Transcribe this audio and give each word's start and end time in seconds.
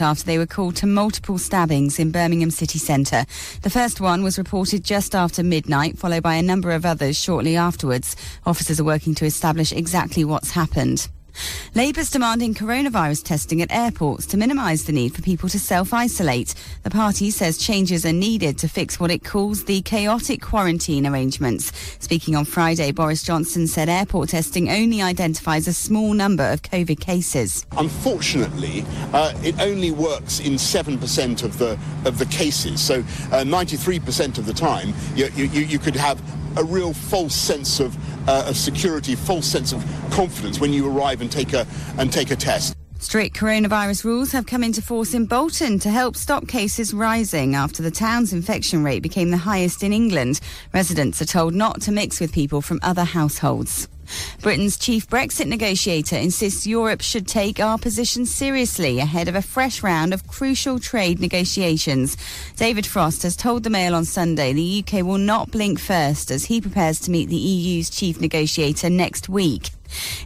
after 0.00 0.24
they 0.24 0.38
were 0.38 0.46
called 0.46 0.76
to 0.76 0.86
multiple 0.86 1.38
stabbings 1.38 1.98
in 1.98 2.10
Birmingham 2.10 2.50
city 2.50 2.78
centre. 2.78 3.24
The 3.62 3.70
first 3.70 4.00
one 4.00 4.22
was 4.22 4.38
reported 4.38 4.84
just 4.84 5.14
after 5.14 5.42
midnight, 5.42 5.98
followed 5.98 6.22
by 6.22 6.34
a 6.36 6.42
number 6.42 6.72
of 6.72 6.86
others 6.86 7.16
shortly 7.16 7.56
afterwards. 7.56 8.16
Officers 8.46 8.80
are 8.80 8.84
working 8.84 9.14
to 9.16 9.24
establish 9.24 9.72
exactly 9.72 10.24
what's 10.24 10.52
happened. 10.52 11.08
Labour's 11.74 12.10
demanding 12.10 12.54
coronavirus 12.54 13.24
testing 13.24 13.62
at 13.62 13.72
airports 13.72 14.26
to 14.26 14.36
minimise 14.36 14.84
the 14.84 14.92
need 14.92 15.14
for 15.14 15.22
people 15.22 15.48
to 15.48 15.58
self 15.58 15.92
isolate. 15.92 16.54
The 16.82 16.90
party 16.90 17.30
says 17.30 17.58
changes 17.58 18.04
are 18.04 18.12
needed 18.12 18.58
to 18.58 18.68
fix 18.68 18.98
what 18.98 19.10
it 19.10 19.24
calls 19.24 19.64
the 19.64 19.82
chaotic 19.82 20.42
quarantine 20.42 21.06
arrangements. 21.06 21.72
Speaking 22.00 22.34
on 22.34 22.44
Friday, 22.44 22.92
Boris 22.92 23.22
Johnson 23.22 23.66
said 23.66 23.88
airport 23.88 24.30
testing 24.30 24.70
only 24.70 25.02
identifies 25.02 25.68
a 25.68 25.72
small 25.72 26.14
number 26.14 26.44
of 26.44 26.62
COVID 26.62 27.00
cases. 27.00 27.66
Unfortunately, 27.76 28.84
uh, 29.12 29.32
it 29.42 29.58
only 29.60 29.90
works 29.90 30.40
in 30.40 30.54
7% 30.54 31.42
of 31.42 31.58
the, 31.58 31.78
of 32.04 32.18
the 32.18 32.26
cases. 32.26 32.80
So 32.80 33.00
uh, 33.30 33.44
93% 33.44 34.38
of 34.38 34.46
the 34.46 34.54
time, 34.54 34.94
you, 35.14 35.26
you, 35.34 35.46
you 35.46 35.78
could 35.78 35.96
have 35.96 36.20
a 36.56 36.64
real 36.64 36.92
false 36.92 37.34
sense 37.34 37.80
of, 37.80 37.96
uh, 38.28 38.46
of 38.48 38.56
security, 38.56 39.14
false 39.14 39.46
sense 39.46 39.72
of 39.72 39.84
confidence 40.10 40.60
when 40.60 40.72
you 40.72 40.88
arrive 40.88 41.20
and 41.20 41.30
take 41.30 41.52
a 41.52 41.66
and 41.98 42.12
take 42.12 42.30
a 42.30 42.36
test. 42.36 42.74
Strict 43.00 43.36
coronavirus 43.36 44.04
rules 44.04 44.32
have 44.32 44.46
come 44.46 44.64
into 44.64 44.82
force 44.82 45.14
in 45.14 45.24
Bolton 45.26 45.78
to 45.78 45.88
help 45.88 46.16
stop 46.16 46.48
cases 46.48 46.92
rising 46.92 47.54
after 47.54 47.80
the 47.80 47.92
town's 47.92 48.32
infection 48.32 48.82
rate 48.82 49.04
became 49.04 49.30
the 49.30 49.36
highest 49.36 49.84
in 49.84 49.92
England. 49.92 50.40
Residents 50.74 51.22
are 51.22 51.26
told 51.26 51.54
not 51.54 51.80
to 51.82 51.92
mix 51.92 52.18
with 52.18 52.32
people 52.32 52.60
from 52.60 52.80
other 52.82 53.04
households. 53.04 53.86
Britain's 54.42 54.76
chief 54.76 55.08
Brexit 55.08 55.46
negotiator 55.46 56.16
insists 56.16 56.66
Europe 56.66 57.00
should 57.00 57.26
take 57.26 57.60
our 57.60 57.78
position 57.78 58.26
seriously 58.26 58.98
ahead 58.98 59.28
of 59.28 59.34
a 59.34 59.42
fresh 59.42 59.82
round 59.82 60.14
of 60.14 60.26
crucial 60.26 60.78
trade 60.78 61.20
negotiations. 61.20 62.16
David 62.56 62.86
Frost 62.86 63.22
has 63.22 63.36
told 63.36 63.62
the 63.62 63.70
Mail 63.70 63.94
on 63.94 64.04
Sunday 64.04 64.52
the 64.52 64.84
UK 64.84 65.04
will 65.04 65.18
not 65.18 65.50
blink 65.50 65.78
first 65.78 66.30
as 66.30 66.44
he 66.44 66.60
prepares 66.60 67.00
to 67.00 67.10
meet 67.10 67.28
the 67.28 67.36
EU's 67.36 67.90
chief 67.90 68.20
negotiator 68.20 68.90
next 68.90 69.28
week. 69.28 69.70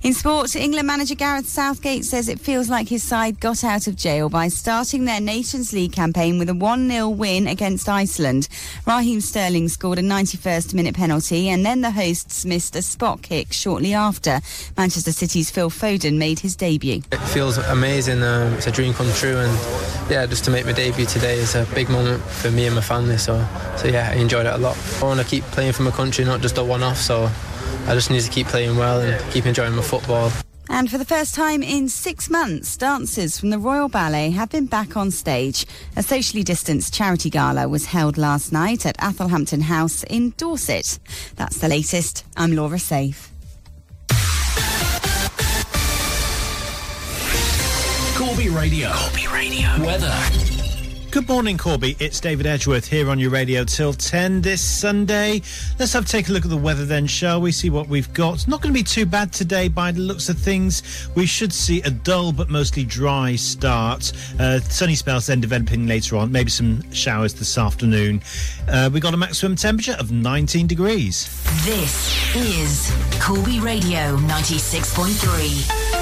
In 0.03 0.15
sport, 0.15 0.57
England 0.57 0.87
manager 0.87 1.15
Gareth 1.15 1.49
Southgate 1.49 2.05
says 2.05 2.29
it 2.29 2.41
feels 2.41 2.69
like 2.69 2.89
his 2.89 3.03
side 3.03 3.41
got 3.41 3.63
out 3.63 3.87
of 3.87 3.97
jail 3.97 4.29
by 4.29 4.49
starting 4.49 5.05
their 5.05 5.21
Nations 5.21 5.73
League 5.73 5.93
campaign 5.93 6.39
with 6.39 6.49
a 6.49 6.55
1 6.55 6.89
0 6.89 7.09
win 7.09 7.47
against 7.47 7.89
Iceland. 7.89 8.49
Raheem 8.87 9.21
Sterling 9.21 9.69
scored 9.69 9.99
a 9.99 10.03
91st 10.03 10.75
minute 10.75 10.95
penalty, 10.95 11.49
and 11.49 11.65
then 11.65 11.81
the 11.81 11.91
hosts 11.91 12.45
missed 12.45 12.75
a 12.77 12.83
spot 12.83 13.23
kick 13.23 13.53
shortly 13.53 13.95
after. 13.95 14.41
Manchester 14.77 15.13
City's 15.13 15.51
Phil 15.51 15.71
Foden 15.71 16.17
made 16.17 16.41
his 16.41 16.57
debut. 16.57 17.03
It 17.13 17.19
feels 17.19 17.59
amazing. 17.59 18.23
Um, 18.23 18.55
it's 18.55 18.67
a 18.67 18.73
dream 18.73 18.95
come 18.95 19.13
true, 19.13 19.37
and 19.37 20.11
yeah, 20.11 20.27
just 20.27 20.45
to 20.45 20.51
make 20.51 20.67
my 20.67 20.73
debut 20.73 21.07
today 21.07 21.39
is 21.39 21.55
a 21.55 21.67
big 21.75 21.89
moment 21.89 22.23
for 22.23 22.51
me 22.51 22.67
and 22.67 22.75
my 22.75 22.81
family. 22.81 23.19
So, 23.19 23.47
so 23.77 23.89
yeah, 23.89 24.11
I 24.13 24.17
enjoyed 24.17 24.47
it 24.47 24.53
a 24.53 24.59
lot. 24.59 24.77
I 25.01 25.05
want 25.05 25.21
to 25.21 25.27
keep 25.27 25.45
playing 25.45 25.73
for 25.73 25.83
my 25.83 25.91
country, 25.91 26.25
not 26.25 26.41
just 26.41 26.59
a 26.59 26.65
one 26.65 26.83
off. 26.83 26.99
So 26.99 27.31
I 27.87 27.95
just 27.95 28.11
need 28.11 28.23
to 28.23 28.31
keep 28.31 28.47
playing 28.47 28.77
well 28.77 29.01
and 29.01 29.33
keep 29.33 29.47
enjoying 29.47 29.75
my 29.75 29.83
football. 29.83 30.31
And 30.69 30.91
for 30.91 30.97
the 30.97 31.05
first 31.05 31.35
time 31.35 31.63
in 31.63 31.89
six 31.89 32.31
months, 32.31 32.77
dancers 32.77 33.39
from 33.39 33.51
the 33.51 33.59
Royal 33.59 33.89
Ballet 33.89 34.31
have 34.31 34.49
been 34.49 34.67
back 34.67 34.97
on 34.97 35.11
stage. 35.11 35.67
A 35.97 36.03
socially 36.03 36.43
distanced 36.43 36.95
charity 36.95 37.29
gala 37.29 37.69
was 37.69 37.87
held 37.87 38.17
last 38.17 38.53
night 38.53 38.87
at 38.87 38.97
Athelhampton 38.99 39.63
House 39.63 40.05
in 40.05 40.31
Dorset. 40.39 40.99
That's 41.37 41.59
the 41.59 41.69
latest. 41.69 42.25
I'm 42.37 42.57
Laura 42.57 42.79
Safe. 42.79 43.31
Corby 48.17 48.49
Radio. 48.49 48.93
Corby 48.93 49.27
Radio. 49.27 49.85
Weather. 49.85 50.62
Good 51.13 51.29
morning, 51.29 51.59
Corby. 51.59 51.95
It's 52.01 52.21
David 52.21 52.47
Edgeworth 52.47 52.89
here 52.89 53.11
on 53.11 53.19
your 53.19 53.29
radio 53.29 53.65
till 53.65 53.93
10 53.93 54.41
this 54.41 54.63
Sunday. 54.63 55.43
Let's 55.79 55.93
have 55.93 56.07
take 56.07 56.31
a 56.31 56.33
look 56.33 56.45
at 56.45 56.51
the 56.51 56.57
weather 56.57 56.87
then, 56.87 57.07
shall 57.07 57.39
we? 57.39 57.53
See 57.53 57.69
what 57.69 57.87
we've 57.87 58.11
got. 58.15 58.49
Not 58.49 58.63
going 58.63 58.73
to 58.73 58.81
be 58.81 58.83
too 58.83 59.05
bad 59.05 59.31
today 59.31 59.69
by 59.69 59.93
the 59.93 60.01
looks 60.01 60.31
of 60.31 60.39
things. 60.39 61.11
We 61.15 61.27
should 61.27 61.53
see 61.53 61.83
a 61.83 61.91
dull 61.91 62.33
but 62.33 62.49
mostly 62.49 62.87
dry 62.87 63.37
start. 63.37 64.11
Uh, 64.41 64.61
sunny 64.61 64.95
spells 64.95 65.27
then 65.27 65.43
developing 65.43 65.87
later 65.87 66.17
on, 66.17 66.33
maybe 66.33 66.49
some 66.49 66.91
showers 66.93 67.35
this 67.35 67.59
afternoon. 67.59 68.23
Uh, 68.67 68.89
we 68.91 68.99
got 68.99 69.13
a 69.13 69.19
maximum 69.19 69.55
temperature 69.55 69.97
of 70.01 70.11
19 70.11 70.67
degrees. 70.67 71.29
This 71.67 72.35
is 72.35 72.91
Corby 73.21 73.61
Radio 73.61 74.17
96.3. 74.17 76.02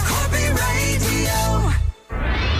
Right. 2.11 2.50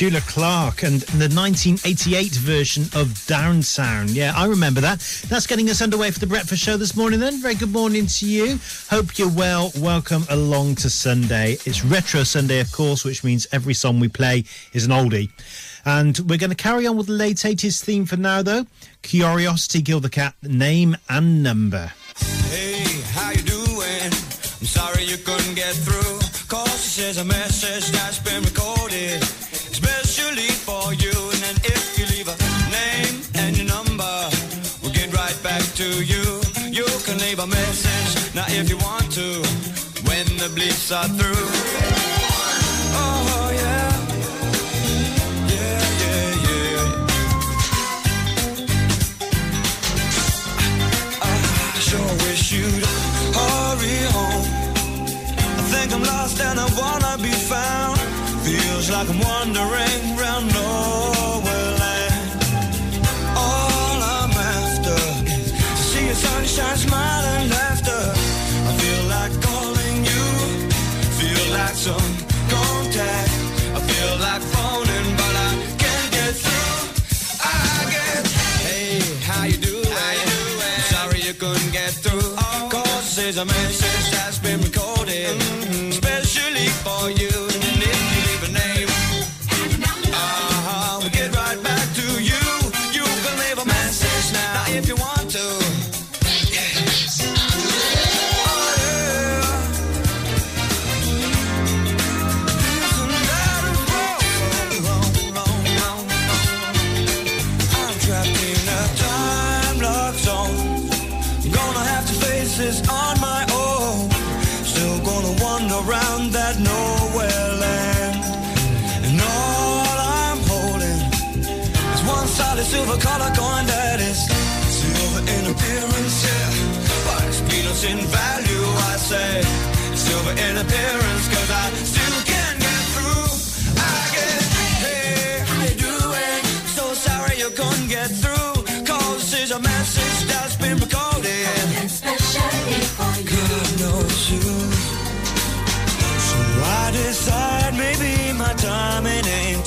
Petula 0.00 0.26
Clark 0.26 0.82
and 0.82 1.02
the 1.02 1.28
1988 1.28 2.32
version 2.32 2.84
of 2.94 3.26
Downtown. 3.26 4.08
Yeah, 4.08 4.32
I 4.34 4.46
remember 4.46 4.80
that. 4.80 5.00
That's 5.28 5.46
getting 5.46 5.68
us 5.68 5.82
underway 5.82 6.10
for 6.10 6.20
the 6.20 6.26
breakfast 6.26 6.62
show 6.62 6.78
this 6.78 6.96
morning 6.96 7.20
then. 7.20 7.42
Very 7.42 7.54
good 7.54 7.70
morning 7.70 8.06
to 8.06 8.26
you. 8.26 8.58
Hope 8.88 9.18
you're 9.18 9.28
well. 9.28 9.70
Welcome 9.76 10.24
along 10.30 10.76
to 10.76 10.88
Sunday. 10.88 11.58
It's 11.66 11.84
Retro 11.84 12.22
Sunday, 12.22 12.60
of 12.60 12.72
course, 12.72 13.04
which 13.04 13.22
means 13.22 13.46
every 13.52 13.74
song 13.74 14.00
we 14.00 14.08
play 14.08 14.44
is 14.72 14.86
an 14.86 14.90
oldie. 14.90 15.28
And 15.84 16.18
we're 16.20 16.38
going 16.38 16.48
to 16.48 16.56
carry 16.56 16.86
on 16.86 16.96
with 16.96 17.08
the 17.08 17.12
late 17.12 17.36
80s 17.36 17.84
theme 17.84 18.06
for 18.06 18.16
now, 18.16 18.40
though. 18.40 18.64
Curiosity 19.02 19.82
Killed 19.82 20.04
the 20.04 20.08
Cat, 20.08 20.34
name 20.42 20.96
and 21.10 21.42
number. 21.42 21.92
Hey, 22.48 23.02
how 23.12 23.32
you 23.32 23.42
doing? 23.42 24.06
I'm 24.06 24.66
sorry 24.66 25.04
you 25.04 25.18
couldn't 25.18 25.56
get 25.56 25.74
through. 25.74 26.20
Cause 26.48 27.18
a 27.18 27.24
message 27.24 27.90
that's 27.90 28.18
been 28.18 28.42
recorded, 28.42 29.22
for 30.70 30.94
you. 31.04 31.16
And 31.48 31.56
if 31.74 31.98
you 31.98 32.04
leave 32.14 32.28
a 32.34 32.36
name 32.78 33.16
and 33.40 33.56
your 33.58 33.68
number, 33.76 34.16
we'll 34.80 34.96
get 35.00 35.08
right 35.22 35.38
back 35.42 35.64
to 35.80 35.88
you. 36.12 36.24
You 36.78 36.86
can 37.06 37.16
leave 37.24 37.40
a 37.46 37.46
message 37.46 38.12
now 38.34 38.46
if 38.58 38.68
you 38.70 38.78
want 38.88 39.06
to, 39.18 39.28
when 40.08 40.26
the 40.42 40.48
bleeps 40.56 40.86
are 40.98 41.10
through. 41.18 41.46
Oh, 43.02 43.50
yeah. 43.62 43.88
You'd 52.52 52.84
hurry 53.38 53.98
home. 54.16 54.46
I 55.60 55.62
think 55.72 55.92
I'm 55.94 56.02
lost 56.02 56.40
and 56.40 56.58
I 56.58 56.66
wanna 56.80 57.14
be 57.22 57.30
found. 57.30 57.96
Feels 58.44 58.90
like 58.90 59.08
I'm 59.08 59.20
wandering 59.20 60.16
round 60.16 60.49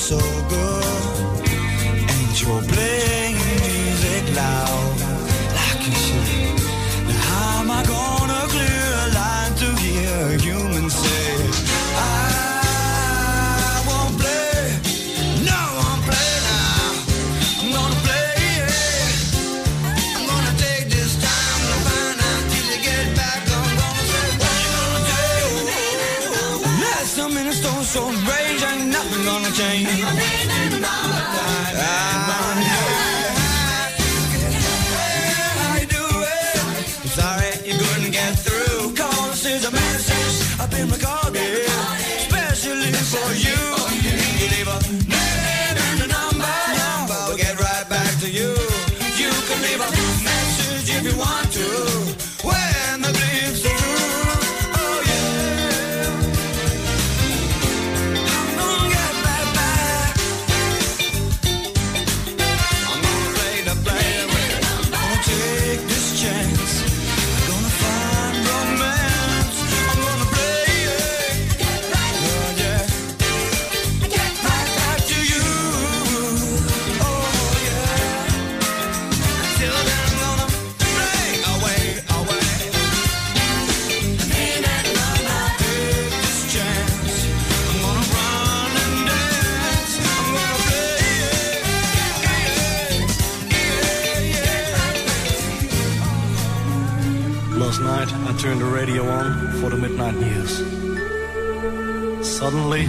so 0.04 0.18
good. 0.50 0.84
Ain't 2.12 2.36
you're 2.42 2.62
playing 2.74 3.36
music 3.56 4.24
loud 4.36 4.96
like 5.56 5.80
you 5.86 5.94
should? 6.04 6.60
Now 7.08 7.20
how 7.28 7.60
am 7.62 7.70
I 7.70 7.82
gonna 7.94 8.40
clear 8.52 8.86
a 9.04 9.08
line 9.18 9.54
to 9.62 9.68
hear 9.80 10.36
humans 10.44 10.94
say 10.94 11.36
I 11.96 12.08
won't 13.88 14.14
play, 14.20 14.60
no 15.48 15.56
I 15.56 15.80
won't 15.80 16.02
play 16.08 16.32
now. 16.52 16.84
I'm 17.62 17.68
gonna 17.72 18.04
play, 18.04 18.28
yeah. 18.60 19.08
I'm 20.16 20.24
gonna 20.28 20.54
take 20.66 20.84
this 20.96 21.12
time 21.28 21.60
to 21.70 21.76
find 21.86 22.18
out 22.28 22.44
till 22.52 22.66
you 22.72 22.78
get 22.88 23.06
back. 23.16 23.40
I'm 23.56 23.72
gonna 23.80 24.04
say 24.12 24.28
what 24.40 24.56
you 24.64 24.70
gonna 24.76 25.00
do. 25.12 25.24
Last 26.84 27.16
minutes 27.36 27.60
don't 27.64 27.84
so 27.84 28.02
range 28.28 28.43
for 99.64 99.70
the 99.70 99.88
midnight 99.88 100.14
news. 100.16 100.52
Suddenly, 102.38 102.82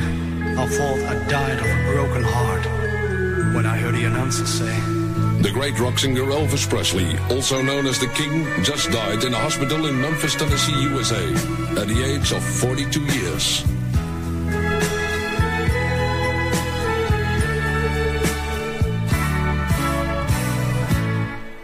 I 0.61 0.65
thought 0.75 0.99
I 1.13 1.15
died 1.29 1.59
of 1.59 1.65
a 1.65 1.79
broken 1.93 2.23
heart 2.23 2.65
when 3.55 3.65
I 3.65 3.77
heard 3.77 3.95
the 3.95 4.03
announcer 4.03 4.45
say, 4.45 4.75
The 5.41 5.51
great 5.53 5.79
rock 5.79 5.97
singer 5.97 6.23
Elvis 6.23 6.69
Presley, 6.69 7.17
also 7.29 7.61
known 7.61 7.87
as 7.87 7.97
the 7.99 8.07
King, 8.07 8.45
just 8.61 8.91
died 8.91 9.23
in 9.23 9.33
a 9.33 9.37
hospital 9.37 9.85
in 9.85 10.01
Memphis, 10.01 10.35
Tennessee, 10.35 10.77
USA, 10.81 11.25
at 11.81 11.87
the 11.87 12.03
age 12.03 12.33
of 12.33 12.43
42 12.43 12.99
years. 13.19 13.63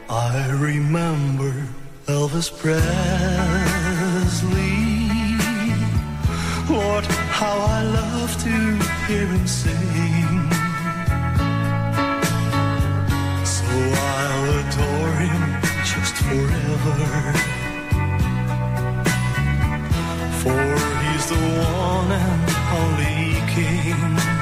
I 0.09 0.51
remember 0.51 1.67
Elvis 2.07 2.49
Presley. 2.57 3.10
Hear 9.11 9.27
him 9.27 9.45
sing. 9.45 10.41
So 13.55 13.67
I'll 14.09 14.49
adore 14.59 15.15
him 15.25 15.43
just 15.91 16.15
forever. 16.25 16.97
For 20.41 20.67
he's 21.01 21.25
the 21.33 21.41
one 21.71 22.11
and 22.25 22.49
only 22.79 23.21
king. 23.53 24.40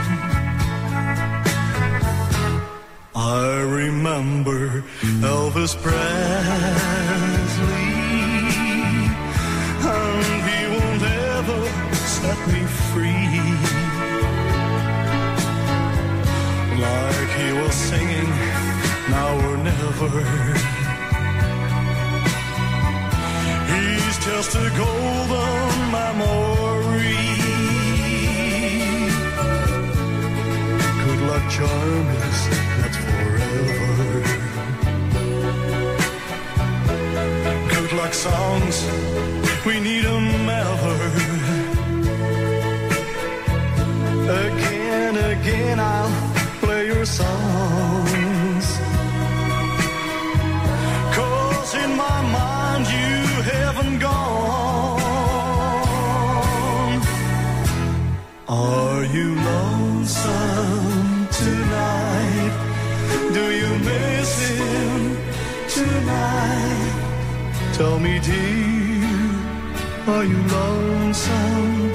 Are 70.20 70.26
you 70.26 70.36
lonesome 70.36 71.94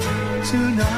tonight? 0.49 0.94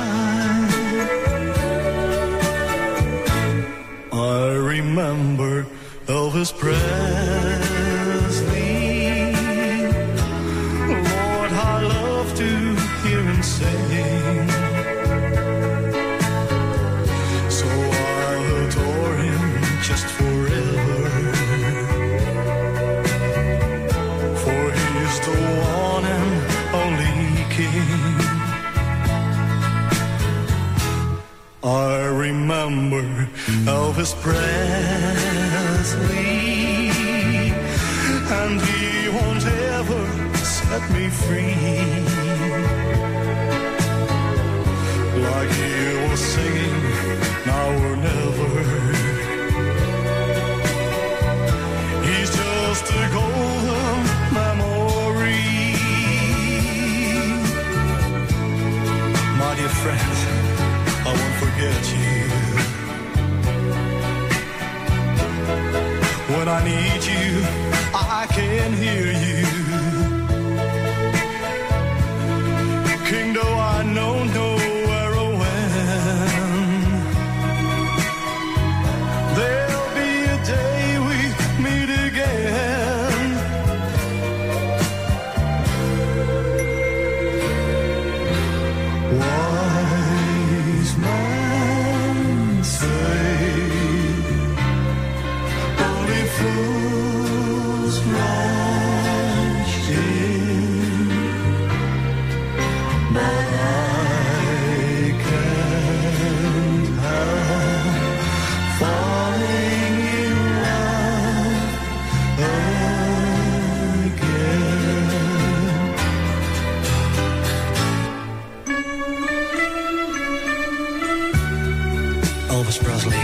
Elvis 122.50 122.80
Presley. 122.84 123.18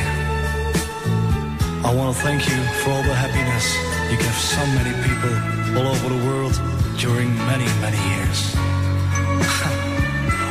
I 1.84 1.94
want 1.96 2.16
to 2.16 2.22
thank 2.24 2.48
you 2.50 2.58
for 2.82 2.92
all 2.92 3.04
the 3.04 3.14
happiness 3.14 3.66
you 4.12 4.18
gave 4.18 4.36
so 4.36 4.66
many 4.78 4.94
people 5.08 5.34
all 5.78 5.88
over 5.94 6.10
the 6.10 6.22
world 6.28 6.54
during 6.98 7.36
many, 7.48 7.66
many 7.82 7.98
years. 8.16 8.56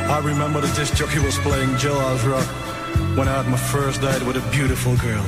I 0.09 0.21
remember 0.23 0.61
the 0.61 0.73
disc 0.75 0.95
jockey 0.95 1.19
was 1.19 1.37
playing 1.39 1.69
Jailhouse 1.81 2.25
Rock 2.29 2.47
when 3.17 3.27
I 3.27 3.41
had 3.41 3.47
my 3.47 3.57
first 3.57 4.01
date 4.01 4.23
with 4.25 4.37
a 4.37 4.41
beautiful 4.51 4.95
girl. 4.97 5.25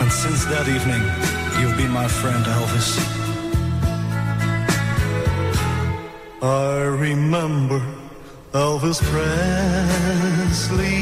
And 0.00 0.10
since 0.12 0.44
that 0.46 0.68
evening, 0.68 1.02
you've 1.60 1.76
been 1.76 1.90
my 1.90 2.08
friend, 2.08 2.44
Elvis. 2.44 2.98
I 6.42 6.82
remember 6.82 7.80
Elvis 8.52 9.00
Presley. 9.10 10.92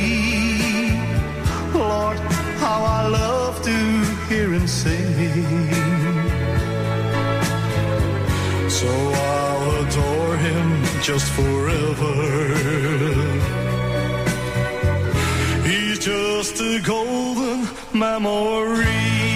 Lord, 1.75 2.19
how 2.59 2.83
I 2.83 3.07
love 3.09 3.63
to 3.63 3.77
hear 4.29 4.53
him 4.53 4.67
sing. 4.67 5.71
So 8.69 8.89
I'll 8.89 9.87
adore 9.87 10.37
him 10.37 10.85
just 11.03 11.31
forever. 11.33 12.15
He's 15.69 15.99
just 15.99 16.61
a 16.61 16.81
golden 16.85 17.69
memory. 17.93 19.31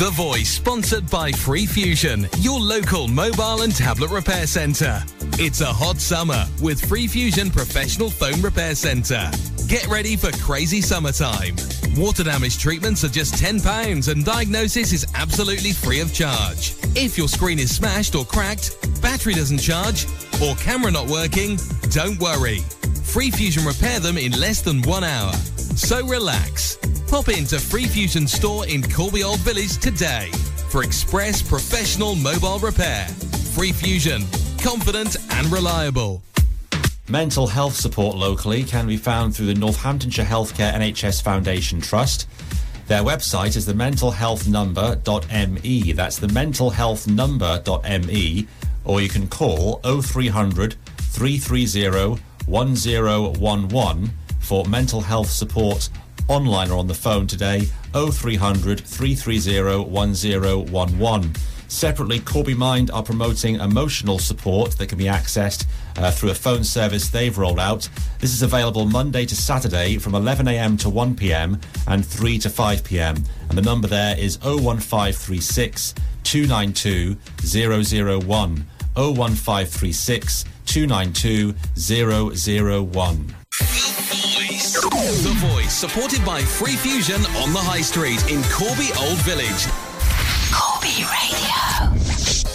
The 0.00 0.10
Voice, 0.12 0.48
sponsored 0.48 1.10
by 1.10 1.30
Free 1.30 1.66
Fusion, 1.66 2.26
your 2.38 2.58
local 2.58 3.06
mobile 3.06 3.60
and 3.60 3.76
tablet 3.76 4.10
repair 4.10 4.46
centre. 4.46 5.04
It's 5.42 5.62
a 5.62 5.72
hot 5.72 6.02
summer 6.02 6.44
with 6.60 6.84
Free 6.86 7.06
Fusion 7.06 7.50
Professional 7.50 8.10
Phone 8.10 8.42
Repair 8.42 8.74
Centre. 8.74 9.30
Get 9.68 9.86
ready 9.86 10.14
for 10.14 10.30
crazy 10.32 10.82
summertime. 10.82 11.56
Water 11.96 12.22
damage 12.22 12.58
treatments 12.58 13.04
are 13.04 13.08
just 13.08 13.36
£10 13.36 14.12
and 14.12 14.22
diagnosis 14.22 14.92
is 14.92 15.06
absolutely 15.14 15.72
free 15.72 16.00
of 16.00 16.12
charge. 16.12 16.74
If 16.94 17.16
your 17.16 17.26
screen 17.26 17.58
is 17.58 17.74
smashed 17.74 18.14
or 18.14 18.26
cracked, 18.26 18.76
battery 19.00 19.32
doesn't 19.32 19.60
charge, 19.60 20.06
or 20.42 20.56
camera 20.56 20.90
not 20.90 21.06
working, 21.06 21.58
don't 21.88 22.20
worry. 22.20 22.58
Free 23.02 23.30
Fusion 23.30 23.64
repair 23.64 23.98
them 23.98 24.18
in 24.18 24.32
less 24.32 24.60
than 24.60 24.82
one 24.82 25.04
hour. 25.04 25.32
So 25.74 26.06
relax. 26.06 26.76
Pop 27.08 27.30
into 27.30 27.58
Free 27.58 27.86
Fusion 27.86 28.26
store 28.26 28.66
in 28.66 28.82
Corby 28.82 29.24
Old 29.24 29.40
Village 29.40 29.78
today 29.78 30.28
for 30.68 30.82
express 30.82 31.40
professional 31.40 32.14
mobile 32.14 32.58
repair. 32.58 33.06
Free 33.54 33.72
Fusion, 33.72 34.22
confident 34.62 35.16
and 35.32 35.50
reliable. 35.50 36.22
Mental 37.08 37.46
health 37.46 37.74
support 37.74 38.14
locally 38.16 38.62
can 38.62 38.86
be 38.86 38.96
found 38.96 39.34
through 39.34 39.46
the 39.46 39.54
Northamptonshire 39.54 40.24
Healthcare 40.24 40.72
NHS 40.74 41.22
Foundation 41.22 41.80
Trust. 41.80 42.28
Their 42.86 43.02
website 43.02 43.56
is 43.56 43.66
the 43.66 43.72
mentalhealthnumber.me. 43.72 45.92
That's 45.92 46.18
the 46.18 46.26
mentalhealthnumber.me, 46.26 48.48
or 48.84 49.00
you 49.00 49.08
can 49.08 49.28
call 49.28 49.80
0300 49.82 50.76
330 50.98 52.20
1011 52.46 54.10
for 54.40 54.66
mental 54.66 55.00
health 55.00 55.30
support 55.30 55.88
online 56.28 56.70
or 56.70 56.78
on 56.78 56.86
the 56.86 56.94
phone 56.94 57.26
today 57.26 57.62
0300 57.92 58.80
330 58.80 59.90
1011. 59.90 61.32
Separately, 61.70 62.18
Corby 62.18 62.54
Mind 62.54 62.90
are 62.90 63.02
promoting 63.02 63.54
emotional 63.54 64.18
support 64.18 64.72
that 64.72 64.88
can 64.88 64.98
be 64.98 65.04
accessed 65.04 65.66
uh, 65.96 66.10
through 66.10 66.30
a 66.30 66.34
phone 66.34 66.64
service 66.64 67.08
they've 67.08 67.38
rolled 67.38 67.60
out. 67.60 67.88
This 68.18 68.34
is 68.34 68.42
available 68.42 68.86
Monday 68.86 69.24
to 69.24 69.36
Saturday 69.36 69.96
from 69.96 70.14
11am 70.14 70.80
to 70.80 70.88
1pm 70.88 71.62
and 71.86 72.04
3 72.04 72.38
to 72.40 72.48
5pm. 72.48 73.24
And 73.48 73.56
the 73.56 73.62
number 73.62 73.86
there 73.86 74.18
is 74.18 74.36
01536 74.42 75.94
292 76.24 77.16
001. 78.20 78.66
01536 78.96 80.44
292 80.66 81.54
001. 82.86 83.34
The 85.22 85.34
Voice, 85.36 85.72
supported 85.72 86.24
by 86.24 86.42
Free 86.42 86.74
Fusion 86.74 87.24
on 87.36 87.52
the 87.52 87.60
High 87.60 87.80
Street 87.80 88.28
in 88.28 88.42
Corby 88.50 88.90
Old 88.98 89.18
Village. 89.18 89.89
Corby 91.00 91.04
Radio. 91.04 91.96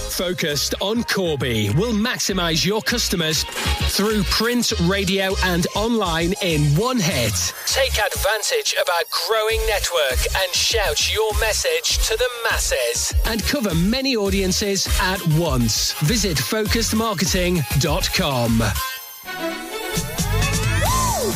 Focused 0.10 0.74
on 0.82 1.04
Corby 1.04 1.70
will 1.72 1.92
maximize 1.94 2.66
your 2.66 2.82
customers 2.82 3.44
through 3.44 4.24
print, 4.24 4.72
radio, 4.84 5.36
and 5.44 5.68
online 5.76 6.34
in 6.42 6.62
one 6.76 6.98
hit. 7.00 7.54
Take 7.68 7.98
advantage 7.98 8.74
of 8.80 8.88
our 8.90 9.04
growing 9.28 9.60
network 9.68 10.20
and 10.38 10.54
shout 10.54 11.14
your 11.14 11.38
message 11.40 11.98
to 12.08 12.16
the 12.18 12.30
masses 12.50 13.14
and 13.26 13.44
cover 13.44 13.76
many 13.76 14.16
audiences 14.16 14.88
at 15.02 15.22
once. 15.38 15.92
Visit 16.04 16.38
focusedmarketing.com. 16.38 18.64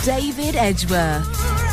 David 0.06 0.56
Edgeworth. 0.56 1.69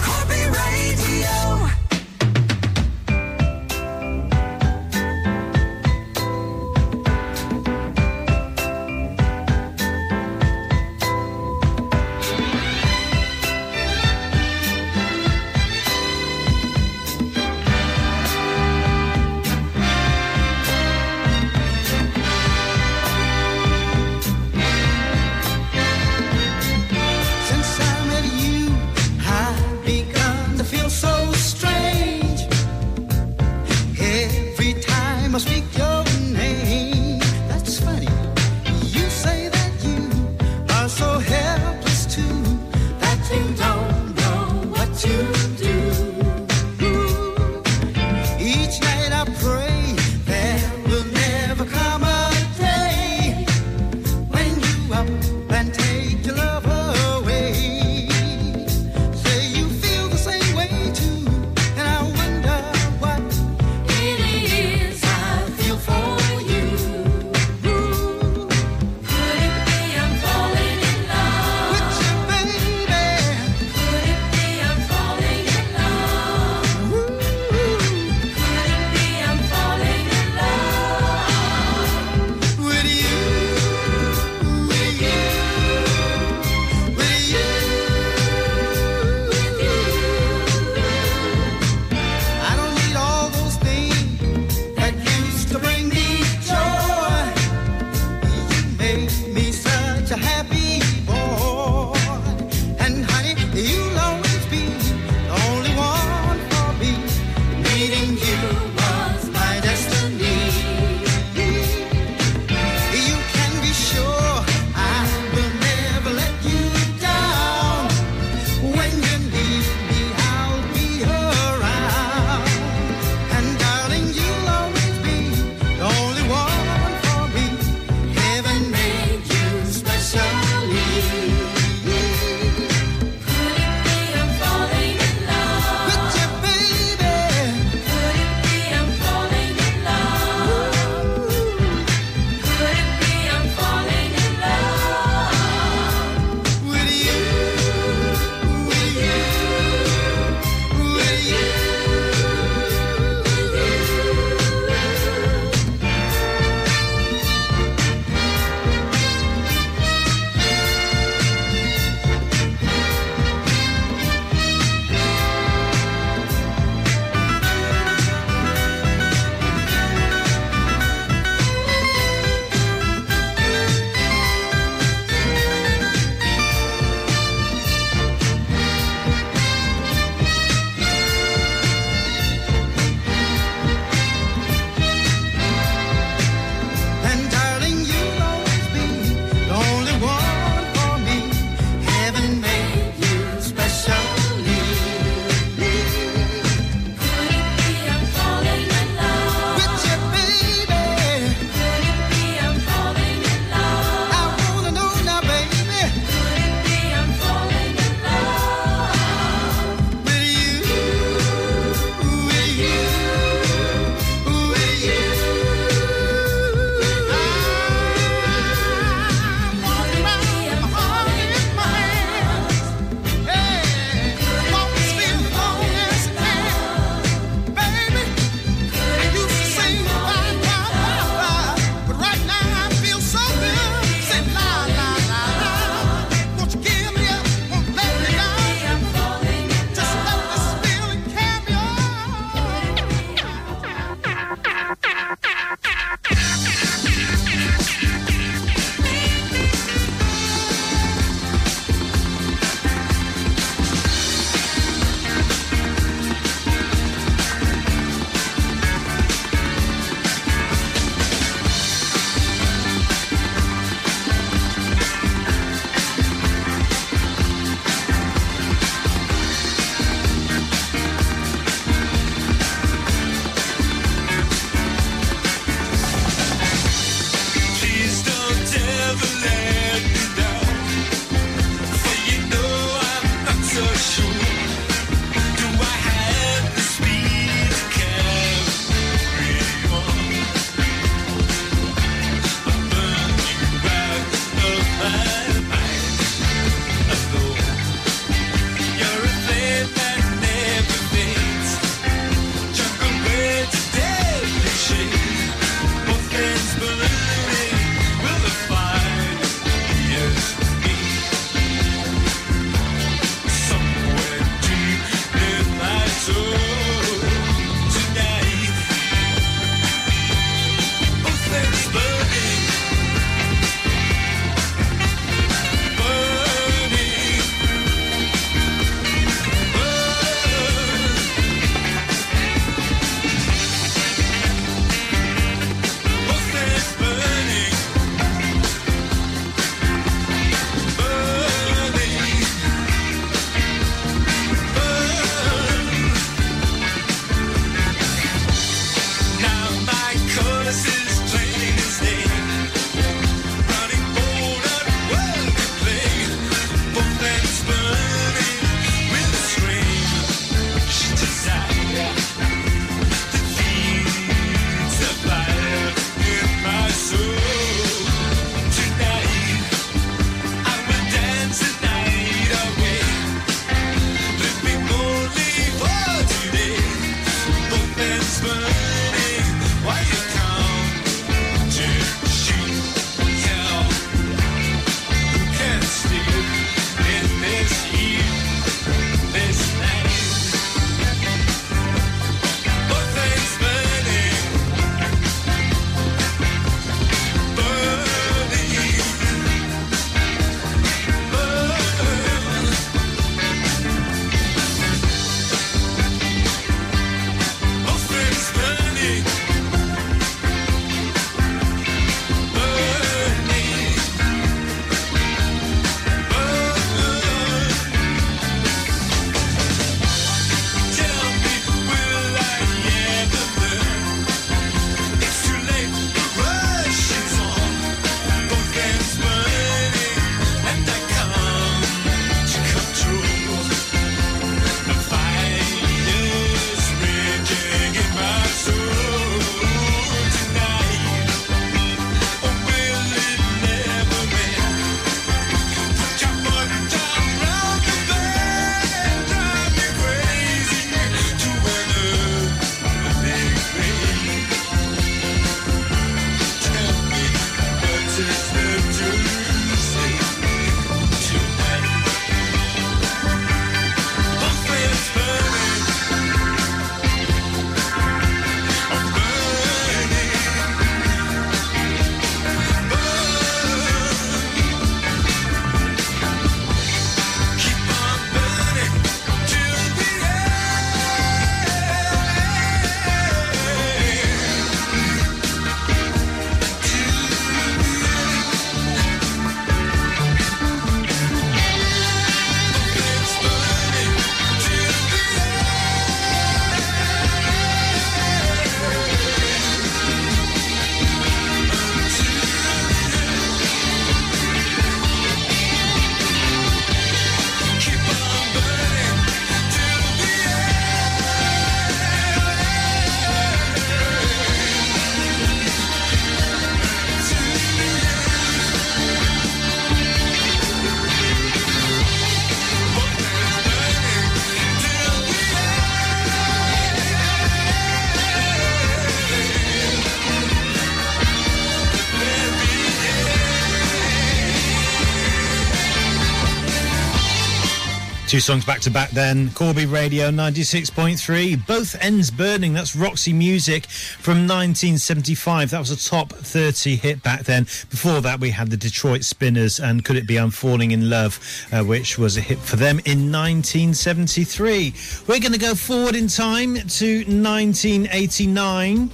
Two 538.17 538.21
songs 538.21 538.47
back 538.47 538.61
to 538.61 538.71
back 538.71 538.89
then. 538.93 539.29
Corby 539.33 539.67
Radio 539.67 540.11
96.3. 540.11 541.47
Both 541.47 541.77
Ends 541.83 542.11
Burning. 542.11 542.55
That's 542.55 542.75
Roxy 542.75 543.13
Music 543.13 543.67
from 543.67 544.27
1975. 544.27 545.51
That 545.51 545.59
was 545.59 545.71
a 545.71 545.77
top 545.77 546.15
30 546.15 546.77
hit 546.77 547.03
back 547.03 547.25
then. 547.25 547.45
Before 547.69 548.01
that, 548.01 548.19
we 548.19 548.31
had 548.31 548.49
the 548.49 548.57
Detroit 548.57 549.05
Spinners 549.05 549.61
and 549.61 549.85
Could 549.85 549.97
It 549.97 550.07
Be 550.07 550.19
I'm 550.19 550.31
Falling 550.31 550.71
in 550.71 550.89
Love, 550.89 551.21
uh, 551.53 551.63
which 551.63 551.99
was 551.99 552.17
a 552.17 552.23
hit 552.23 552.39
for 552.39 552.57
them 552.57 552.79
in 552.87 553.13
1973. 553.13 554.73
We're 555.07 555.21
going 555.21 555.33
to 555.35 555.39
go 555.39 555.55
forward 555.55 555.95
in 555.95 556.09
time 556.09 556.55
to 556.55 556.97
1989. 557.05 558.91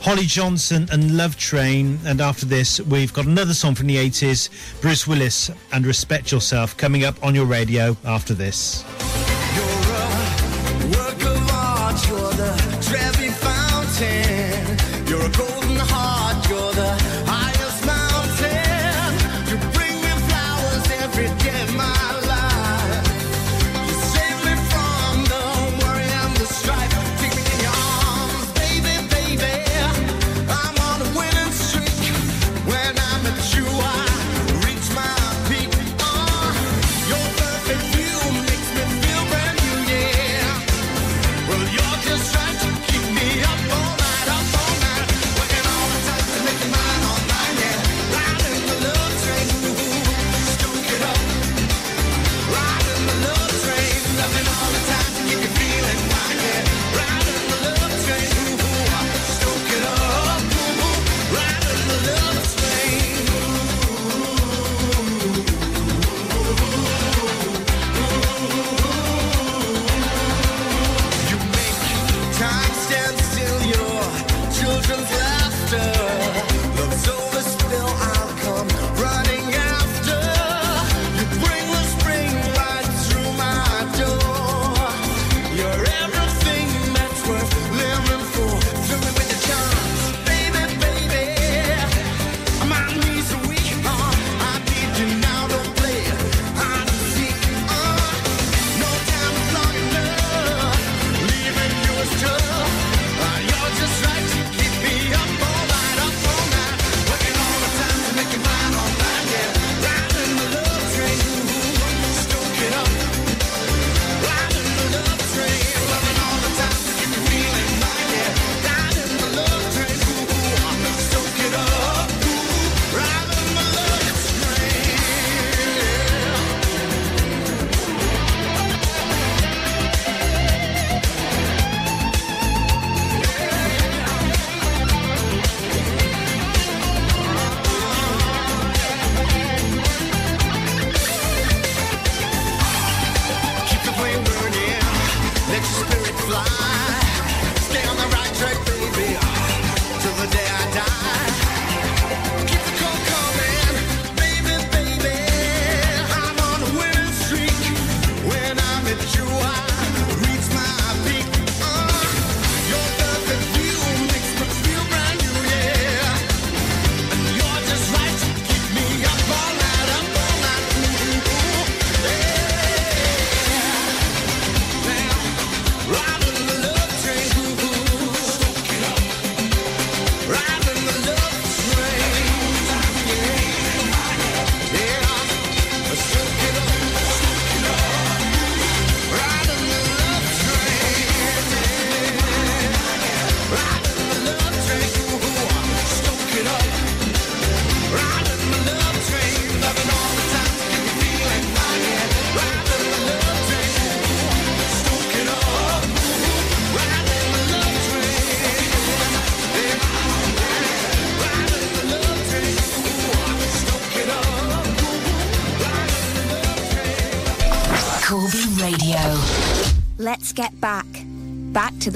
Holly 0.00 0.26
Johnson 0.26 0.88
and 0.92 1.16
Love 1.16 1.36
Train. 1.36 1.98
And 2.04 2.20
after 2.20 2.46
this, 2.46 2.80
we've 2.80 3.12
got 3.12 3.26
another 3.26 3.54
song 3.54 3.74
from 3.74 3.86
the 3.86 3.96
80s 3.96 4.50
Bruce 4.80 5.06
Willis 5.06 5.50
and 5.72 5.86
Respect 5.86 6.30
Yourself 6.32 6.76
coming 6.76 7.04
up 7.04 7.22
on 7.22 7.34
your 7.34 7.46
radio 7.46 7.96
after 8.04 8.34
this. 8.34 8.84
Work 10.92 11.24
of 11.24 11.50
art, 11.50 12.08
you're 12.08 12.30
the 12.32 12.78
Trevi 12.82 13.30
fountain. 13.30 14.35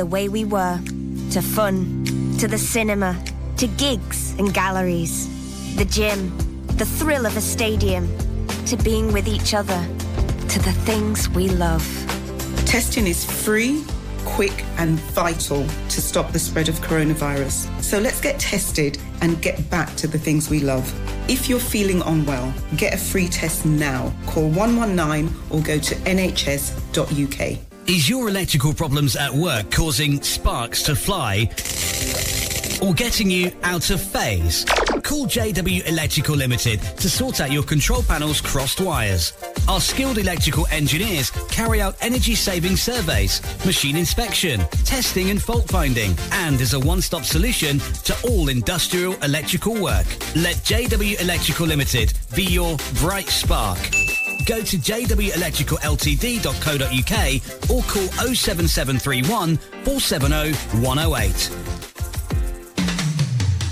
The 0.00 0.06
way 0.06 0.30
we 0.30 0.46
were. 0.46 0.80
To 1.32 1.42
fun. 1.42 1.76
To 2.38 2.48
the 2.48 2.56
cinema. 2.56 3.22
To 3.58 3.66
gigs 3.66 4.34
and 4.38 4.54
galleries. 4.54 5.28
The 5.76 5.84
gym. 5.84 6.20
The 6.78 6.86
thrill 6.86 7.26
of 7.26 7.36
a 7.36 7.42
stadium. 7.42 8.08
To 8.68 8.78
being 8.78 9.12
with 9.12 9.28
each 9.28 9.52
other. 9.52 9.80
To 10.52 10.58
the 10.60 10.72
things 10.88 11.28
we 11.28 11.50
love. 11.50 11.84
Testing 12.64 13.06
is 13.06 13.26
free, 13.44 13.84
quick, 14.24 14.64
and 14.78 14.98
vital 15.12 15.66
to 15.66 16.00
stop 16.00 16.32
the 16.32 16.38
spread 16.38 16.70
of 16.70 16.76
coronavirus. 16.76 17.68
So 17.82 17.98
let's 17.98 18.22
get 18.22 18.40
tested 18.40 18.96
and 19.20 19.42
get 19.42 19.68
back 19.68 19.94
to 19.96 20.06
the 20.06 20.18
things 20.18 20.48
we 20.48 20.60
love. 20.60 20.86
If 21.28 21.46
you're 21.46 21.60
feeling 21.74 22.00
unwell, 22.06 22.54
get 22.76 22.94
a 22.94 22.98
free 22.98 23.28
test 23.28 23.66
now. 23.66 24.14
Call 24.26 24.48
119 24.48 25.28
or 25.50 25.60
go 25.60 25.78
to 25.78 25.94
nhs.uk. 26.06 27.69
Is 27.86 28.08
your 28.08 28.28
electrical 28.28 28.72
problems 28.72 29.16
at 29.16 29.32
work 29.32 29.70
causing 29.70 30.22
sparks 30.22 30.82
to 30.84 30.94
fly 30.94 31.50
or 32.80 32.94
getting 32.94 33.30
you 33.30 33.50
out 33.62 33.90
of 33.90 34.00
phase? 34.00 34.64
Call 35.02 35.26
JW 35.26 35.86
Electrical 35.88 36.36
Limited 36.36 36.80
to 36.80 37.10
sort 37.10 37.40
out 37.40 37.50
your 37.50 37.62
control 37.62 38.02
panel's 38.02 38.40
crossed 38.40 38.80
wires. 38.80 39.32
Our 39.68 39.80
skilled 39.80 40.18
electrical 40.18 40.66
engineers 40.70 41.30
carry 41.48 41.80
out 41.80 41.96
energy 42.00 42.34
saving 42.34 42.76
surveys, 42.76 43.42
machine 43.66 43.96
inspection, 43.96 44.60
testing 44.84 45.30
and 45.30 45.42
fault 45.42 45.68
finding, 45.68 46.14
and 46.32 46.60
is 46.60 46.74
a 46.74 46.80
one-stop 46.80 47.24
solution 47.24 47.78
to 48.04 48.16
all 48.28 48.48
industrial 48.48 49.14
electrical 49.22 49.74
work. 49.74 50.06
Let 50.36 50.56
JW 50.56 51.20
Electrical 51.20 51.66
Limited 51.66 52.12
be 52.34 52.44
your 52.44 52.76
bright 53.00 53.28
spark. 53.28 53.78
Go 54.46 54.62
to 54.62 54.78
jwelectricalltd.co.uk 54.78 57.70
or 57.70 57.82
call 57.82 58.08
07731 58.34 59.56
470 59.56 60.52
108. 60.80 61.50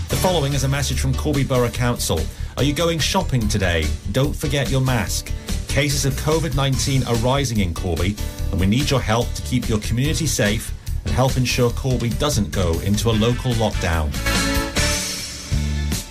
The 0.09 0.17
following 0.17 0.53
is 0.53 0.65
a 0.65 0.69
message 0.69 1.01
from 1.01 1.15
Corby 1.15 1.45
Borough 1.45 1.71
Council. 1.71 2.21
Are 2.57 2.65
you 2.65 2.75
going 2.75 2.99
shopping 2.99 3.47
today? 3.49 3.87
Don't 4.13 4.35
forget 4.35 4.71
your 4.71 4.81
mask. 4.81 5.33
Cases 5.69 6.05
of 6.05 6.15
COVID 6.15 6.57
19 6.57 7.05
are 7.05 7.15
rising 7.17 7.61
in 7.61 7.73
Corby, 7.73 8.17
and 8.51 8.59
we 8.61 8.67
need 8.67 8.91
your 8.91 9.01
help 9.01 9.33
to 9.35 9.43
keep 9.43 9.69
your 9.69 9.79
community 9.79 10.27
safe 10.27 10.73
and 11.05 11.15
help 11.15 11.37
ensure 11.37 11.71
Corby 11.71 12.09
doesn't 12.11 12.51
go 12.51 12.79
into 12.81 13.11
a 13.11 13.13
local 13.13 13.53
lockdown. 13.53 14.11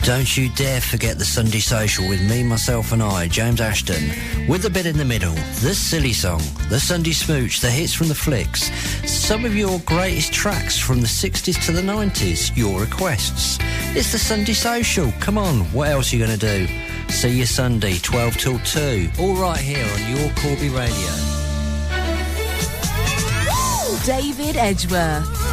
Don't 0.07 0.37
you 0.37 0.47
dare 0.47 0.79
forget 0.79 1.17
the 1.17 1.25
Sunday 1.25 1.59
Social 1.59 2.07
with 2.07 2.21
me, 2.29 2.41
myself 2.41 2.93
and 2.93 3.03
I, 3.03 3.27
James 3.27 3.59
Ashton. 3.59 4.09
With 4.47 4.63
a 4.63 4.69
bit 4.69 4.85
in 4.85 4.95
the 4.97 5.03
middle, 5.03 5.33
the 5.33 5.75
silly 5.75 6.13
song, 6.13 6.41
the 6.69 6.79
Sunday 6.79 7.11
Smooch, 7.11 7.59
the 7.59 7.69
hits 7.69 7.91
from 7.93 8.07
the 8.07 8.15
flicks, 8.15 8.71
some 9.05 9.43
of 9.43 9.53
your 9.53 9.79
greatest 9.79 10.31
tracks 10.31 10.79
from 10.79 11.01
the 11.01 11.07
60s 11.07 11.61
to 11.65 11.73
the 11.73 11.81
90s, 11.81 12.55
your 12.55 12.79
requests. 12.79 13.57
It's 13.97 14.13
the 14.13 14.17
Sunday 14.17 14.53
Social. 14.53 15.11
Come 15.19 15.37
on, 15.37 15.65
what 15.73 15.89
else 15.89 16.13
are 16.13 16.15
you 16.15 16.25
going 16.25 16.39
to 16.39 16.57
do? 16.67 17.11
See 17.11 17.39
you 17.39 17.45
Sunday, 17.45 17.97
12 17.97 18.37
till 18.37 18.59
2, 18.59 19.09
all 19.19 19.35
right 19.35 19.59
here 19.59 19.83
on 19.83 20.15
your 20.15 20.31
Corby 20.37 20.69
Radio. 20.69 21.11
David 24.05 24.55
Edgeworth. 24.55 25.46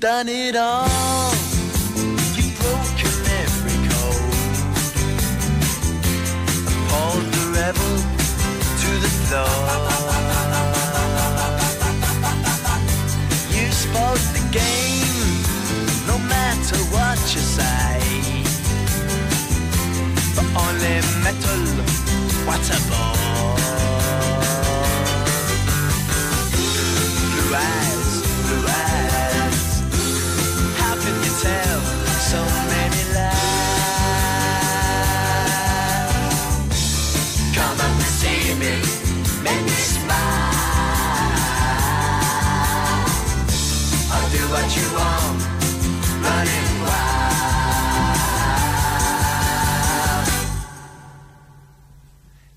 Done 0.00 0.28
it 0.28 0.54
all. 0.54 1.32
You've 2.36 2.56
broken 2.60 3.14
every 3.42 3.78
code. 3.88 4.54
Pulled 6.88 7.26
the 7.34 7.44
rebel 7.58 7.96
to 8.78 8.90
the 9.02 9.10
floor. 9.26 9.58
You 13.50 13.66
spoke 13.72 14.22
the 14.38 14.44
game, 14.52 15.42
no 16.06 16.16
matter 16.28 16.78
what 16.94 17.18
you 17.34 17.40
say. 17.40 17.98
But 20.36 20.46
only 20.62 21.02
metal, 21.24 21.62
what 22.46 22.70
a 22.70 22.78
bore. 22.88 23.57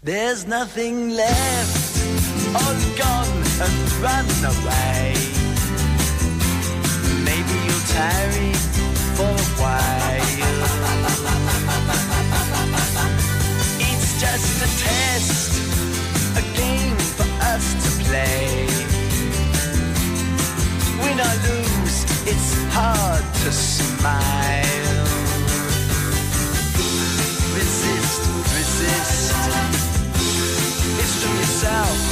There's 0.04 0.48
nothing 0.48 1.12
left, 1.12 2.02
all 2.56 2.74
gone 2.98 3.44
and 3.62 3.92
run 4.02 4.26
away. 4.50 5.14
Maybe 7.24 7.54
you'll 7.66 7.86
tarry 7.94 8.54
for 9.14 9.30
a 9.30 9.50
while. 9.62 10.42
It's 13.78 14.20
just 14.20 14.58
a 14.58 14.70
test, 14.82 15.54
a 16.36 16.42
game 16.58 16.98
for 16.98 17.30
us 17.54 17.66
to 17.86 17.90
play. 18.04 18.66
Win 20.98 21.20
or 21.20 21.36
lose, 21.46 22.06
it's 22.26 22.54
hard 22.74 23.24
to 23.44 23.52
smile. 23.52 25.01
It's 31.64 32.11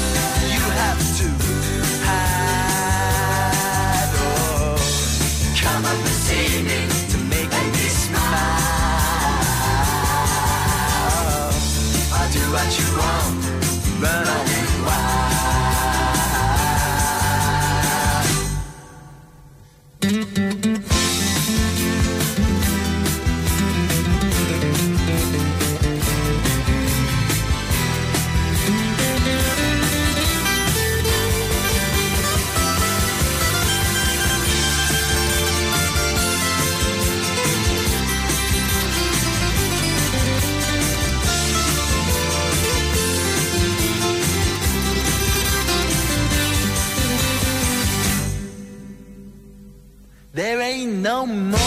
ain't 51.27 51.51
no 51.51 51.58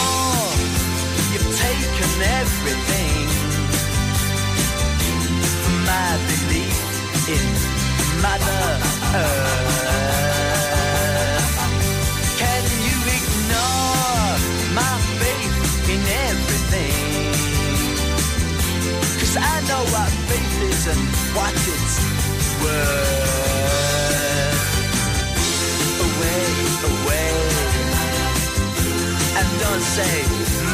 say 29.92 30.22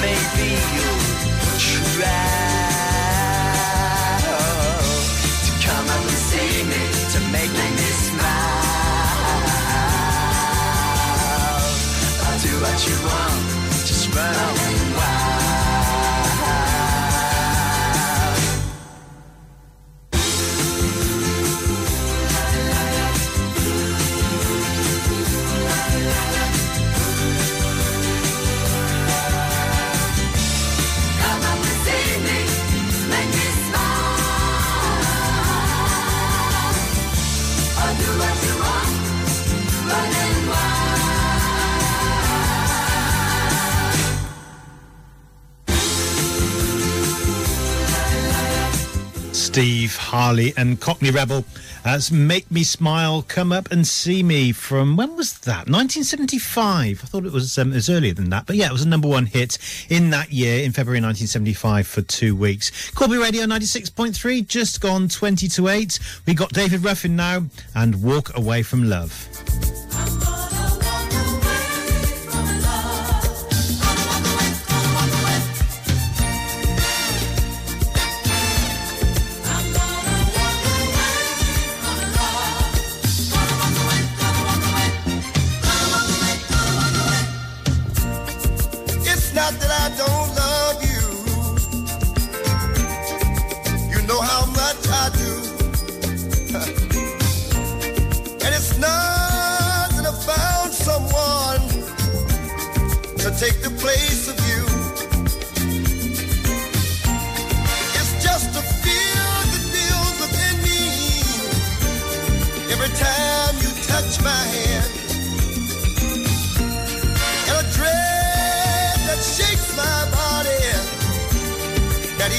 maybe 0.01 0.49
you'll 0.75 1.03
try 1.59 2.07
to 5.47 5.53
come 5.67 5.87
up 5.89 6.03
and 6.07 6.21
see 6.31 6.63
me 6.71 6.83
to 7.13 7.19
make 7.33 7.51
me 7.51 7.68
Steve 49.49 49.97
Harley 49.97 50.53
and 50.59 50.79
Cockney 50.79 51.11
Rebel. 51.11 51.43
That's 51.83 52.11
Make 52.11 52.51
Me 52.51 52.63
Smile, 52.63 53.23
Come 53.23 53.51
Up 53.51 53.73
and 53.73 53.87
See 53.87 54.23
Me 54.23 54.53
from, 54.53 54.95
when 54.95 55.17
was 55.17 55.39
that? 55.39 55.71
1975. 55.71 57.01
I 57.03 57.07
thought 57.07 57.25
it 57.25 57.33
was, 57.33 57.57
um, 57.57 57.73
it 57.73 57.77
was 57.77 57.89
earlier 57.89 58.13
than 58.13 58.29
that. 58.29 58.45
But 58.45 58.57
yeah, 58.57 58.67
it 58.67 58.73
was 58.73 58.83
a 58.83 58.89
number 58.89 59.09
one 59.09 59.25
hit 59.25 59.57
in 59.89 60.11
that 60.11 60.31
year, 60.31 60.63
in 60.63 60.73
February 60.73 61.01
1975 61.01 61.87
for 61.87 62.03
two 62.03 62.37
weeks. 62.37 62.91
Corby 62.91 63.17
Radio 63.17 63.45
96.3, 63.45 64.47
just 64.47 64.83
gone 64.83 65.09
20 65.09 65.49
to 65.49 65.69
8. 65.69 65.99
We 66.27 66.35
got 66.35 66.53
David 66.53 66.85
Ruffin 66.85 67.17
now 67.17 67.47
and 67.75 68.03
Walk 68.03 68.37
Away 68.37 68.63
from 68.63 68.87
Love. 68.87 69.88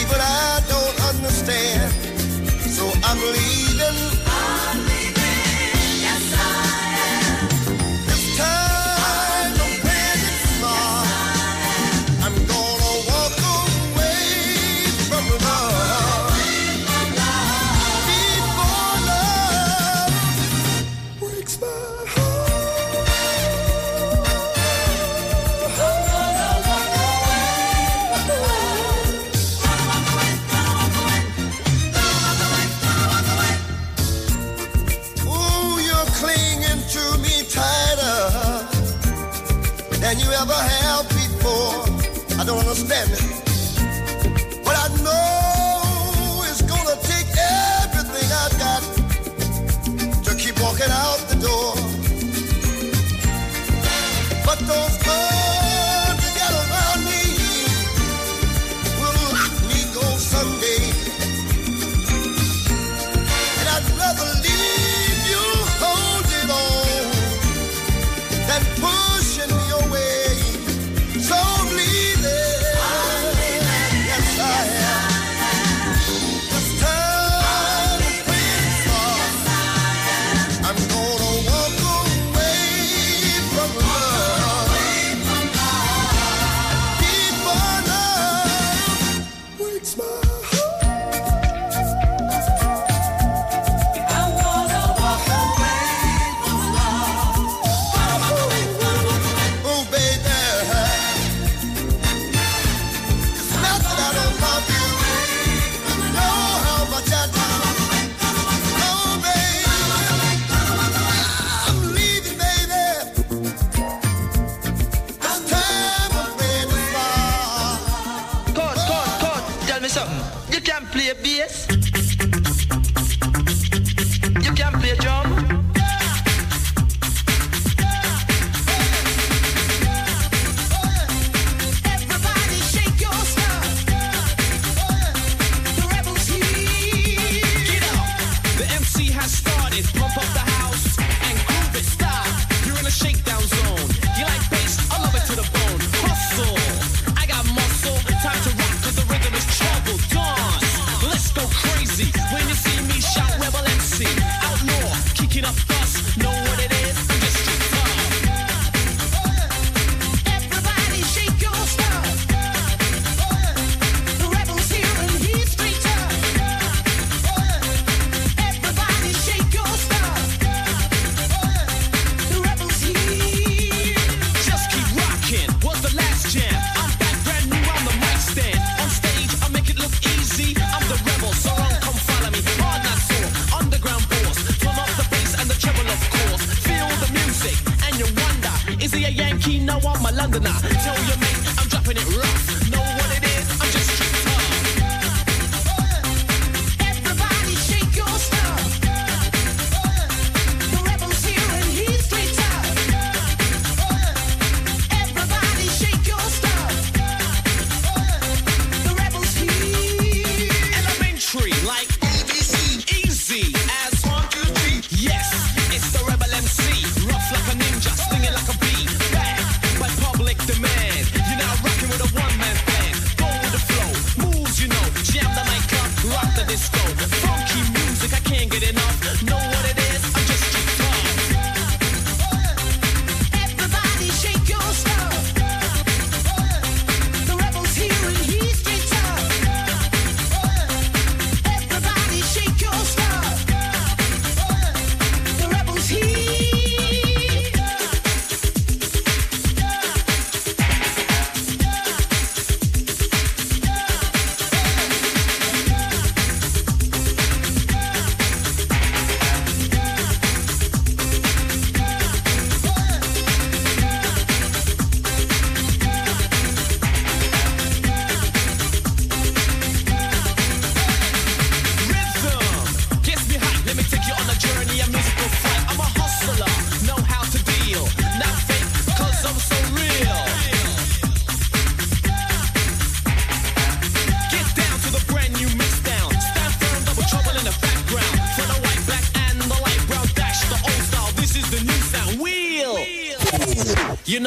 Even 0.10 0.22
I 0.22 0.62
don't 0.68 1.02
understand. 1.10 1.92
So 2.62 2.90
I'm 3.04 3.18
leaving. 3.20 4.29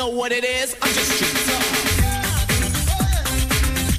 Know 0.02 0.08
what 0.08 0.32
it 0.32 0.42
is? 0.42 0.74
I'm 0.82 0.92
just 0.92 1.12
street 1.12 1.36
tough. 1.46 2.02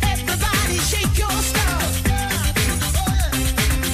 Everybody 0.03 0.77
shake 0.91 1.17
your 1.17 1.37
stuff. 1.51 2.03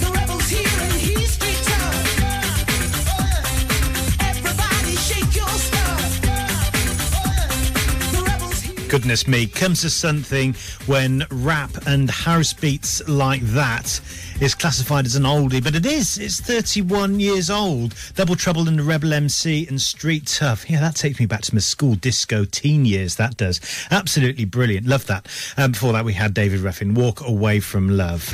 The 0.02 0.10
rebels 0.16 0.50
here 0.50 0.80
and 0.86 0.94
he's 0.94 1.34
street 1.34 1.62
tough. 1.72 2.06
Everybody 4.22 4.96
shake 4.96 5.36
your 5.36 5.56
stuff. 5.68 6.22
The 8.12 8.22
rebels 8.26 8.62
here. 8.62 8.90
Goodness 8.90 9.28
me, 9.28 9.46
comes 9.46 9.82
to 9.82 9.92
something 9.92 10.56
when 10.88 11.26
rap 11.30 11.72
and 11.86 12.10
house 12.10 12.54
beats 12.54 13.08
like 13.08 13.42
that 13.54 14.02
is 14.42 14.56
classified 14.56 15.06
as 15.06 15.16
an 15.16 15.24
oldie, 15.24 15.64
but 15.64 15.76
it 15.76 15.86
is. 15.86 16.18
It's 16.18 16.40
31 16.40 17.20
years 17.20 17.50
old. 17.50 17.94
Double 18.16 18.36
Trouble 18.36 18.68
and 18.68 18.80
the 18.80 18.84
Rebel 18.84 19.14
MC 19.14 19.68
and 19.68 19.82
Street 19.82 20.28
Tough. 20.28 20.70
Yeah, 20.70 20.80
that 20.80 20.96
takes 20.96 21.20
me 21.20 21.26
back 21.26 21.42
to 21.42 21.56
my 21.56 21.60
school 21.60 21.96
disco 21.96 22.46
teen 22.46 22.86
years. 22.86 23.16
That 23.16 23.38
does. 23.38 23.60
Absolutely 23.92 24.46
brilliant. 24.46 24.88
Love 24.88 25.06
that. 25.08 25.28
Um, 25.58 25.72
before 25.72 25.94
that, 25.94 26.06
we 26.06 26.14
had 26.14 26.34
David 26.34 26.62
Ruffin, 26.62 26.94
Walk 26.94 27.28
Away 27.28 27.60
from 27.60 27.90
Love. 27.90 28.34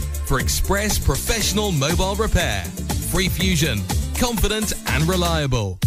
for 0.31 0.39
express 0.39 0.97
professional 0.97 1.73
mobile 1.73 2.15
repair. 2.15 2.63
Free 3.11 3.27
Fusion, 3.27 3.81
confident 4.17 4.71
and 4.87 5.03
reliable. 5.03 5.77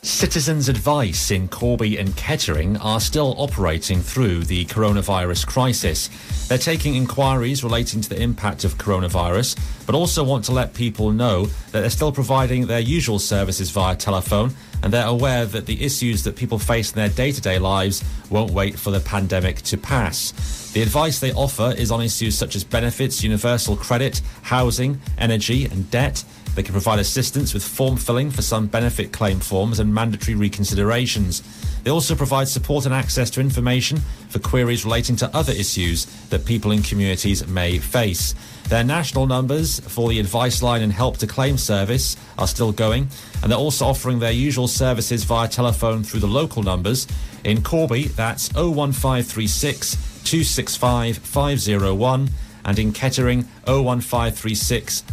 Citizens 0.00 0.70
Advice 0.70 1.30
in 1.30 1.46
Corby 1.46 1.98
and 1.98 2.16
Kettering 2.16 2.78
are 2.78 3.00
still 3.00 3.34
operating 3.36 4.00
through 4.00 4.44
the 4.44 4.64
coronavirus 4.64 5.46
crisis. 5.46 6.08
They're 6.48 6.56
taking 6.56 6.94
inquiries 6.94 7.62
relating 7.62 8.00
to 8.00 8.08
the 8.08 8.18
impact 8.18 8.64
of 8.64 8.78
coronavirus, 8.78 9.58
but 9.84 9.94
also 9.94 10.24
want 10.24 10.46
to 10.46 10.52
let 10.52 10.72
people 10.72 11.10
know 11.10 11.44
that 11.72 11.82
they're 11.82 11.90
still 11.90 12.12
providing 12.12 12.66
their 12.66 12.80
usual 12.80 13.18
services 13.18 13.70
via 13.70 13.94
telephone 13.94 14.54
and 14.88 14.94
they're 14.94 15.06
aware 15.06 15.44
that 15.44 15.66
the 15.66 15.84
issues 15.84 16.24
that 16.24 16.34
people 16.34 16.58
face 16.58 16.92
in 16.92 16.96
their 16.96 17.10
day 17.10 17.30
to 17.30 17.42
day 17.42 17.58
lives 17.58 18.02
won't 18.30 18.52
wait 18.52 18.78
for 18.78 18.90
the 18.90 19.00
pandemic 19.00 19.56
to 19.60 19.76
pass. 19.76 20.70
The 20.72 20.80
advice 20.80 21.18
they 21.18 21.30
offer 21.34 21.74
is 21.76 21.90
on 21.90 22.00
issues 22.00 22.38
such 22.38 22.56
as 22.56 22.64
benefits, 22.64 23.22
universal 23.22 23.76
credit, 23.76 24.22
housing, 24.40 24.98
energy, 25.18 25.66
and 25.66 25.90
debt. 25.90 26.24
They 26.58 26.64
can 26.64 26.72
provide 26.72 26.98
assistance 26.98 27.54
with 27.54 27.62
form 27.62 27.96
filling 27.96 28.32
for 28.32 28.42
some 28.42 28.66
benefit 28.66 29.12
claim 29.12 29.38
forms 29.38 29.78
and 29.78 29.94
mandatory 29.94 30.36
reconsiderations. 30.36 31.44
They 31.84 31.90
also 31.92 32.16
provide 32.16 32.48
support 32.48 32.84
and 32.84 32.92
access 32.92 33.30
to 33.30 33.40
information 33.40 33.98
for 34.28 34.40
queries 34.40 34.84
relating 34.84 35.14
to 35.18 35.36
other 35.36 35.52
issues 35.52 36.06
that 36.30 36.44
people 36.44 36.72
in 36.72 36.82
communities 36.82 37.46
may 37.46 37.78
face. 37.78 38.34
Their 38.64 38.82
national 38.82 39.28
numbers 39.28 39.78
for 39.78 40.08
the 40.08 40.18
advice 40.18 40.60
line 40.60 40.82
and 40.82 40.92
help 40.92 41.18
to 41.18 41.28
claim 41.28 41.58
service 41.58 42.16
are 42.38 42.48
still 42.48 42.72
going, 42.72 43.06
and 43.40 43.52
they're 43.52 43.56
also 43.56 43.86
offering 43.86 44.18
their 44.18 44.32
usual 44.32 44.66
services 44.66 45.22
via 45.22 45.46
telephone 45.46 46.02
through 46.02 46.18
the 46.18 46.26
local 46.26 46.64
numbers. 46.64 47.06
In 47.44 47.62
Corby, 47.62 48.08
that's 48.08 48.52
01536 48.56 49.92
265 50.24 51.18
501, 51.18 52.30
and 52.64 52.78
in 52.80 52.90
Kettering, 52.90 53.46
01536 53.68 55.04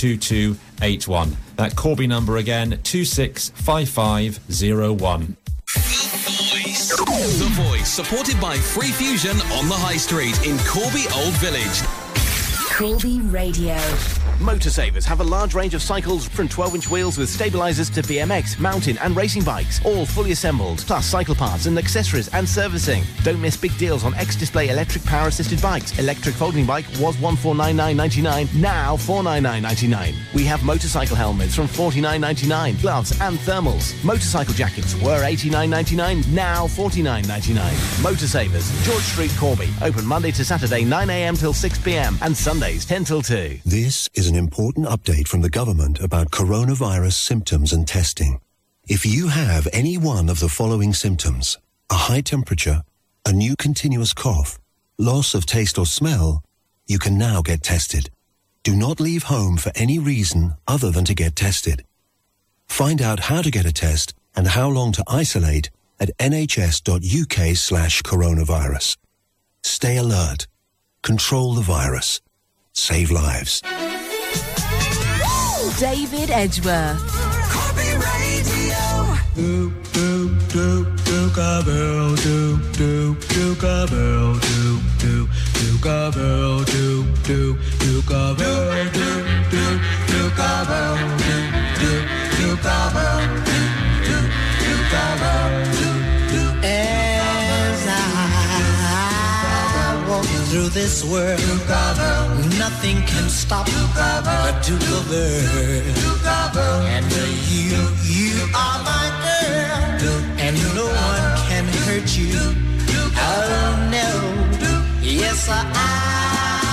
482281. 0.00 1.36
That 1.56 1.76
Corby 1.76 2.06
number 2.06 2.38
again, 2.38 2.78
265501. 2.84 5.36
The 7.38 7.48
Voice, 7.52 7.90
supported 7.90 8.40
by 8.40 8.56
Free 8.56 8.92
Fusion 8.92 9.36
on 9.52 9.68
the 9.68 9.74
High 9.74 9.98
Street 9.98 10.46
in 10.46 10.56
Corby 10.60 11.04
Old 11.14 11.34
Village. 11.34 11.82
Corby 12.80 13.20
Radio. 13.20 13.76
Motorsavers 14.40 15.04
have 15.04 15.20
a 15.20 15.24
large 15.24 15.52
range 15.52 15.74
of 15.74 15.82
cycles 15.82 16.26
from 16.26 16.48
12 16.48 16.76
inch 16.76 16.90
wheels 16.90 17.18
with 17.18 17.28
stabilizers 17.28 17.90
to 17.90 18.00
BMX, 18.00 18.58
mountain, 18.58 18.96
and 19.02 19.14
racing 19.14 19.44
bikes, 19.44 19.84
all 19.84 20.06
fully 20.06 20.32
assembled, 20.32 20.78
plus 20.86 21.04
cycle 21.04 21.34
parts 21.34 21.66
and 21.66 21.76
accessories 21.76 22.28
and 22.28 22.48
servicing. 22.48 23.02
Don't 23.22 23.38
miss 23.38 23.54
big 23.54 23.76
deals 23.76 24.02
on 24.02 24.14
X 24.14 24.36
Display 24.36 24.70
electric 24.70 25.04
power 25.04 25.28
assisted 25.28 25.60
bikes. 25.60 25.98
Electric 25.98 26.34
folding 26.34 26.64
bike 26.64 26.86
was 26.98 27.16
1499.99, 27.16 28.54
now 28.54 28.96
499.99. 28.96 30.14
We 30.32 30.46
have 30.46 30.64
motorcycle 30.64 31.16
helmets 31.16 31.54
from 31.54 31.66
49.99, 31.66 32.80
gloves 32.80 33.10
and 33.20 33.36
thermals. 33.40 34.02
Motorcycle 34.02 34.54
jackets 34.54 34.94
were 35.02 35.22
89.99, 35.22 36.32
now 36.32 36.66
49.99. 36.66 37.58
Motorsavers, 38.00 38.86
George 38.86 39.02
Street, 39.02 39.32
Corby, 39.38 39.68
open 39.82 40.06
Monday 40.06 40.30
to 40.30 40.46
Saturday 40.46 40.82
9am 40.82 41.38
till 41.38 41.52
6pm 41.52 42.18
and 42.22 42.34
Sundays 42.70 42.86
10 42.86 43.04
till 43.04 43.22
2. 43.22 43.58
This 43.66 44.08
is 44.14 44.28
an 44.28 44.36
important 44.36 44.86
update 44.86 45.26
from 45.26 45.40
the 45.40 45.50
government 45.50 45.98
about 45.98 46.30
coronavirus 46.30 47.14
symptoms 47.14 47.72
and 47.72 47.84
testing. 47.84 48.40
If 48.86 49.04
you 49.04 49.26
have 49.26 49.66
any 49.72 49.98
one 49.98 50.28
of 50.28 50.38
the 50.38 50.48
following 50.48 50.94
symptoms, 50.94 51.58
a 51.90 51.94
high 51.94 52.20
temperature, 52.20 52.84
a 53.26 53.32
new 53.32 53.56
continuous 53.56 54.12
cough, 54.12 54.60
loss 54.98 55.34
of 55.34 55.46
taste 55.46 55.78
or 55.78 55.84
smell, 55.84 56.44
you 56.86 57.00
can 57.00 57.18
now 57.18 57.42
get 57.42 57.64
tested. 57.64 58.08
Do 58.62 58.76
not 58.76 59.00
leave 59.00 59.24
home 59.24 59.56
for 59.56 59.72
any 59.74 59.98
reason 59.98 60.54
other 60.68 60.92
than 60.92 61.04
to 61.06 61.14
get 61.14 61.34
tested. 61.34 61.84
Find 62.68 63.02
out 63.02 63.26
how 63.30 63.42
to 63.42 63.50
get 63.50 63.66
a 63.66 63.72
test 63.72 64.14
and 64.36 64.46
how 64.46 64.68
long 64.68 64.92
to 64.92 65.02
isolate 65.08 65.70
at 65.98 66.16
nhs.uk 66.18 67.56
slash 67.56 68.02
coronavirus. 68.02 68.96
Stay 69.64 69.96
alert. 69.96 70.46
Control 71.02 71.54
the 71.54 71.62
virus. 71.62 72.20
Save 72.80 73.10
lives. 73.10 73.60
David 75.78 76.30
Edgeworth. 76.30 76.98
do 79.36 79.70
do 79.92 80.34
do 80.48 80.84
Duke 81.04 81.36
Bell 81.66 82.16
do 82.16 82.56
do 82.72 83.14
Duke 83.28 83.60
Bell 83.60 84.32
do 84.40 84.80
do 84.98 85.28
Duke 85.60 85.84
Bell 86.16 86.64
do 86.64 87.04
do 87.22 87.58
Duke 87.78 88.34
Bell 88.38 88.84
do 88.96 89.08
do 89.50 89.64
Duke 90.08 90.48
Bell 90.70 90.96
do 91.20 91.36
do 91.80 91.92
do 92.40 92.56
do 92.56 93.49
through 100.50 100.68
this 100.70 101.04
world, 101.04 101.38
nothing 102.58 102.96
can 103.06 103.28
stop 103.28 103.66
the 103.66 104.52
Duke 104.66 104.82
of 104.98 105.12
Earl. 105.12 105.92
And 106.86 107.06
you, 107.48 107.78
you 108.02 108.34
are 108.52 108.82
my 108.82 109.06
girl, 109.22 110.20
and 110.40 110.56
no 110.74 110.86
one 110.86 111.24
can 111.46 111.64
hurt 111.86 112.18
you. 112.18 112.34
Oh 113.16 113.88
no, 113.92 114.08
yes 115.00 115.48
I. 115.48 116.69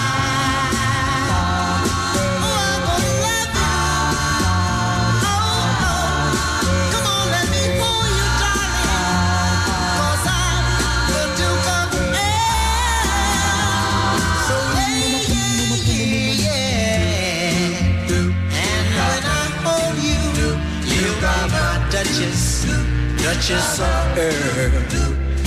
Duchess 23.28 23.80
of 23.82 24.18
Earl. 24.18 24.72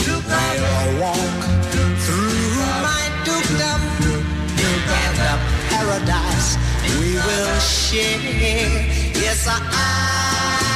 We'll 0.05 1.01
walk 1.01 1.17
through 1.73 2.61
my 2.85 3.09
dukedom 3.25 3.81
and 4.69 5.17
the 5.17 5.33
paradise 5.71 6.59
we 7.01 7.15
will 7.15 7.59
share. 7.59 8.21
Yes, 9.17 9.49
I. 9.49 10.70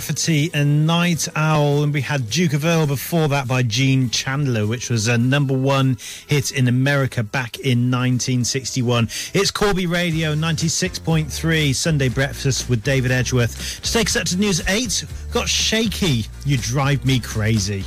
Rafferty 0.00 0.50
and 0.54 0.86
Night 0.86 1.28
Owl, 1.36 1.82
and 1.82 1.92
we 1.92 2.00
had 2.00 2.30
Duke 2.30 2.54
of 2.54 2.64
Earl 2.64 2.86
before 2.86 3.28
that 3.28 3.46
by 3.46 3.62
Gene 3.62 4.08
Chandler, 4.08 4.66
which 4.66 4.88
was 4.88 5.08
a 5.08 5.18
number 5.18 5.52
one 5.52 5.98
hit 6.26 6.52
in 6.52 6.68
America 6.68 7.22
back 7.22 7.58
in 7.58 7.90
1961. 7.90 9.08
It's 9.34 9.50
Corby 9.50 9.84
Radio 9.84 10.34
96.3 10.34 11.74
Sunday 11.74 12.08
Breakfast 12.08 12.70
with 12.70 12.82
David 12.82 13.10
Edgeworth. 13.10 13.82
To 13.82 13.92
take 13.92 14.06
us 14.06 14.16
up 14.16 14.24
to 14.28 14.38
news 14.38 14.66
eight, 14.68 15.04
got 15.32 15.50
Shaky. 15.50 16.24
You 16.46 16.56
drive 16.56 17.04
me 17.04 17.20
crazy. 17.20 17.84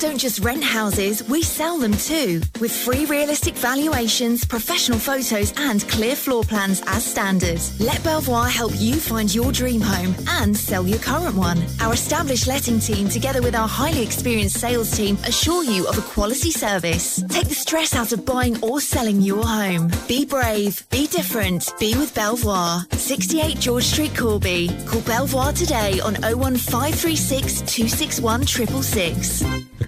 Don't 0.00 0.18
just 0.18 0.42
rent 0.42 0.64
houses, 0.64 1.22
we 1.28 1.42
sell 1.42 1.76
them 1.76 1.92
too. 1.92 2.40
With 2.58 2.72
free 2.72 3.04
realistic 3.04 3.54
valuations, 3.54 4.46
professional 4.46 4.98
photos, 4.98 5.52
and 5.58 5.86
clear 5.88 6.16
floor 6.16 6.42
plans 6.42 6.82
as 6.86 7.04
standard. 7.04 7.60
Let 7.78 8.02
Belvoir 8.02 8.48
help 8.48 8.72
you 8.76 8.94
find 8.94 9.32
your 9.32 9.52
dream 9.52 9.82
home 9.82 10.14
and 10.40 10.56
sell 10.56 10.86
your 10.86 10.98
current 11.00 11.36
one. 11.36 11.62
Our 11.80 11.92
established 11.92 12.46
letting 12.46 12.80
team, 12.80 13.10
together 13.10 13.42
with 13.42 13.54
our 13.54 13.68
highly 13.68 14.02
experienced 14.02 14.58
sales 14.58 14.90
team, 14.96 15.18
assure 15.24 15.64
you 15.64 15.86
of 15.86 15.98
a 15.98 16.02
quality 16.02 16.50
service. 16.50 17.22
Take 17.28 17.48
the 17.48 17.54
stress 17.54 17.94
out 17.94 18.12
of 18.12 18.24
buying 18.24 18.62
or 18.62 18.80
selling 18.80 19.20
your 19.20 19.44
home. 19.44 19.90
Be 20.08 20.24
brave, 20.24 20.82
be 20.90 21.08
different, 21.08 21.72
be 21.78 21.94
with 21.94 22.14
Belvoir. 22.14 22.86
68 22.92 23.58
George 23.58 23.84
Street, 23.84 24.16
Corby. 24.16 24.70
Call 24.86 25.02
Belvoir 25.02 25.52
today 25.52 26.00
on 26.00 26.14
01536 26.22 27.60
261 27.62 28.46
666. 28.46 29.49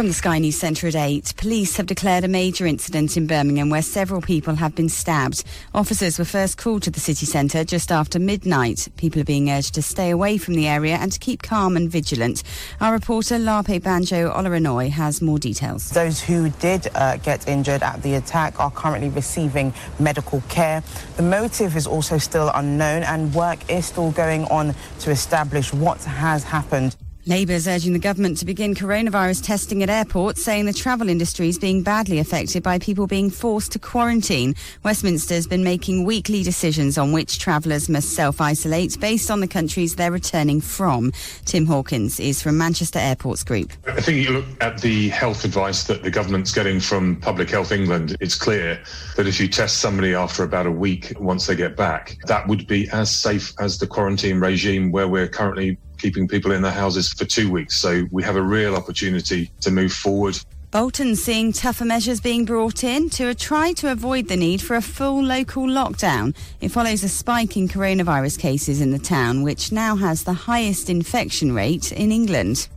From 0.00 0.08
the 0.08 0.14
Sky 0.14 0.38
News 0.38 0.56
Centre 0.56 0.86
at 0.86 0.96
8, 0.96 1.34
police 1.36 1.76
have 1.76 1.84
declared 1.84 2.24
a 2.24 2.28
major 2.28 2.64
incident 2.64 3.18
in 3.18 3.26
Birmingham 3.26 3.68
where 3.68 3.82
several 3.82 4.22
people 4.22 4.54
have 4.54 4.74
been 4.74 4.88
stabbed. 4.88 5.44
Officers 5.74 6.18
were 6.18 6.24
first 6.24 6.56
called 6.56 6.84
to 6.84 6.90
the 6.90 6.98
city 6.98 7.26
centre 7.26 7.64
just 7.64 7.92
after 7.92 8.18
midnight. 8.18 8.88
People 8.96 9.20
are 9.20 9.24
being 9.24 9.50
urged 9.50 9.74
to 9.74 9.82
stay 9.82 10.08
away 10.08 10.38
from 10.38 10.54
the 10.54 10.66
area 10.66 10.96
and 10.96 11.12
to 11.12 11.18
keep 11.18 11.42
calm 11.42 11.76
and 11.76 11.90
vigilant. 11.90 12.44
Our 12.80 12.94
reporter 12.94 13.38
Lape 13.38 13.82
Banjo 13.82 14.32
Oloranoy 14.32 14.88
has 14.88 15.20
more 15.20 15.38
details. 15.38 15.90
Those 15.90 16.18
who 16.18 16.48
did 16.48 16.88
uh, 16.94 17.18
get 17.18 17.46
injured 17.46 17.82
at 17.82 18.02
the 18.02 18.14
attack 18.14 18.58
are 18.58 18.70
currently 18.70 19.10
receiving 19.10 19.74
medical 19.98 20.42
care. 20.48 20.82
The 21.18 21.24
motive 21.24 21.76
is 21.76 21.86
also 21.86 22.16
still 22.16 22.50
unknown 22.54 23.02
and 23.02 23.34
work 23.34 23.70
is 23.70 23.84
still 23.84 24.12
going 24.12 24.46
on 24.46 24.74
to 25.00 25.10
establish 25.10 25.74
what 25.74 26.02
has 26.04 26.42
happened. 26.42 26.96
Labour's 27.30 27.68
urging 27.68 27.92
the 27.92 28.00
government 28.00 28.38
to 28.38 28.44
begin 28.44 28.74
coronavirus 28.74 29.44
testing 29.44 29.84
at 29.84 29.88
airports, 29.88 30.42
saying 30.42 30.66
the 30.66 30.72
travel 30.72 31.08
industry 31.08 31.48
is 31.48 31.60
being 31.60 31.80
badly 31.80 32.18
affected 32.18 32.60
by 32.60 32.76
people 32.80 33.06
being 33.06 33.30
forced 33.30 33.70
to 33.70 33.78
quarantine. 33.78 34.52
Westminster's 34.82 35.46
been 35.46 35.62
making 35.62 36.04
weekly 36.04 36.42
decisions 36.42 36.98
on 36.98 37.12
which 37.12 37.38
travellers 37.38 37.88
must 37.88 38.16
self-isolate 38.16 38.98
based 38.98 39.30
on 39.30 39.38
the 39.38 39.46
countries 39.46 39.94
they're 39.94 40.10
returning 40.10 40.60
from. 40.60 41.12
Tim 41.44 41.66
Hawkins 41.66 42.18
is 42.18 42.42
from 42.42 42.58
Manchester 42.58 42.98
Airports 42.98 43.44
Group. 43.44 43.70
I 43.86 44.00
think 44.00 44.26
you 44.26 44.32
look 44.32 44.46
at 44.60 44.80
the 44.80 45.10
health 45.10 45.44
advice 45.44 45.84
that 45.84 46.02
the 46.02 46.10
government's 46.10 46.52
getting 46.52 46.80
from 46.80 47.14
Public 47.20 47.48
Health 47.48 47.70
England, 47.70 48.16
it's 48.18 48.34
clear 48.34 48.82
that 49.14 49.28
if 49.28 49.38
you 49.38 49.46
test 49.46 49.78
somebody 49.78 50.14
after 50.14 50.42
about 50.42 50.66
a 50.66 50.72
week 50.72 51.12
once 51.20 51.46
they 51.46 51.54
get 51.54 51.76
back, 51.76 52.16
that 52.26 52.48
would 52.48 52.66
be 52.66 52.90
as 52.90 53.08
safe 53.08 53.52
as 53.60 53.78
the 53.78 53.86
quarantine 53.86 54.40
regime 54.40 54.90
where 54.90 55.06
we're 55.06 55.28
currently 55.28 55.78
keeping 56.00 56.26
people 56.26 56.52
in 56.52 56.62
their 56.62 56.72
houses 56.72 57.12
for 57.12 57.24
two 57.24 57.50
weeks. 57.50 57.76
So 57.76 58.06
we 58.10 58.22
have 58.22 58.36
a 58.36 58.42
real 58.42 58.76
opportunity 58.76 59.50
to 59.60 59.70
move 59.70 59.92
forward. 59.92 60.38
Bolton 60.70 61.16
seeing 61.16 61.52
tougher 61.52 61.84
measures 61.84 62.20
being 62.20 62.44
brought 62.44 62.84
in 62.84 63.10
to 63.10 63.34
try 63.34 63.72
to 63.72 63.90
avoid 63.90 64.28
the 64.28 64.36
need 64.36 64.62
for 64.62 64.76
a 64.76 64.80
full 64.80 65.20
local 65.20 65.64
lockdown. 65.64 66.32
It 66.60 66.68
follows 66.68 67.02
a 67.02 67.08
spike 67.08 67.56
in 67.56 67.66
coronavirus 67.66 68.38
cases 68.38 68.80
in 68.80 68.92
the 68.92 68.98
town, 69.00 69.42
which 69.42 69.72
now 69.72 69.96
has 69.96 70.22
the 70.22 70.32
highest 70.32 70.88
infection 70.88 71.52
rate 71.52 71.90
in 71.90 72.12
England. 72.12 72.68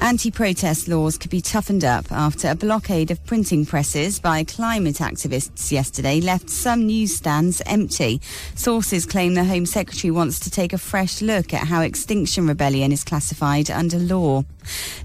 Anti-protest 0.00 0.86
laws 0.86 1.18
could 1.18 1.30
be 1.30 1.40
toughened 1.40 1.84
up 1.84 2.10
after 2.12 2.48
a 2.48 2.54
blockade 2.54 3.10
of 3.10 3.24
printing 3.26 3.66
presses 3.66 4.20
by 4.20 4.44
climate 4.44 4.96
activists 4.96 5.72
yesterday 5.72 6.20
left 6.20 6.48
some 6.48 6.86
newsstands 6.86 7.60
empty. 7.66 8.20
Sources 8.54 9.04
claim 9.04 9.34
the 9.34 9.44
Home 9.44 9.66
Secretary 9.66 10.12
wants 10.12 10.38
to 10.40 10.50
take 10.50 10.72
a 10.72 10.78
fresh 10.78 11.20
look 11.20 11.52
at 11.52 11.66
how 11.66 11.82
Extinction 11.82 12.46
Rebellion 12.46 12.92
is 12.92 13.02
classified 13.02 13.70
under 13.70 13.98
law. 13.98 14.44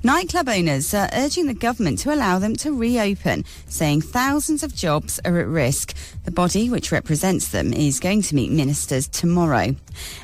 Nightclub 0.03 0.49
owners 0.49 0.93
are 0.93 1.09
urging 1.14 1.47
the 1.47 1.53
government 1.53 1.99
to 1.99 2.14
allow 2.14 2.39
them 2.39 2.55
to 2.57 2.78
reopen, 2.78 3.45
saying 3.68 4.01
thousands 4.01 4.64
of 4.64 4.76
jobs 4.76 5.20
are 5.26 5.39
at 5.39 5.47
risk. 5.47 5.95
The 6.26 6.32
body 6.32 6.70
which 6.70 6.91
represents 6.91 7.49
them 7.49 7.74
is 7.74 7.99
going 7.99 8.22
to 8.24 8.36
meet 8.36 8.51
ministers 8.51 9.07
tomorrow. 9.07 9.76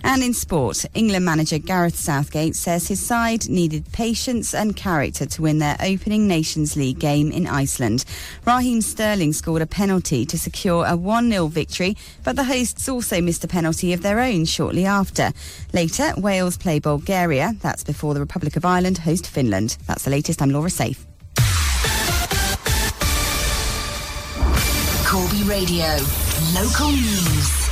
And 0.03 0.23
in 0.23 0.33
sport, 0.33 0.85
England 0.93 1.25
manager 1.25 1.57
Gareth 1.59 1.95
Southgate 1.95 2.55
says 2.55 2.87
his 2.87 2.99
side 2.99 3.47
needed 3.49 3.91
patience 3.91 4.53
and 4.53 4.75
character 4.75 5.25
to 5.25 5.41
win 5.41 5.59
their 5.59 5.77
opening 5.81 6.27
Nations 6.27 6.75
League 6.75 6.99
game 6.99 7.31
in 7.31 7.47
Iceland. 7.47 8.05
Raheem 8.45 8.81
Sterling 8.81 9.33
scored 9.33 9.61
a 9.61 9.67
penalty 9.67 10.25
to 10.25 10.37
secure 10.37 10.85
a 10.85 10.97
1-0 10.97 11.49
victory, 11.49 11.95
but 12.23 12.35
the 12.35 12.43
hosts 12.43 12.89
also 12.89 13.21
missed 13.21 13.43
a 13.43 13.47
penalty 13.47 13.93
of 13.93 14.01
their 14.01 14.19
own 14.19 14.45
shortly 14.45 14.85
after. 14.85 15.31
Later, 15.73 16.13
Wales 16.17 16.57
play 16.57 16.79
Bulgaria. 16.79 17.55
That's 17.61 17.83
before 17.83 18.13
the 18.13 18.19
Republic 18.19 18.55
of 18.55 18.65
Ireland 18.65 18.99
host 18.99 19.27
Finland. 19.29 19.77
That's 19.87 20.03
the 20.03 20.11
latest. 20.11 20.41
I'm 20.41 20.51
Laura 20.51 20.69
Safe. 20.69 21.05
Corby 25.05 25.43
Radio. 25.43 25.87
Local 26.53 26.91
news. 26.91 27.69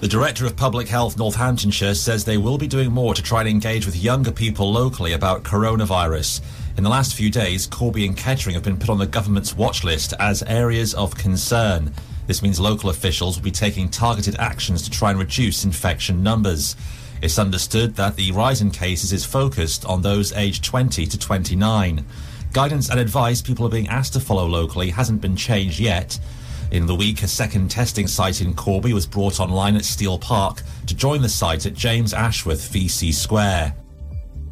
The 0.00 0.08
Director 0.08 0.46
of 0.46 0.56
Public 0.56 0.88
Health 0.88 1.16
Northamptonshire 1.16 1.94
says 1.94 2.24
they 2.24 2.36
will 2.36 2.58
be 2.58 2.66
doing 2.66 2.92
more 2.92 3.14
to 3.14 3.22
try 3.22 3.40
and 3.40 3.48
engage 3.48 3.86
with 3.86 3.96
younger 3.96 4.30
people 4.30 4.70
locally 4.70 5.14
about 5.14 5.42
coronavirus. 5.42 6.42
In 6.76 6.84
the 6.84 6.90
last 6.90 7.14
few 7.14 7.30
days, 7.30 7.66
Corby 7.66 8.04
and 8.04 8.16
Kettering 8.16 8.54
have 8.54 8.62
been 8.62 8.76
put 8.76 8.90
on 8.90 8.98
the 8.98 9.06
government's 9.06 9.56
watch 9.56 9.84
list 9.84 10.12
as 10.20 10.42
areas 10.42 10.92
of 10.94 11.16
concern. 11.16 11.92
This 12.26 12.42
means 12.42 12.60
local 12.60 12.90
officials 12.90 13.36
will 13.36 13.44
be 13.44 13.50
taking 13.50 13.88
targeted 13.88 14.36
actions 14.38 14.82
to 14.82 14.90
try 14.90 15.10
and 15.10 15.18
reduce 15.18 15.64
infection 15.64 16.22
numbers. 16.22 16.76
It's 17.22 17.38
understood 17.38 17.96
that 17.96 18.16
the 18.16 18.32
rise 18.32 18.60
in 18.60 18.70
cases 18.70 19.12
is 19.12 19.24
focused 19.24 19.84
on 19.84 20.02
those 20.02 20.32
aged 20.32 20.64
20 20.64 21.06
to 21.06 21.18
29. 21.18 22.04
Guidance 22.52 22.90
and 22.90 23.00
advice 23.00 23.42
people 23.42 23.66
are 23.66 23.70
being 23.70 23.88
asked 23.88 24.12
to 24.12 24.20
follow 24.20 24.46
locally 24.46 24.90
hasn't 24.90 25.20
been 25.20 25.36
changed 25.36 25.80
yet. 25.80 26.18
In 26.70 26.86
the 26.86 26.94
week, 26.94 27.22
a 27.22 27.28
second 27.28 27.70
testing 27.70 28.06
site 28.06 28.40
in 28.40 28.54
Corby 28.54 28.92
was 28.92 29.06
brought 29.06 29.40
online 29.40 29.76
at 29.76 29.84
Steel 29.84 30.18
Park 30.18 30.62
to 30.86 30.94
join 30.94 31.22
the 31.22 31.28
site 31.28 31.64
at 31.64 31.74
James 31.74 32.12
Ashworth 32.12 32.72
VC 32.72 33.14
Square. 33.14 33.74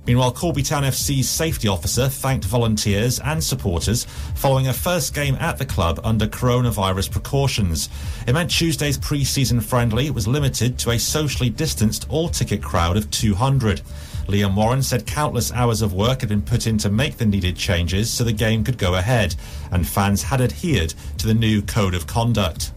Meanwhile, 0.06 0.32
Corby 0.32 0.62
Town 0.62 0.82
FC's 0.82 1.28
safety 1.28 1.66
officer 1.66 2.08
thanked 2.08 2.44
volunteers 2.44 3.20
and 3.20 3.42
supporters 3.42 4.04
following 4.34 4.68
a 4.68 4.72
first 4.72 5.14
game 5.14 5.34
at 5.36 5.56
the 5.56 5.64
club 5.64 5.98
under 6.04 6.26
coronavirus 6.26 7.10
precautions. 7.10 7.88
It 8.26 8.34
meant 8.34 8.50
Tuesday's 8.50 8.98
pre-season 8.98 9.62
friendly 9.62 10.10
was 10.10 10.28
limited 10.28 10.78
to 10.80 10.90
a 10.90 10.98
socially 10.98 11.48
distanced 11.48 12.06
all-ticket 12.10 12.62
crowd 12.62 12.98
of 12.98 13.10
200. 13.10 13.80
Liam 14.26 14.54
Warren 14.54 14.82
said 14.82 15.06
countless 15.06 15.52
hours 15.52 15.80
of 15.80 15.94
work 15.94 16.20
had 16.20 16.28
been 16.28 16.42
put 16.42 16.66
in 16.66 16.76
to 16.78 16.90
make 16.90 17.16
the 17.16 17.26
needed 17.26 17.56
changes 17.56 18.10
so 18.10 18.24
the 18.24 18.32
game 18.32 18.62
could 18.62 18.78
go 18.78 18.96
ahead, 18.96 19.34
and 19.70 19.88
fans 19.88 20.22
had 20.22 20.42
adhered 20.42 20.92
to 21.16 21.26
the 21.26 21.34
new 21.34 21.62
code 21.62 21.94
of 21.94 22.06
conduct. 22.06 22.73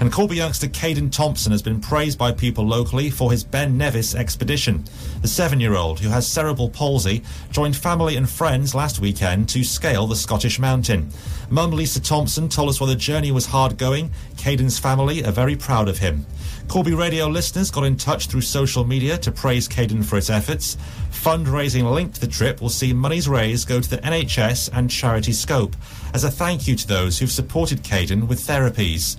And 0.00 0.12
Corby 0.12 0.36
youngster 0.36 0.66
Caden 0.66 1.12
Thompson 1.12 1.52
has 1.52 1.62
been 1.62 1.80
praised 1.80 2.18
by 2.18 2.32
people 2.32 2.66
locally 2.66 3.10
for 3.10 3.30
his 3.30 3.44
Ben 3.44 3.78
Nevis 3.78 4.14
expedition. 4.14 4.84
The 5.22 5.28
seven 5.28 5.60
year 5.60 5.76
old, 5.76 6.00
who 6.00 6.08
has 6.08 6.26
cerebral 6.26 6.68
palsy, 6.68 7.22
joined 7.50 7.76
family 7.76 8.16
and 8.16 8.28
friends 8.28 8.74
last 8.74 9.00
weekend 9.00 9.48
to 9.50 9.64
scale 9.64 10.06
the 10.06 10.16
Scottish 10.16 10.58
mountain. 10.58 11.10
Mum 11.50 11.70
Lisa 11.70 12.00
Thompson 12.00 12.48
told 12.48 12.68
us 12.68 12.80
while 12.80 12.88
the 12.88 12.96
journey 12.96 13.30
was 13.30 13.46
hard 13.46 13.78
going, 13.78 14.10
Caden's 14.36 14.78
family 14.78 15.24
are 15.24 15.32
very 15.32 15.56
proud 15.56 15.88
of 15.88 15.98
him. 15.98 16.26
Corby 16.68 16.94
Radio 16.94 17.26
listeners 17.26 17.70
got 17.70 17.84
in 17.84 17.96
touch 17.96 18.26
through 18.26 18.40
social 18.40 18.84
media 18.84 19.18
to 19.18 19.30
praise 19.30 19.68
Caden 19.68 20.04
for 20.04 20.16
his 20.16 20.30
efforts. 20.30 20.76
Fundraising 21.10 21.90
linked 21.90 22.16
to 22.16 22.20
the 22.20 22.26
trip 22.26 22.60
will 22.60 22.68
see 22.68 22.92
monies 22.92 23.28
raised 23.28 23.68
go 23.68 23.80
to 23.80 23.90
the 23.90 23.98
NHS 23.98 24.70
and 24.72 24.90
Charity 24.90 25.32
Scope 25.32 25.76
as 26.12 26.24
a 26.24 26.30
thank 26.30 26.66
you 26.66 26.74
to 26.76 26.86
those 26.86 27.18
who've 27.18 27.30
supported 27.30 27.82
Caden 27.82 28.26
with 28.26 28.40
therapies. 28.40 29.16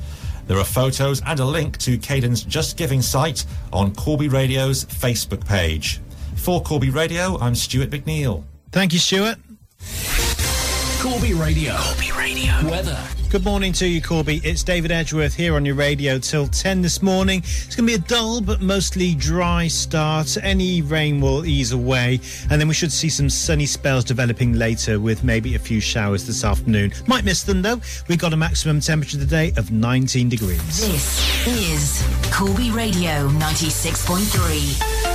There 0.47 0.57
are 0.57 0.63
photos 0.63 1.21
and 1.25 1.39
a 1.39 1.45
link 1.45 1.77
to 1.79 1.97
Caden's 1.97 2.43
Just 2.43 2.77
Giving 2.77 3.01
site 3.01 3.45
on 3.73 3.95
Corby 3.95 4.27
Radio's 4.27 4.85
Facebook 4.85 5.45
page. 5.45 5.99
For 6.35 6.61
Corby 6.61 6.91
Radio, 6.91 7.37
I'm 7.39 7.55
Stuart 7.55 7.89
McNeil. 7.89 8.43
Thank 8.71 8.93
you, 8.93 8.99
Stuart. 8.99 9.37
Corby 11.05 11.35
Radio. 11.35 11.75
Corby 11.77 12.11
Radio. 12.17 12.51
Weather. 12.67 12.97
Good 13.29 13.45
morning 13.45 13.73
to 13.73 13.85
you, 13.85 14.01
Corby. 14.01 14.41
It's 14.43 14.63
David 14.63 14.91
Edgeworth 14.91 15.35
here 15.35 15.55
on 15.55 15.63
your 15.63 15.75
radio 15.75 16.17
till 16.17 16.47
10 16.47 16.81
this 16.81 17.03
morning. 17.03 17.41
It's 17.43 17.75
going 17.75 17.87
to 17.87 17.95
be 17.97 18.03
a 18.03 18.07
dull 18.07 18.41
but 18.41 18.59
mostly 18.59 19.13
dry 19.13 19.67
start. 19.67 20.35
Any 20.41 20.81
rain 20.81 21.21
will 21.21 21.45
ease 21.45 21.73
away, 21.73 22.19
and 22.49 22.59
then 22.59 22.67
we 22.67 22.73
should 22.73 22.91
see 22.91 23.09
some 23.09 23.29
sunny 23.29 23.67
spells 23.67 24.03
developing 24.03 24.53
later 24.53 24.99
with 24.99 25.23
maybe 25.23 25.53
a 25.53 25.59
few 25.59 25.79
showers 25.79 26.25
this 26.25 26.43
afternoon. 26.43 26.91
Might 27.05 27.23
miss 27.23 27.43
them 27.43 27.61
though. 27.61 27.79
We've 28.07 28.17
got 28.17 28.33
a 28.33 28.37
maximum 28.37 28.79
temperature 28.79 29.19
today 29.19 29.53
of 29.57 29.69
19 29.69 30.27
degrees. 30.27 30.81
This 30.81 31.47
is 31.47 32.03
Corby 32.33 32.71
Radio 32.71 33.29
96.3. 33.29 35.14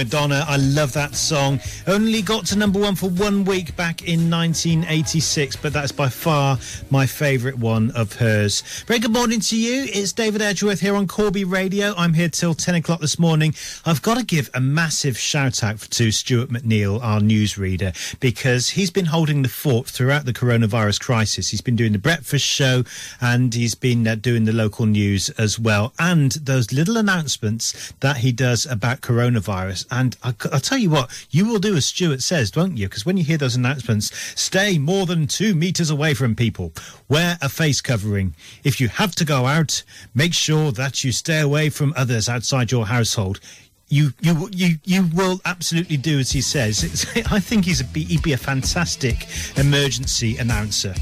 Madonna. 0.00 0.46
I 0.48 0.56
love 0.56 0.94
that 0.94 1.14
song. 1.14 1.60
Only 1.86 2.22
got 2.22 2.46
to 2.46 2.56
number 2.56 2.80
one 2.80 2.94
for 2.94 3.10
one 3.10 3.44
week 3.44 3.76
back 3.76 4.00
in 4.00 4.30
1986, 4.30 5.56
but 5.56 5.74
that's 5.74 5.92
by 5.92 6.08
far 6.08 6.58
my 6.88 7.04
favourite 7.04 7.58
one 7.58 7.90
of 7.90 8.14
hers. 8.14 8.62
Very 8.86 8.98
good 8.98 9.12
morning 9.12 9.40
to 9.40 9.58
you. 9.58 9.84
It's 9.92 10.14
David 10.14 10.40
Edgeworth 10.40 10.80
here 10.80 10.94
on 10.94 11.06
Corby 11.06 11.44
Radio. 11.44 11.92
I'm 11.98 12.14
here 12.14 12.30
till 12.30 12.54
10 12.54 12.76
o'clock 12.76 13.00
this 13.00 13.18
morning. 13.18 13.54
I've 13.84 14.00
got 14.00 14.16
to 14.16 14.24
give 14.24 14.48
a 14.54 14.60
massive 14.60 15.18
shout 15.18 15.62
out 15.62 15.80
to 15.80 16.10
Stuart 16.10 16.48
McNeil, 16.48 16.98
our 17.02 17.20
newsreader, 17.20 17.94
because 18.20 18.70
he's 18.70 18.90
been 18.90 19.04
holding 19.04 19.42
the 19.42 19.50
fort 19.50 19.86
throughout 19.86 20.24
the 20.24 20.32
coronavirus 20.32 20.98
crisis. 21.00 21.50
He's 21.50 21.60
been 21.60 21.76
doing 21.76 21.92
the 21.92 21.98
breakfast 21.98 22.46
show 22.46 22.84
and 23.20 23.52
he's 23.52 23.74
been 23.74 24.08
uh, 24.08 24.14
doing 24.14 24.44
the 24.44 24.54
local 24.54 24.86
news 24.86 25.28
as 25.30 25.58
well, 25.58 25.92
and 25.98 26.32
those 26.32 26.72
little 26.72 26.96
announcements 26.96 27.92
that 28.00 28.16
he 28.18 28.32
does 28.32 28.64
about 28.64 29.02
coronavirus. 29.02 29.89
And 29.90 30.16
I, 30.22 30.34
will 30.50 30.60
tell 30.60 30.78
you 30.78 30.90
what, 30.90 31.10
you 31.30 31.46
will 31.46 31.58
do 31.58 31.76
as 31.76 31.86
Stuart 31.86 32.22
says, 32.22 32.54
won't 32.54 32.78
you? 32.78 32.88
Because 32.88 33.04
when 33.04 33.16
you 33.16 33.24
hear 33.24 33.38
those 33.38 33.56
announcements, 33.56 34.14
stay 34.40 34.78
more 34.78 35.06
than 35.06 35.26
two 35.26 35.54
meters 35.54 35.90
away 35.90 36.14
from 36.14 36.34
people, 36.34 36.72
wear 37.08 37.38
a 37.42 37.48
face 37.48 37.80
covering. 37.80 38.34
If 38.62 38.80
you 38.80 38.88
have 38.88 39.14
to 39.16 39.24
go 39.24 39.46
out, 39.46 39.82
make 40.14 40.34
sure 40.34 40.72
that 40.72 41.02
you 41.02 41.12
stay 41.12 41.40
away 41.40 41.70
from 41.70 41.92
others 41.96 42.28
outside 42.28 42.70
your 42.70 42.86
household. 42.86 43.40
You, 43.88 44.12
you, 44.20 44.48
you, 44.52 44.76
you 44.84 45.08
will 45.14 45.40
absolutely 45.44 45.96
do 45.96 46.20
as 46.20 46.30
he 46.30 46.40
says. 46.40 46.84
It's, 46.84 47.16
I 47.32 47.40
think 47.40 47.64
he's 47.64 47.80
a, 47.80 47.84
he'd 47.84 48.22
be 48.22 48.32
a 48.32 48.38
fantastic 48.38 49.26
emergency 49.56 50.36
announcer. 50.36 50.94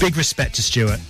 Big 0.00 0.16
respect 0.16 0.54
to 0.54 0.62
Stuart. 0.62 1.00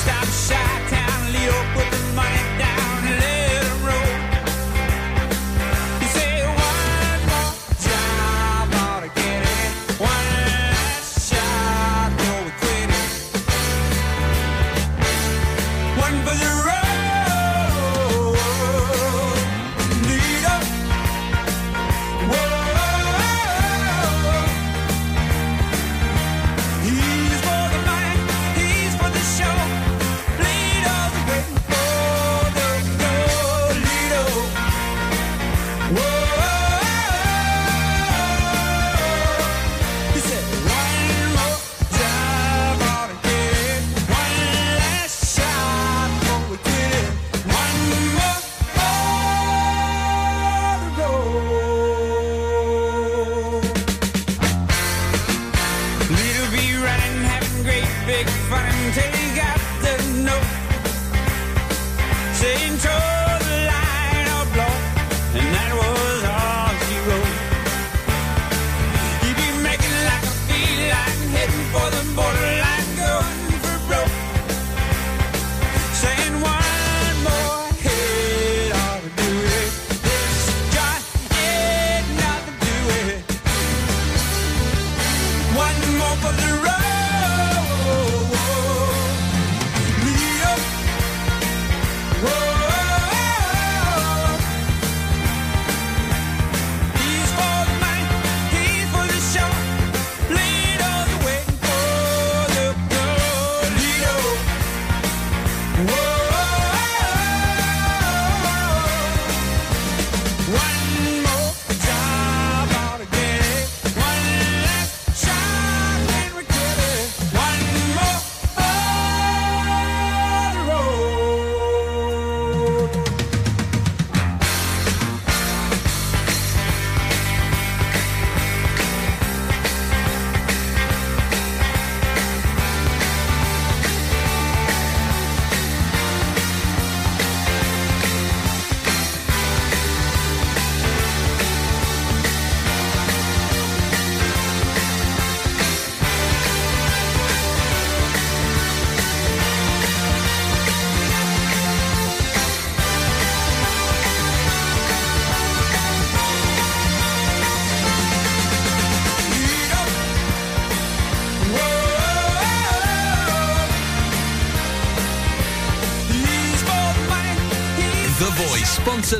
stop 0.00 0.24
shouting. 0.24 0.99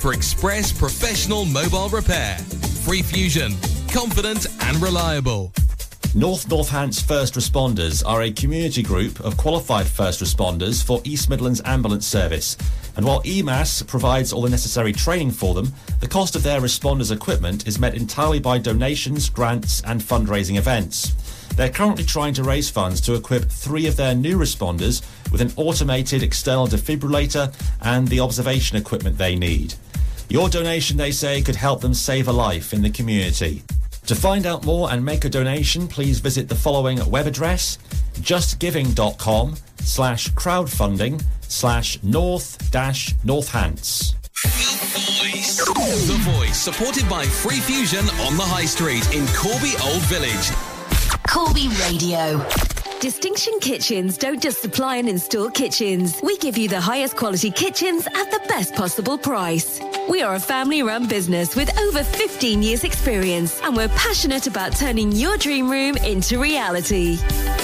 for 0.00 0.14
express 0.14 0.72
professional 0.72 1.44
mobile 1.44 1.88
repair. 1.90 2.38
Free 2.84 3.02
Fusion, 3.02 3.52
confident 3.92 4.46
and 4.62 4.76
reliable. 4.78 5.52
North 6.14 6.48
Northants 6.48 7.00
First 7.00 7.34
Responders 7.34 8.02
are 8.04 8.22
a 8.22 8.32
community 8.32 8.82
group 8.82 9.20
of 9.20 9.36
qualified 9.36 9.86
first 9.86 10.20
responders 10.20 10.82
for 10.82 11.00
East 11.04 11.28
Midlands 11.28 11.60
Ambulance 11.64 12.06
Service. 12.06 12.56
And 12.96 13.06
while 13.06 13.22
EMAS 13.22 13.86
provides 13.86 14.32
all 14.32 14.42
the 14.42 14.50
necessary 14.50 14.92
training 14.92 15.30
for 15.30 15.54
them, 15.54 15.72
the 16.00 16.08
cost 16.08 16.34
of 16.34 16.42
their 16.42 16.60
responders' 16.60 17.14
equipment 17.14 17.68
is 17.68 17.78
met 17.78 17.94
entirely 17.94 18.40
by 18.40 18.58
donations, 18.58 19.28
grants, 19.28 19.82
and 19.82 20.00
fundraising 20.00 20.56
events. 20.56 21.14
They're 21.54 21.70
currently 21.70 22.04
trying 22.04 22.34
to 22.34 22.42
raise 22.42 22.70
funds 22.70 23.00
to 23.02 23.14
equip 23.14 23.44
three 23.44 23.86
of 23.86 23.96
their 23.96 24.14
new 24.14 24.38
responders 24.38 25.02
with 25.30 25.40
an 25.40 25.52
automated 25.56 26.22
external 26.22 26.66
defibrillator 26.66 27.54
and 27.82 28.08
the 28.08 28.20
observation 28.20 28.76
equipment 28.78 29.18
they 29.18 29.36
need. 29.36 29.74
Your 30.30 30.48
donation, 30.48 30.96
they 30.96 31.10
say, 31.10 31.42
could 31.42 31.56
help 31.56 31.80
them 31.80 31.92
save 31.92 32.28
a 32.28 32.32
life 32.32 32.72
in 32.72 32.82
the 32.82 32.90
community. 32.90 33.62
To 34.06 34.14
find 34.14 34.46
out 34.46 34.64
more 34.64 34.90
and 34.92 35.04
make 35.04 35.24
a 35.24 35.28
donation, 35.28 35.88
please 35.88 36.20
visit 36.20 36.48
the 36.48 36.54
following 36.54 37.04
web 37.10 37.26
address 37.26 37.78
justgiving.com 38.20 39.56
slash 39.80 40.30
crowdfunding 40.34 41.20
slash 41.42 42.00
north 42.04 42.70
dash 42.70 43.12
northants. 43.24 44.14
The 44.42 46.18
Voice, 46.20 46.56
supported 46.56 47.08
by 47.08 47.24
Free 47.24 47.58
Fusion 47.58 48.08
on 48.20 48.36
the 48.36 48.44
High 48.44 48.66
Street 48.66 49.12
in 49.12 49.26
Corby 49.34 49.74
Old 49.82 50.02
Village. 50.02 50.50
Corby 51.28 51.68
Radio. 51.80 52.46
Distinction 53.00 53.54
Kitchens 53.60 54.16
don't 54.16 54.40
just 54.40 54.62
supply 54.62 54.96
and 54.96 55.08
install 55.08 55.50
kitchens. 55.50 56.20
We 56.22 56.36
give 56.38 56.56
you 56.56 56.68
the 56.68 56.80
highest 56.80 57.16
quality 57.16 57.50
kitchens 57.50 58.06
at 58.06 58.30
the 58.30 58.40
best 58.46 58.74
possible 58.74 59.18
price. 59.18 59.80
We 60.10 60.22
are 60.22 60.34
a 60.34 60.40
family 60.40 60.82
run 60.82 61.06
business 61.06 61.54
with 61.54 61.70
over 61.78 62.02
15 62.02 62.64
years' 62.64 62.82
experience, 62.82 63.60
and 63.62 63.76
we're 63.76 63.88
passionate 63.90 64.48
about 64.48 64.74
turning 64.74 65.12
your 65.12 65.36
dream 65.36 65.70
room 65.70 65.96
into 65.98 66.40
reality. 66.40 67.16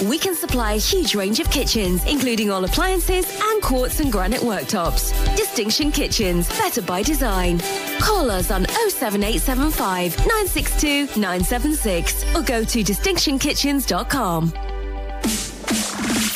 We 0.07 0.17
can 0.17 0.33
supply 0.33 0.73
a 0.73 0.77
huge 0.77 1.13
range 1.13 1.41
of 1.41 1.51
kitchens, 1.51 2.05
including 2.05 2.49
all 2.49 2.63
appliances 2.63 3.25
and 3.37 3.61
quartz 3.61 3.99
and 3.99 4.09
granite 4.09 4.39
worktops. 4.39 5.11
Distinction 5.35 5.91
Kitchens, 5.91 6.47
better 6.57 6.81
by 6.81 7.01
design. 7.01 7.59
Call 7.99 8.31
us 8.31 8.49
on 8.49 8.65
07875 8.91 10.17
962 10.19 11.19
976 11.19 12.33
or 12.33 12.43
go 12.43 12.63
to 12.63 12.81
distinctionkitchens.com. 12.81 14.76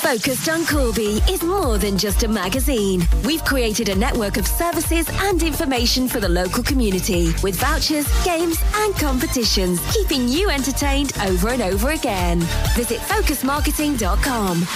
Focused 0.02 0.49
on 0.49 0.65
Corby 0.65 1.22
is 1.30 1.44
more 1.44 1.78
than 1.78 1.95
just 1.98 2.23
a 2.23 2.28
magazine. 2.28 3.07
We've 3.23 3.45
created 3.45 3.88
a 3.90 3.95
network 3.95 4.38
of 4.38 4.48
services 4.48 5.07
and 5.10 5.44
information 5.44 6.07
for 6.07 6.19
the 6.19 6.28
local 6.28 6.64
community 6.64 7.34
with 7.44 7.56
vouchers, 7.56 8.07
games, 8.26 8.60
and 8.78 8.95
competitions, 8.95 9.80
keeping 9.94 10.28
you 10.28 10.49
entertained 10.49 11.14
over 11.26 11.49
and 11.49 11.61
over 11.61 11.91
again. 11.91 12.40
Visit 12.76 12.99
focusmarketing.com. 13.02 14.68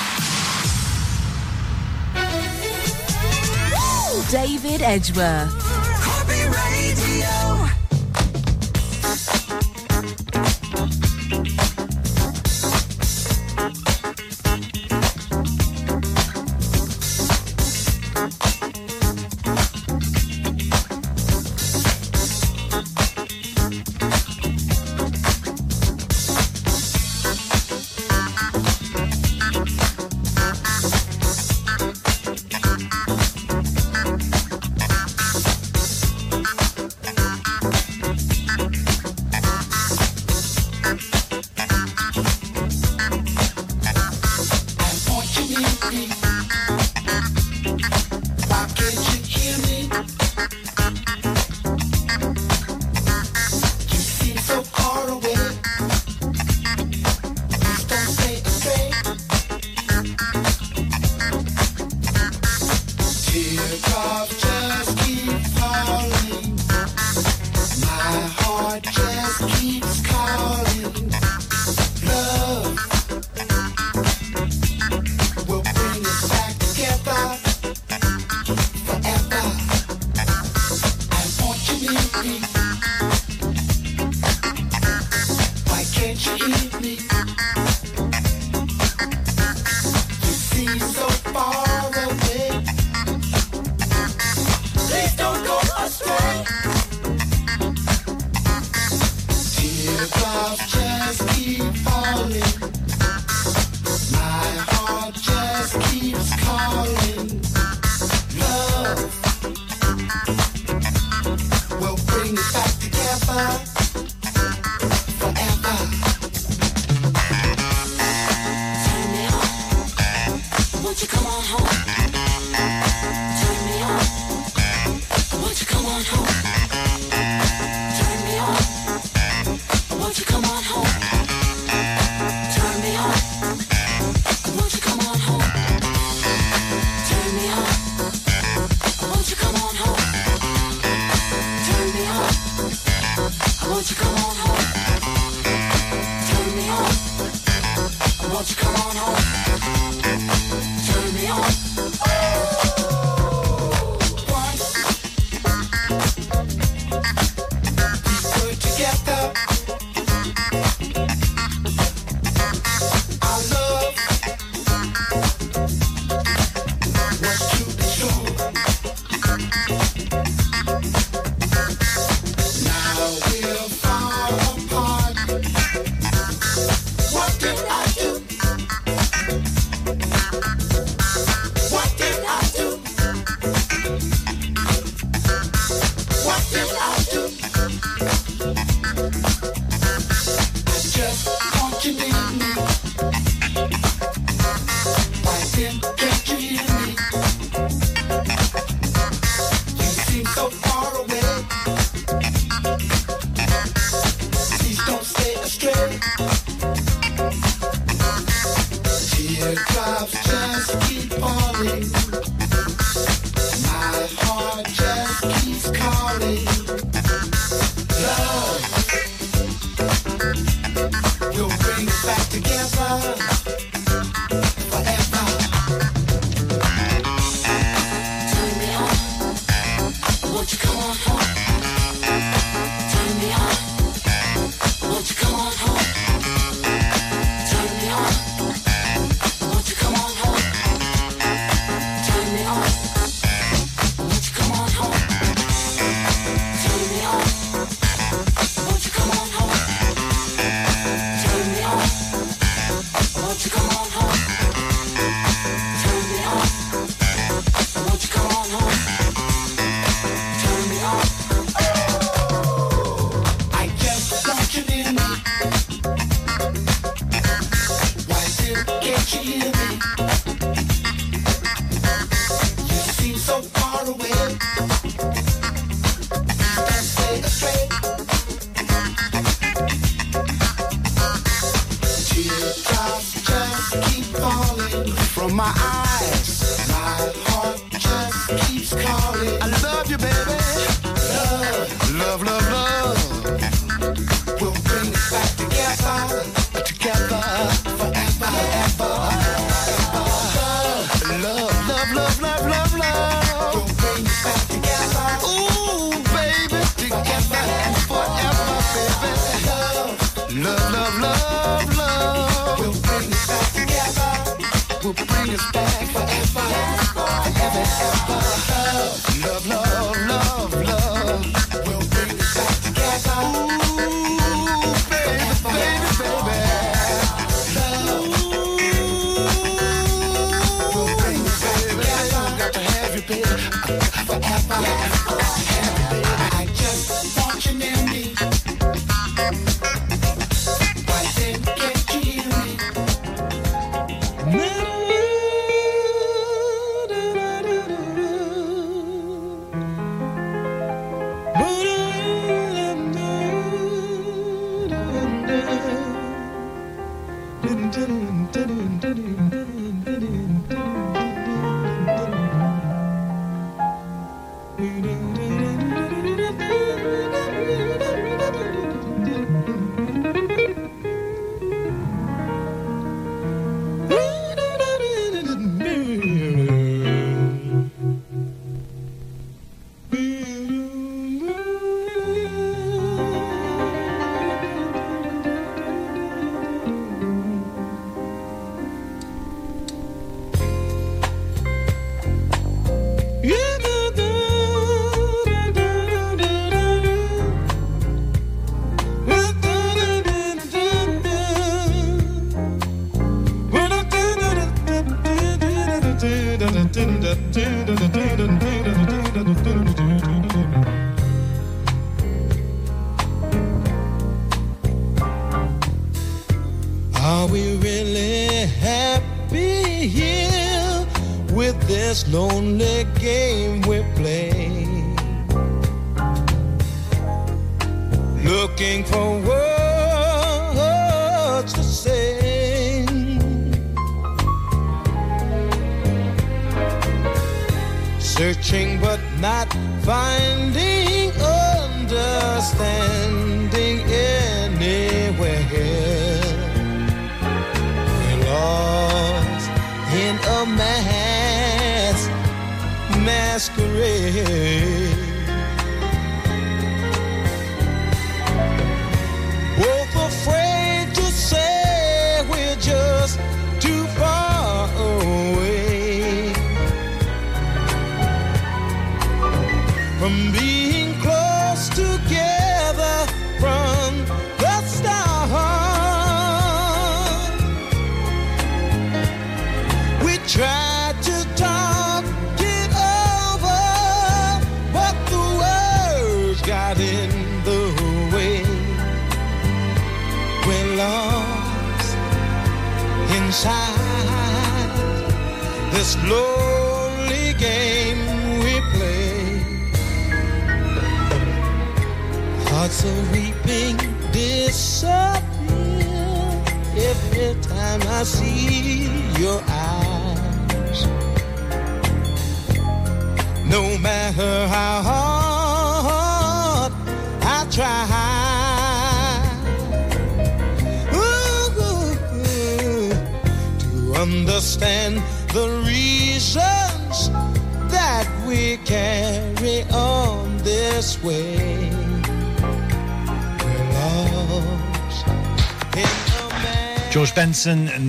David 4.32 4.82
Edgeworth. 4.82 5.85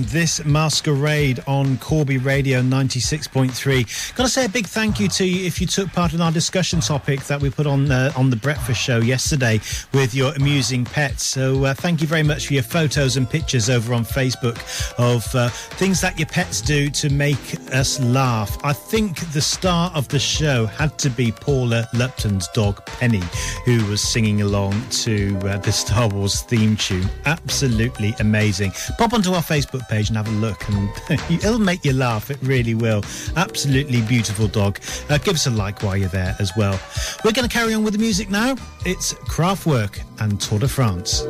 This 0.09 0.43
masquerade 0.45 1.43
on 1.47 1.77
Corby 1.77 2.17
Radio 2.17 2.61
96.3. 2.61 4.06
Got 4.17 4.23
to 4.23 4.29
say 4.29 4.45
a 4.45 4.49
big 4.49 4.65
thank 4.65 4.99
you 4.99 5.07
to 5.09 5.25
you 5.25 5.45
if 5.45 5.61
you 5.61 5.67
took 5.67 5.89
part 5.89 6.13
in 6.13 6.21
our 6.21 6.31
discussion 6.31 6.79
topic 6.79 7.19
that 7.25 7.39
we 7.39 7.51
put 7.51 7.67
on 7.67 7.91
uh, 7.91 8.11
on 8.17 8.31
the 8.31 8.35
breakfast 8.35 8.81
show 8.81 8.97
yesterday 8.97 9.59
with 9.93 10.15
your 10.15 10.33
amusing 10.33 10.85
pets. 10.85 11.23
So 11.23 11.65
uh, 11.65 11.75
thank 11.75 12.01
you 12.01 12.07
very 12.07 12.23
much 12.23 12.47
for 12.47 12.55
your 12.55 12.63
photos 12.63 13.15
and 13.15 13.29
pictures 13.29 13.69
over 13.69 13.93
on 13.93 14.03
Facebook 14.03 14.57
of 14.97 15.23
uh, 15.35 15.49
things 15.49 16.01
that 16.01 16.17
your 16.17 16.25
pets 16.29 16.61
do 16.61 16.89
to 16.89 17.11
make 17.11 17.37
us 17.71 17.99
laugh. 17.99 18.57
I 18.63 18.73
think 18.73 19.19
the 19.33 19.41
star 19.41 19.91
of 19.93 20.07
the 20.07 20.17
show 20.17 20.65
had 20.65 20.97
to 20.97 21.11
be 21.11 21.31
Paula 21.31 21.87
Lupton's 21.93 22.47
dog 22.55 22.83
Penny, 22.87 23.21
who 23.65 23.85
was 23.85 24.01
singing 24.01 24.41
along 24.41 24.81
to 24.89 25.37
uh, 25.43 25.57
the 25.59 25.71
Star 25.71 26.09
Wars 26.09 26.41
theme 26.41 26.75
tune. 26.75 27.07
Absolutely 27.27 28.15
amazing. 28.19 28.71
Pop 28.97 29.13
onto 29.13 29.33
our 29.33 29.43
Facebook 29.43 29.87
page 29.89 30.07
and 30.07 30.17
have 30.17 30.27
a 30.27 30.31
look, 30.31 30.67
and 30.69 30.89
it'll 31.29 31.59
make 31.59 31.85
you 31.85 31.93
laugh. 31.93 32.31
It 32.31 32.39
really 32.41 32.73
will. 32.73 33.03
Absolutely 33.35 34.06
beautiful 34.07 34.47
dog. 34.47 34.79
Uh, 35.09 35.17
give 35.17 35.35
us 35.35 35.47
a 35.47 35.51
like 35.51 35.83
while 35.83 35.97
you're 35.97 36.09
there 36.09 36.35
as 36.39 36.51
well. 36.57 36.79
We're 37.23 37.33
going 37.33 37.47
to 37.47 37.53
carry 37.53 37.73
on 37.73 37.83
with 37.83 37.93
the 37.93 37.99
music 37.99 38.29
now. 38.29 38.55
It's 38.85 39.13
Kraftwerk 39.13 39.99
and 40.19 40.39
Tour 40.39 40.59
de 40.59 40.67
France. 40.67 41.23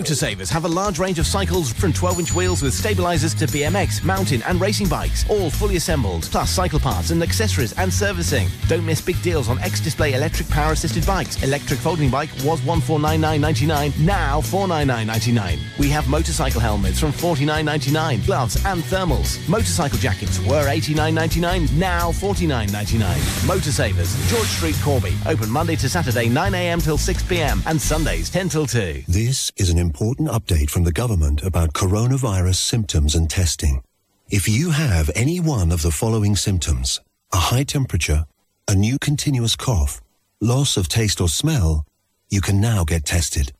Motorsavers 0.00 0.48
have 0.48 0.64
a 0.64 0.68
large 0.68 0.98
range 0.98 1.18
of 1.18 1.26
cycles 1.26 1.74
from 1.74 1.92
12-inch 1.92 2.34
wheels 2.34 2.62
with 2.62 2.72
stabilizers 2.72 3.34
to 3.34 3.44
BMX, 3.44 4.02
mountain 4.02 4.42
and 4.44 4.58
racing 4.58 4.88
bikes, 4.88 5.28
all 5.28 5.50
fully 5.50 5.76
assembled, 5.76 6.22
plus 6.22 6.48
cycle 6.48 6.80
parts 6.80 7.10
and 7.10 7.22
accessories 7.22 7.74
and 7.74 7.92
servicing. 7.92 8.48
Don't 8.66 8.86
miss 8.86 9.02
big 9.02 9.20
deals 9.20 9.50
on 9.50 9.58
X-Display 9.58 10.14
electric 10.14 10.48
power-assisted 10.48 11.06
bikes. 11.06 11.42
Electric 11.42 11.78
folding 11.80 12.08
bike 12.08 12.30
was 12.42 12.62
1499.99, 12.62 13.98
now 14.00 14.40
499.99. 14.40 15.58
We 15.80 15.88
have 15.88 16.10
motorcycle 16.10 16.60
helmets 16.60 17.00
from 17.00 17.10
49.99, 17.10 18.26
gloves 18.26 18.62
and 18.66 18.82
thermals. 18.82 19.48
Motorcycle 19.48 19.98
jackets 19.98 20.38
were 20.40 20.66
89.99, 20.66 21.72
now 21.72 22.12
49.99. 22.12 23.00
Motorsavers, 23.48 24.28
George 24.28 24.46
Street, 24.46 24.76
Corby. 24.82 25.16
Open 25.24 25.48
Monday 25.50 25.76
to 25.76 25.88
Saturday 25.88 26.28
9am 26.28 26.84
till 26.84 26.98
6pm 26.98 27.62
and 27.64 27.80
Sundays 27.80 28.28
10 28.28 28.50
till 28.50 28.66
2. 28.66 29.04
This 29.08 29.50
is 29.56 29.70
an 29.70 29.78
important 29.78 30.28
update 30.28 30.68
from 30.68 30.84
the 30.84 30.92
government 30.92 31.42
about 31.42 31.72
coronavirus 31.72 32.56
symptoms 32.56 33.14
and 33.14 33.30
testing. 33.30 33.82
If 34.28 34.50
you 34.50 34.72
have 34.72 35.10
any 35.14 35.40
one 35.40 35.72
of 35.72 35.80
the 35.80 35.90
following 35.90 36.36
symptoms, 36.36 37.00
a 37.32 37.38
high 37.38 37.64
temperature, 37.64 38.26
a 38.68 38.74
new 38.74 38.98
continuous 38.98 39.56
cough, 39.56 40.02
loss 40.42 40.76
of 40.76 40.88
taste 40.88 41.22
or 41.22 41.28
smell, 41.30 41.86
you 42.28 42.42
can 42.42 42.60
now 42.60 42.84
get 42.84 43.06
tested. 43.06 43.52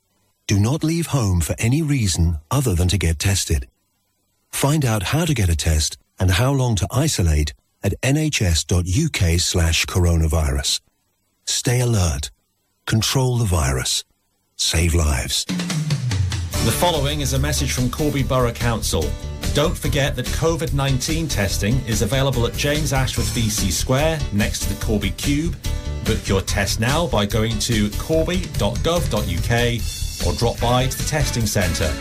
Do 0.51 0.59
not 0.59 0.83
leave 0.83 1.07
home 1.07 1.39
for 1.39 1.55
any 1.59 1.81
reason 1.81 2.39
other 2.51 2.75
than 2.75 2.89
to 2.89 2.97
get 2.97 3.19
tested. 3.19 3.69
Find 4.49 4.83
out 4.83 5.03
how 5.15 5.23
to 5.23 5.33
get 5.33 5.47
a 5.47 5.55
test 5.55 5.97
and 6.19 6.29
how 6.29 6.51
long 6.51 6.75
to 6.75 6.87
isolate 6.91 7.53
at 7.81 7.93
nhs.uk 8.01 9.39
slash 9.39 9.85
coronavirus. 9.85 10.81
Stay 11.45 11.79
alert. 11.79 12.31
Control 12.85 13.37
the 13.37 13.45
virus. 13.45 14.03
Save 14.57 14.93
lives. 14.93 15.45
The 15.45 16.75
following 16.81 17.21
is 17.21 17.31
a 17.31 17.39
message 17.39 17.71
from 17.71 17.89
Corby 17.89 18.23
Borough 18.23 18.51
Council. 18.51 19.05
Don't 19.53 19.77
forget 19.77 20.17
that 20.17 20.25
COVID 20.25 20.73
19 20.73 21.29
testing 21.29 21.75
is 21.87 22.01
available 22.01 22.45
at 22.45 22.55
James 22.55 22.91
Ashworth 22.91 23.33
VC 23.33 23.71
Square 23.71 24.19
next 24.33 24.63
to 24.63 24.73
the 24.73 24.85
Corby 24.85 25.11
Cube. 25.11 25.55
Book 26.03 26.27
your 26.27 26.41
test 26.41 26.81
now 26.81 27.07
by 27.07 27.25
going 27.25 27.57
to 27.59 27.89
corby.gov.uk 27.91 30.00
or 30.25 30.33
drop 30.33 30.59
by 30.59 30.87
to 30.87 30.97
the 30.97 31.03
testing 31.03 31.45
centre. 31.45 31.91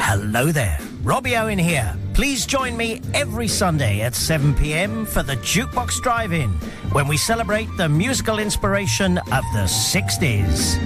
Hello 0.00 0.52
there, 0.52 0.78
Robbie 1.02 1.36
Owen 1.36 1.58
here. 1.58 1.96
Please 2.14 2.46
join 2.46 2.76
me 2.76 3.00
every 3.12 3.48
Sunday 3.48 4.00
at 4.00 4.14
7 4.14 4.54
pm 4.54 5.04
for 5.04 5.22
the 5.22 5.36
Jukebox 5.36 6.00
Drive 6.00 6.32
In, 6.32 6.50
when 6.92 7.08
we 7.08 7.16
celebrate 7.16 7.68
the 7.76 7.88
musical 7.88 8.38
inspiration 8.38 9.18
of 9.18 9.44
the 9.52 9.64
60s. 9.66 10.78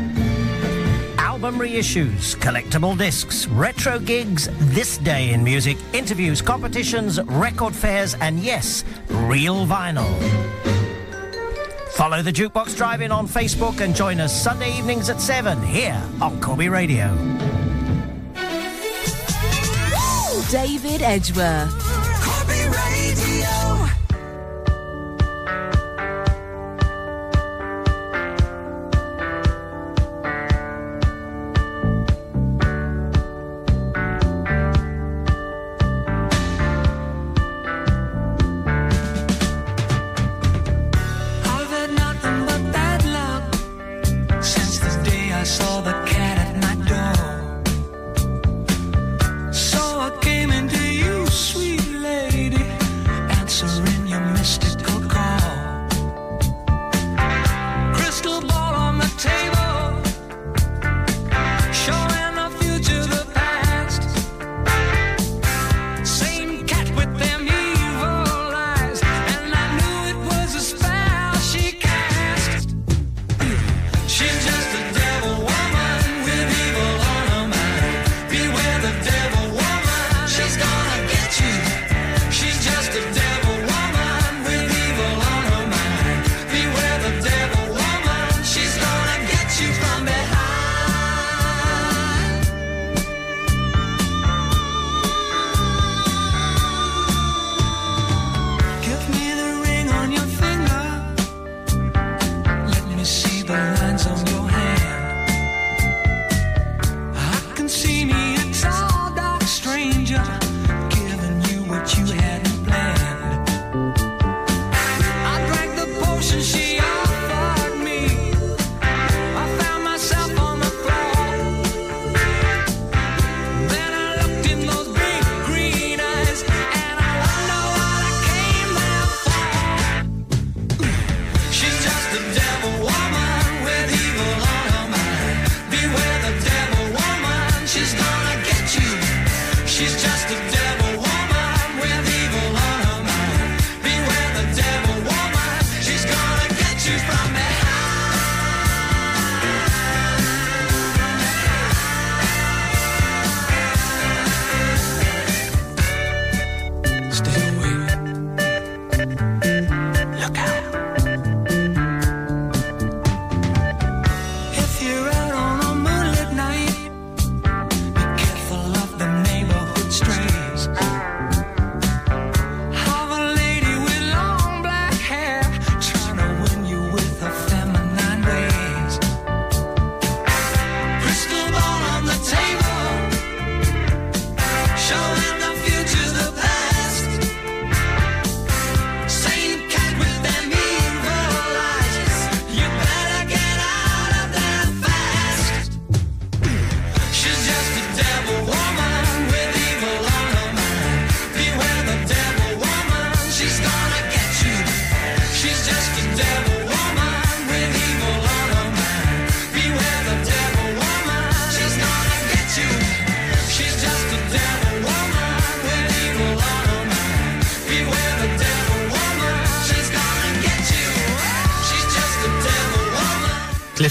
Album 1.18 1.56
reissues, 1.56 2.34
collectible 2.36 2.96
discs, 2.96 3.46
retro 3.48 3.98
gigs, 3.98 4.48
this 4.74 4.98
day 4.98 5.32
in 5.32 5.44
music, 5.44 5.76
interviews, 5.92 6.40
competitions, 6.40 7.20
record 7.24 7.74
fairs, 7.74 8.14
and 8.20 8.40
yes, 8.40 8.84
real 9.08 9.66
vinyl. 9.66 10.08
Follow 11.98 12.22
the 12.22 12.30
Jukebox 12.30 12.76
Drive 12.76 13.00
In 13.00 13.10
on 13.10 13.26
Facebook 13.26 13.80
and 13.80 13.92
join 13.92 14.20
us 14.20 14.32
Sunday 14.32 14.78
evenings 14.78 15.10
at 15.10 15.20
7 15.20 15.60
here 15.60 16.00
on 16.20 16.40
Corby 16.40 16.68
Radio. 16.68 17.08
David 20.48 21.02
Edgeworth. 21.02 21.87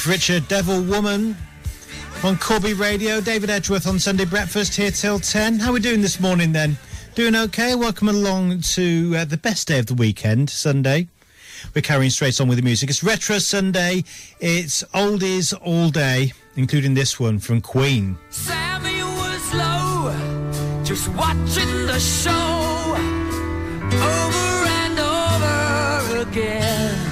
Richard 0.07 0.47
Devil 0.47 0.83
Woman 0.83 1.35
on 2.23 2.37
Corby 2.37 2.73
Radio. 2.73 3.19
David 3.19 3.49
Edgeworth 3.49 3.85
on 3.85 3.99
Sunday 3.99 4.23
Breakfast 4.23 4.73
here 4.75 4.89
till 4.89 5.19
10. 5.19 5.59
How 5.59 5.69
are 5.69 5.73
we 5.73 5.79
doing 5.81 6.01
this 6.01 6.19
morning 6.19 6.53
then? 6.53 6.77
Doing 7.15 7.35
okay? 7.35 7.75
Welcome 7.75 8.07
along 8.07 8.61
to 8.61 9.15
uh, 9.17 9.25
the 9.25 9.37
best 9.37 9.67
day 9.67 9.79
of 9.79 9.87
the 9.87 9.93
weekend, 9.93 10.49
Sunday. 10.49 11.09
We're 11.75 11.81
carrying 11.81 12.09
straight 12.09 12.39
on 12.39 12.47
with 12.47 12.57
the 12.57 12.63
music. 12.63 12.89
It's 12.89 13.03
Retro 13.03 13.39
Sunday, 13.39 14.05
it's 14.39 14.83
oldies 14.93 15.53
all 15.61 15.89
day, 15.89 16.31
including 16.55 16.93
this 16.93 17.19
one 17.19 17.39
from 17.39 17.59
Queen. 17.59 18.17
Sammy 18.29 19.03
was 19.03 19.53
low, 19.53 20.83
just 20.83 21.09
watching 21.09 21.85
the 21.85 21.99
show 21.99 22.95
over 23.93 24.67
and 24.67 24.99
over 24.99 26.29
again. 26.29 27.06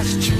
last 0.00 0.22
trip. 0.22 0.39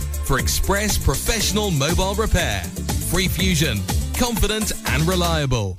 for 0.31 0.39
express 0.39 0.97
professional 0.97 1.71
mobile 1.71 2.15
repair. 2.15 2.63
Free 3.11 3.27
Fusion, 3.27 3.79
confident 4.17 4.71
and 4.85 5.03
reliable. 5.03 5.75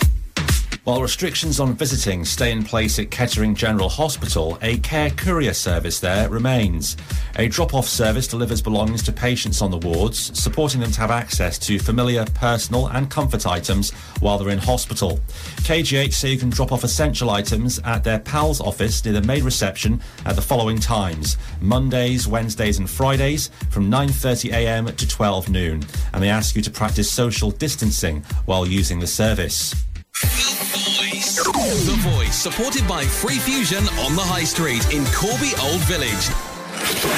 While 0.85 1.01
restrictions 1.01 1.61
on 1.61 1.75
visiting 1.75 2.25
stay 2.25 2.51
in 2.51 2.65
place 2.65 2.99
at 2.99 3.13
Kettering 3.13 3.55
General 3.55 3.89
Hospital, 3.89 4.59
a 4.63 4.79
care 4.79 5.11
courier 5.11 5.55
service 5.55 6.01
there 6.01 6.29
remains. 6.29 6.97
A 7.37 7.47
drop 7.47 7.73
off 7.73 7.87
service 7.87 8.27
delivers 8.27 8.61
belongings 8.61 9.05
to 9.05 9.13
patients 9.13 9.63
on 9.63 9.71
the 9.71 9.79
wards, 9.79 10.37
supporting 10.37 10.81
them 10.81 10.91
to 10.91 11.01
have 11.01 11.13
access 11.13 11.57
to 11.61 11.79
familiar, 11.79 12.25
personal, 12.35 12.89
and 12.89 13.09
comfort 13.09 13.47
items 13.47 13.93
while 14.19 14.39
they're 14.39 14.49
in 14.49 14.59
hospital. 14.59 15.21
KGH 15.59 16.13
say 16.15 16.33
you 16.33 16.39
can 16.39 16.51
drop 16.51 16.73
off 16.73 16.83
essential 16.83 17.31
items 17.31 17.79
at 17.85 18.03
their 18.03 18.19
PALS 18.19 18.61
office 18.61 19.05
near 19.05 19.15
the 19.15 19.23
main 19.23 19.45
reception 19.45 20.01
at 20.27 20.35
the 20.35 20.43
following 20.43 20.81
times 20.81 21.37
Mondays, 21.61 22.27
Wednesdays, 22.27 22.81
and 22.81 22.91
Fridays 22.91 23.51
from 23.71 23.89
9.30am 23.89 24.97
to 24.97 25.07
12 25.07 25.49
noon. 25.49 25.85
And 26.13 26.21
they 26.21 26.29
ask 26.29 26.57
you 26.57 26.63
to 26.63 26.73
practice 26.73 27.09
social 27.09 27.53
distancing 27.53 28.25
while 28.47 28.67
using 28.67 28.99
the 28.99 29.07
service. 29.07 29.77
The 30.23 31.97
Voice, 31.99 32.37
supported 32.37 32.87
by 32.87 33.05
Free 33.05 33.39
Fusion 33.39 33.89
on 33.99 34.15
the 34.15 34.23
High 34.23 34.45
Street 34.45 34.93
in 34.93 35.05
Corby 35.07 35.53
Old 35.61 35.81
Village. 35.83 36.42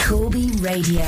Corby 0.07 0.51
Radio. 0.61 1.05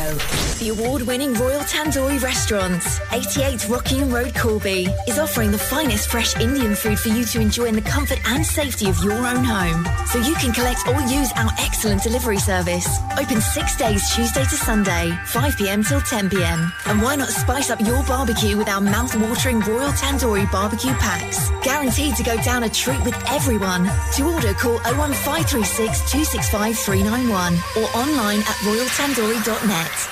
The 0.59 0.69
award-winning 0.77 1.35
Royal 1.35 1.61
Tandoori 1.61 2.23
Restaurant, 2.23 2.83
88 3.13 3.69
Rockingham 3.69 4.11
Road, 4.11 4.35
Corby, 4.35 4.89
is 5.07 5.19
offering 5.19 5.51
the 5.51 5.59
finest 5.59 6.11
fresh 6.11 6.37
Indian 6.37 6.75
food 6.75 6.99
for 6.99 7.09
you 7.09 7.25
to 7.25 7.41
enjoy 7.41 7.67
in 7.67 7.75
the 7.75 7.81
comfort 7.81 8.19
and 8.27 8.45
safety 8.45 8.89
of 8.89 9.03
your 9.03 9.27
own 9.27 9.45
home. 9.45 9.87
So 10.07 10.19
you 10.19 10.35
can 10.35 10.53
collect 10.53 10.87
or 10.89 11.01
use 11.03 11.33
our 11.37 11.51
excellent 11.59 12.03
delivery 12.03 12.39
service. 12.39 12.87
Open 13.19 13.41
six 13.41 13.77
days, 13.77 14.15
Tuesday 14.15 14.45
to 14.45 14.57
Sunday, 14.57 15.17
5 15.27 15.57
p.m. 15.57 15.83
till 15.83 16.01
10 16.01 16.31
p.m. 16.31 16.73
And 16.87 17.01
why 17.01 17.17
not 17.17 17.29
spice 17.29 17.71
up 17.71 17.81
your 17.81 18.03
barbecue 18.05 18.57
with 18.57 18.69
our 18.69 18.81
mouth-watering 18.81 19.61
Royal 19.61 19.93
Tandoori 19.93 20.51
barbecue 20.53 20.93
packs? 20.95 21.51
Guaranteed 21.63 22.17
to 22.17 22.23
go 22.23 22.37
down 22.43 22.65
a 22.65 22.69
treat 22.69 23.03
with 23.05 23.17
everyone. 23.29 23.91
To 24.15 24.23
order, 24.33 24.53
call 24.55 24.79
01536 24.85 26.11
265 26.11 26.79
391 26.79 27.55
or 27.77 27.89
online 27.97 28.41
at 28.41 28.66
royaltandoori.net. 28.67 30.11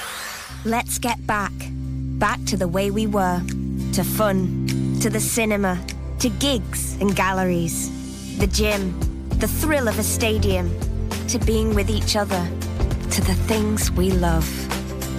Let's 0.65 0.99
get 0.99 1.27
back. 1.27 1.53
Back 2.21 2.39
to 2.45 2.57
the 2.57 2.69
way 2.69 2.93
we 2.93 3.09
were. 3.09 3.43
To 3.95 4.05
fun. 4.05 4.69
To 5.01 5.11
the 5.11 5.19
cinema. 5.19 5.85
To 6.21 6.29
gigs 6.29 6.97
and 7.01 7.17
galleries. 7.17 7.91
The 8.39 8.47
gym. 8.47 8.95
The 9.41 9.49
thrill 9.49 9.89
of 9.89 9.99
a 9.99 10.05
stadium. 10.05 10.71
To 11.31 11.41
being 11.41 11.75
with 11.75 11.91
each 11.91 12.15
other. 12.15 12.49
To 13.11 13.21
the 13.23 13.35
things 13.49 13.91
we 13.91 14.13
love. 14.13 14.47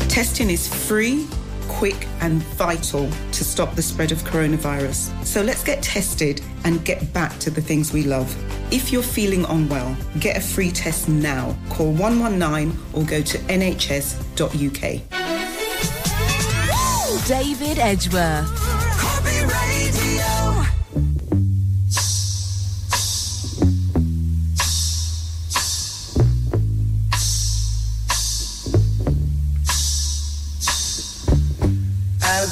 Testing 0.07 0.49
is 0.49 0.65
free, 0.87 1.27
quick, 1.67 2.07
and 2.21 2.41
vital 2.57 3.09
to 3.31 3.43
stop 3.43 3.75
the 3.75 3.81
spread 3.81 4.11
of 4.11 4.19
coronavirus. 4.23 5.25
So 5.25 5.41
let's 5.41 5.63
get 5.63 5.83
tested 5.83 6.41
and 6.63 6.83
get 6.83 7.13
back 7.13 7.37
to 7.39 7.49
the 7.49 7.61
things 7.61 7.93
we 7.93 8.03
love. 8.03 8.35
If 8.73 8.91
you're 8.91 9.03
feeling 9.03 9.45
unwell, 9.45 9.95
get 10.19 10.37
a 10.37 10.41
free 10.41 10.71
test 10.71 11.07
now. 11.07 11.55
Call 11.69 11.91
119 11.93 12.77
or 12.93 13.03
go 13.03 13.21
to 13.21 13.37
nhs.uk. 13.37 14.81
David 17.27 17.79
Edgeworth. 17.79 18.74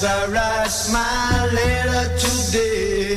As 0.04 0.10
I 0.10 0.28
write 0.34 0.76
my 0.92 1.48
letter 1.54 2.18
today, 2.18 3.16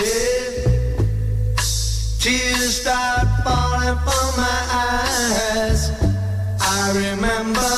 tears 2.21 2.81
start 2.81 3.27
falling 3.43 3.99
from 4.07 4.29
my 4.37 4.61
eyes. 4.71 5.91
I 6.61 6.93
remember 6.95 7.75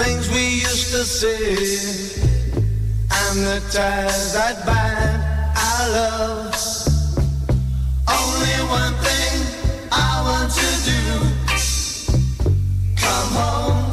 things 0.00 0.28
we 0.30 0.60
used 0.60 0.92
to 0.92 1.02
say, 1.04 1.66
and 3.10 3.38
the 3.44 3.60
ties 3.72 4.34
that 4.34 4.64
bind 4.64 5.20
our 5.58 5.88
love. 5.98 6.54
Only 8.06 8.58
one 8.70 8.94
thing 9.02 9.34
I 9.90 10.22
want 10.22 10.52
to 10.52 10.68
do: 10.86 11.02
come 12.94 13.30
home. 13.32 13.87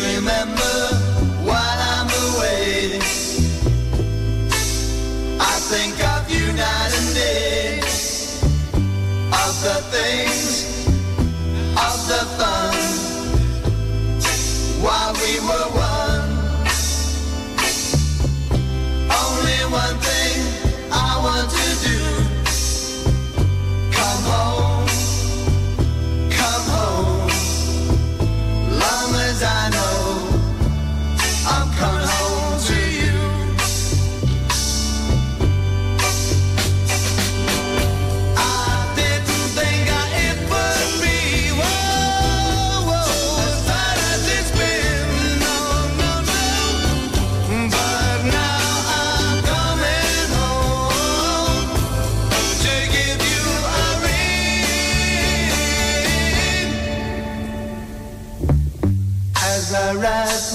Remember 0.00 0.76
while 1.44 1.80
I'm 1.94 2.08
away. 2.26 2.98
I 5.40 5.54
think 5.72 5.96
of 6.14 6.30
you 6.30 6.46
night 6.52 6.92
and 7.00 7.14
day, 7.14 7.78
of 9.42 9.52
the 9.66 9.78
things, 9.94 10.86
of 11.86 11.98
the 12.10 12.22
fun, 12.38 12.74
while 14.84 15.12
we 15.22 15.32
were 15.48 15.68
one. 15.76 16.30
Only 19.22 19.60
one 19.82 19.96
thing 20.08 20.38
I 20.92 21.10
want 21.26 21.50
to 21.58 21.66
do. 21.86 21.98
Come 23.96 24.22
home, 24.32 24.88
come 26.38 26.66
home. 26.76 27.30
Long 28.82 29.14
as 29.28 29.42
I 29.42 29.70
know 29.70 29.79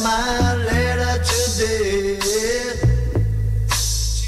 my 0.06 0.54
letter 0.70 1.18
today, 1.24 2.20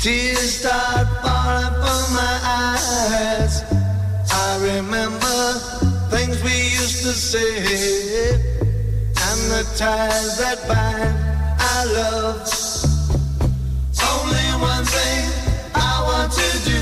tears 0.02 0.54
start 0.60 1.08
falling 1.22 1.76
from 1.82 2.04
my 2.18 2.36
eyes. 2.66 3.64
I 4.34 4.50
remember 4.72 5.40
things 6.10 6.42
we 6.42 6.56
used 6.82 7.04
to 7.04 7.14
say 7.14 8.34
and 9.28 9.40
the 9.54 9.64
ties 9.78 10.40
that 10.40 10.58
bind 10.68 11.14
our 11.70 11.86
love. 11.98 12.42
Only 14.12 14.50
one 14.72 14.86
thing 14.96 15.26
I 15.76 15.94
want 16.08 16.32
to 16.42 16.50
do. 16.72 16.77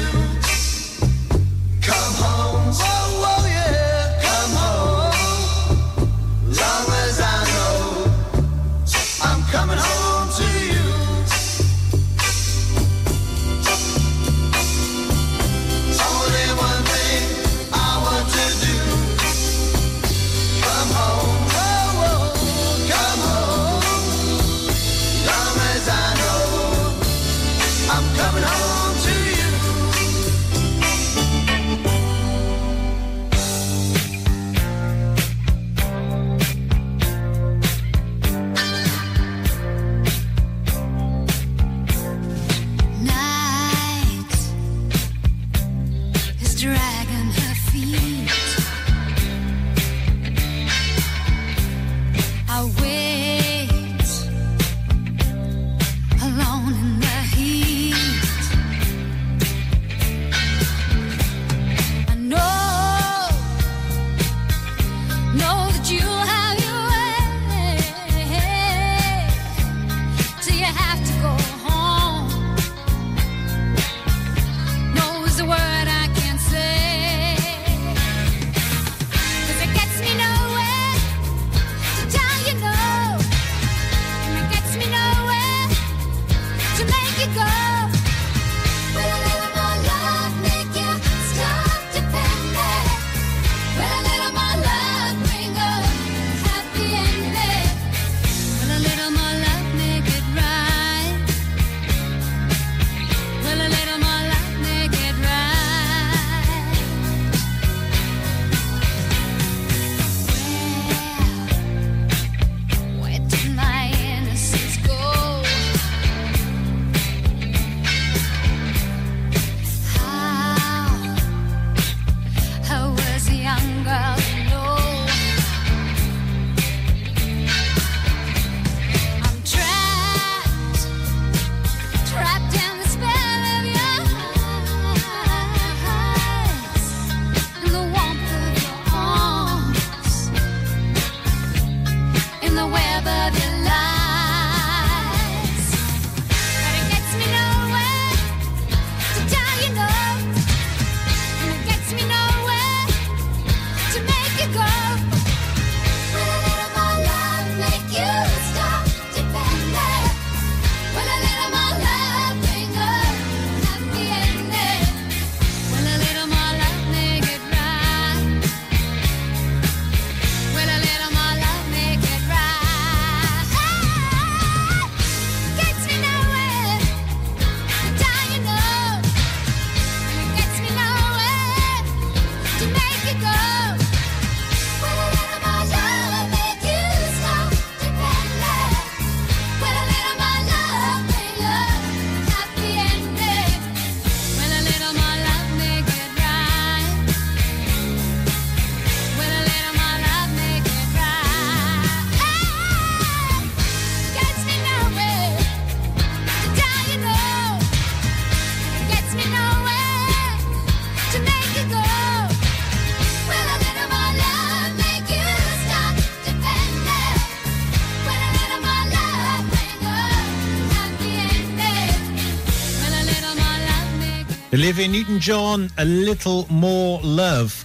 Olivia 224.66 224.88
Newton 224.88 225.20
John, 225.20 225.70
A 225.78 225.86
Little 225.86 226.48
More 226.50 227.00
Love. 227.04 227.64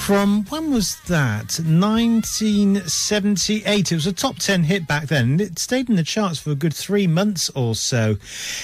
From 0.00 0.44
when 0.50 0.70
was 0.70 0.96
that? 1.08 1.58
1978. 1.64 3.90
It 3.90 3.94
was 3.94 4.06
a 4.06 4.12
top 4.12 4.36
10 4.36 4.64
hit 4.64 4.86
back 4.86 5.06
then. 5.06 5.30
and 5.30 5.40
It 5.40 5.58
stayed 5.58 5.88
in 5.88 5.96
the 5.96 6.02
charts 6.02 6.38
for 6.38 6.50
a 6.50 6.54
good 6.54 6.74
three 6.74 7.06
months 7.06 7.48
or 7.54 7.74
so. 7.74 8.18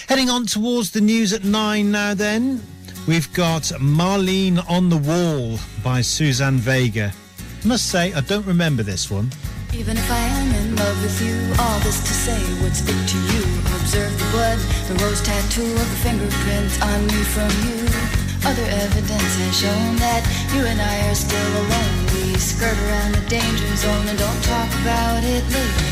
Heading 0.07 0.29
on 0.29 0.45
towards 0.45 0.91
the 0.91 1.01
news 1.01 1.33
at 1.33 1.43
nine 1.43 1.91
now, 1.91 2.13
then. 2.13 2.61
We've 3.09 3.33
got 3.33 3.63
Marlene 3.81 4.63
on 4.69 4.91
the 4.91 4.99
Wall 4.99 5.59
by 5.83 6.03
Suzanne 6.03 6.59
Vega. 6.59 7.11
Must 7.65 7.87
say, 7.87 8.13
I 8.13 8.21
don't 8.21 8.45
remember 8.45 8.83
this 8.83 9.11
one. 9.11 9.31
Even 9.73 9.97
if 9.97 10.11
I 10.11 10.19
am 10.19 10.55
in 10.57 10.77
love 10.77 11.03
with 11.03 11.23
you, 11.23 11.55
all 11.59 11.81
this 11.81 12.01
to 12.01 12.13
say, 12.13 12.39
to 12.39 13.19
you? 13.33 13.60
Observe 13.91 14.19
the 14.23 14.31
blood, 14.31 14.59
the 14.87 14.95
rose 15.03 15.21
tattoo 15.21 15.67
of 15.67 15.89
the 15.91 15.99
fingerprints 15.99 16.79
on 16.79 17.11
me 17.11 17.27
from 17.27 17.51
you. 17.67 17.83
Other 18.47 18.63
evidence 18.87 19.35
has 19.43 19.51
shown 19.51 19.99
that 19.99 20.23
you 20.55 20.63
and 20.63 20.79
I 20.79 21.11
are 21.11 21.19
still 21.19 21.51
alone. 21.59 21.99
We 22.15 22.39
skirt 22.39 22.79
around 22.87 23.19
the 23.19 23.25
danger 23.27 23.67
zone 23.75 24.07
and 24.07 24.15
don't 24.15 24.43
talk 24.47 24.71
about 24.87 25.27
it 25.27 25.43
later. 25.43 25.91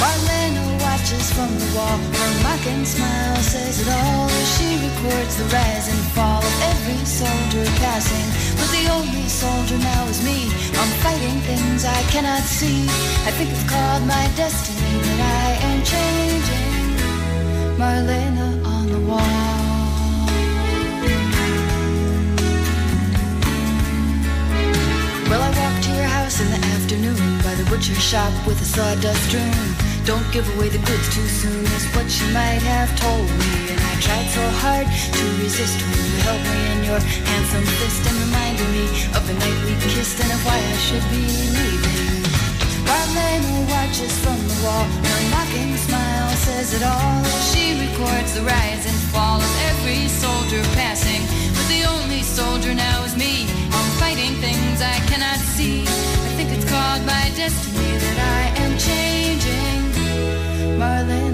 Marlena 0.00 0.64
watches 0.80 1.28
from 1.28 1.52
the 1.52 1.68
wall, 1.76 2.00
her 2.00 2.32
mocking 2.40 2.88
smile 2.88 3.36
says 3.44 3.84
it 3.84 3.90
all 3.92 4.24
as 4.24 4.48
she 4.56 4.80
records 4.80 5.36
the 5.36 5.44
rise 5.52 5.92
and 5.92 6.00
fall 6.16 6.40
of 6.40 6.56
every 6.72 7.04
soldier 7.04 7.68
passing. 7.84 8.28
But 8.56 8.72
the 8.72 8.88
only 8.88 9.28
soldier 9.28 9.76
now 9.76 10.08
is 10.08 10.24
me. 10.24 10.48
I'm 10.72 10.92
fighting 11.04 11.36
things 11.44 11.84
I 11.84 12.00
cannot 12.08 12.48
see. 12.48 12.88
I 13.28 13.30
think 13.36 13.52
it's 13.52 13.68
called 13.68 14.08
my 14.08 14.24
destiny 14.40 15.04
that 15.04 15.20
I 15.20 15.68
am 15.68 15.84
changing. 15.84 16.33
Marlena 17.78 18.64
on 18.64 18.86
the 18.86 19.00
wall. 19.00 19.18
Well, 25.28 25.42
I 25.42 25.50
walked 25.58 25.82
to 25.84 25.90
your 25.90 26.06
house 26.06 26.38
in 26.40 26.48
the 26.54 26.62
afternoon 26.78 27.18
by 27.42 27.54
the 27.56 27.66
butcher 27.68 27.98
shop 27.98 28.30
with 28.46 28.62
a 28.62 28.64
sawdust 28.64 29.18
strewn. 29.26 29.50
Don't 30.06 30.22
give 30.30 30.46
away 30.54 30.68
the 30.68 30.78
goods 30.86 31.08
too 31.14 31.26
soon 31.26 31.64
is 31.74 31.84
what 31.96 32.06
she 32.08 32.22
might 32.30 32.62
have 32.62 32.94
told 32.94 33.26
me. 33.42 33.74
And 33.74 33.80
I 33.82 33.94
tried 33.98 34.28
so 34.30 34.44
hard 34.62 34.86
to 34.86 35.24
resist 35.42 35.74
when 35.82 35.98
you 35.98 36.16
held 36.22 36.42
me 36.46 36.60
in 36.78 36.80
your 36.86 37.00
handsome 37.26 37.66
fist 37.82 38.06
and 38.06 38.16
reminded 38.22 38.70
me 38.70 38.86
of 39.18 39.26
the 39.26 39.34
night 39.34 39.58
we 39.66 39.74
kissed 39.82 40.22
and 40.22 40.30
of 40.30 40.40
why 40.46 40.58
I 40.62 40.76
should 40.78 41.06
be 41.10 41.26
leaving. 41.58 42.22
Marlena 42.86 43.66
watches 43.66 44.14
from 44.22 44.38
the 44.46 44.56
wall, 44.62 44.86
her 44.86 45.22
mocking 45.34 45.74
smile 45.74 46.23
says 46.36 46.74
it 46.74 46.82
all. 46.82 47.24
She 47.50 47.78
records 47.78 48.34
the 48.34 48.42
rise 48.42 48.86
and 48.86 48.98
fall 49.12 49.40
of 49.40 49.54
every 49.70 50.08
soldier 50.08 50.62
passing. 50.74 51.22
But 51.56 51.66
the 51.68 51.82
only 51.84 52.22
soldier 52.22 52.74
now 52.74 53.04
is 53.04 53.16
me. 53.16 53.46
I'm 53.70 53.90
fighting 53.98 54.34
things 54.40 54.82
I 54.82 54.96
cannot 55.10 55.38
see. 55.38 55.82
I 55.82 56.30
think 56.36 56.50
it's 56.52 56.68
called 56.68 57.02
my 57.06 57.30
destiny 57.36 57.98
that 58.04 58.18
I 58.38 58.44
am 58.62 58.72
changing. 58.78 59.80
Marlena 60.78 61.33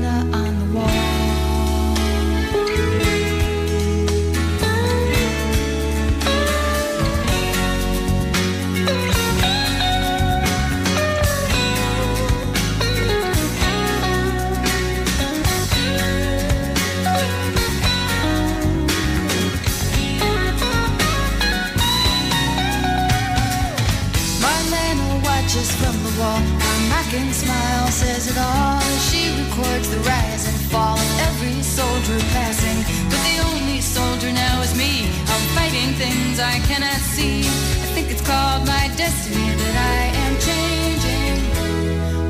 Mocking 27.10 27.32
smile 27.32 27.88
says 27.88 28.30
it 28.30 28.38
all. 28.38 28.80
She 29.10 29.34
records 29.42 29.90
the 29.90 29.98
rise 29.98 30.46
and 30.46 30.56
fall 30.70 30.96
of 30.96 31.20
every 31.26 31.60
soldier 31.60 32.16
passing. 32.30 32.84
But 33.10 33.18
the 33.26 33.38
only 33.50 33.80
soldier 33.80 34.30
now 34.30 34.62
is 34.62 34.76
me. 34.78 35.08
I'm 35.26 35.44
fighting 35.56 35.90
things 35.94 36.38
I 36.38 36.60
cannot 36.68 37.00
see. 37.14 37.40
I 37.40 37.88
think 37.94 38.12
it's 38.12 38.22
called 38.24 38.64
my 38.64 38.92
destiny 38.96 39.50
that 39.62 39.76
I 39.98 40.02
am 40.22 40.38
changing. 40.46 41.38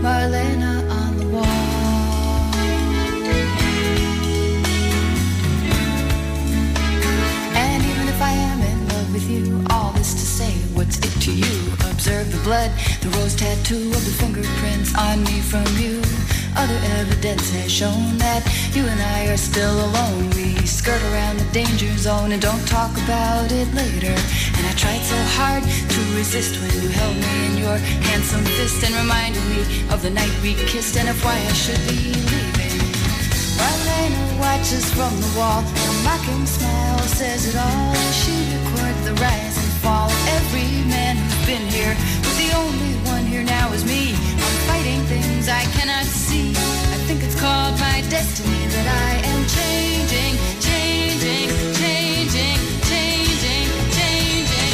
Marlena 0.00 0.88
on 0.88 1.18
the 1.18 1.28
wall. 1.28 1.44
And 7.54 7.84
even 7.84 8.08
if 8.08 8.22
I 8.22 8.32
am 8.32 8.62
in 8.62 8.88
love 8.88 9.12
with 9.12 9.28
you, 9.28 9.62
all 9.68 9.92
this 9.92 10.14
to 10.14 10.24
say, 10.38 10.52
what's 10.72 10.96
it 10.96 11.20
to 11.26 11.32
you? 11.32 11.59
Blood, 12.50 12.72
the 13.00 13.08
rose 13.10 13.36
tattoo 13.36 13.94
of 13.94 14.02
the 14.02 14.10
fingerprints 14.18 14.90
on 14.98 15.22
me 15.22 15.38
from 15.38 15.62
you. 15.78 16.02
Other 16.58 16.74
evidence 16.98 17.46
has 17.54 17.70
shown 17.70 18.18
that 18.18 18.42
you 18.74 18.82
and 18.90 18.98
I 18.98 19.30
are 19.30 19.36
still 19.38 19.70
alone. 19.70 20.30
We 20.34 20.58
skirt 20.66 20.98
around 21.14 21.38
the 21.38 21.46
danger 21.54 21.86
zone 21.94 22.32
and 22.32 22.42
don't 22.42 22.66
talk 22.66 22.90
about 23.06 23.52
it 23.52 23.70
later. 23.70 24.10
And 24.58 24.66
I 24.66 24.74
tried 24.74 24.98
so 24.98 25.14
hard 25.38 25.62
to 25.62 26.00
resist 26.18 26.58
when 26.58 26.74
you 26.82 26.90
held 26.90 27.14
me 27.22 27.34
in 27.46 27.54
your 27.62 27.78
handsome 28.10 28.42
fist 28.58 28.82
and 28.82 28.98
reminded 28.98 29.46
me 29.46 29.62
of 29.94 30.02
the 30.02 30.10
night 30.10 30.34
we 30.42 30.58
kissed 30.66 30.96
and 30.98 31.08
of 31.08 31.22
why 31.22 31.38
I 31.38 31.54
should 31.54 31.78
be 31.86 32.18
leaving. 32.18 32.82
Marlena 33.62 34.40
watches 34.42 34.90
from 34.90 35.14
the 35.22 35.30
wall. 35.38 35.62
Her 35.62 35.96
mocking 36.02 36.46
smile 36.46 36.98
says 37.14 37.46
it 37.46 37.54
all. 37.54 37.94
She 38.10 38.34
records 38.58 39.04
the 39.06 39.14
rise 39.22 39.54
and 39.54 39.72
fall 39.84 40.10
of 40.10 40.28
every 40.34 40.66
man 40.90 41.14
who's 41.14 41.46
been 41.46 41.66
here. 41.70 41.94
Only 42.60 42.92
one 43.08 43.24
here 43.24 43.42
now 43.42 43.72
is 43.72 43.84
me. 43.84 44.12
I'm 44.12 44.56
fighting 44.68 45.00
things 45.08 45.48
I 45.48 45.64
cannot 45.76 46.04
see. 46.04 46.50
I 46.94 46.98
think 47.08 47.22
it's 47.24 47.38
called 47.40 47.74
my 47.80 48.04
destiny 48.12 48.64
that 48.74 48.86
I 49.08 49.12
am 49.32 49.40
changing, 49.48 50.34
changing, 50.60 51.48
changing, 51.80 52.60
changing, 52.84 53.68
changing. 53.96 54.72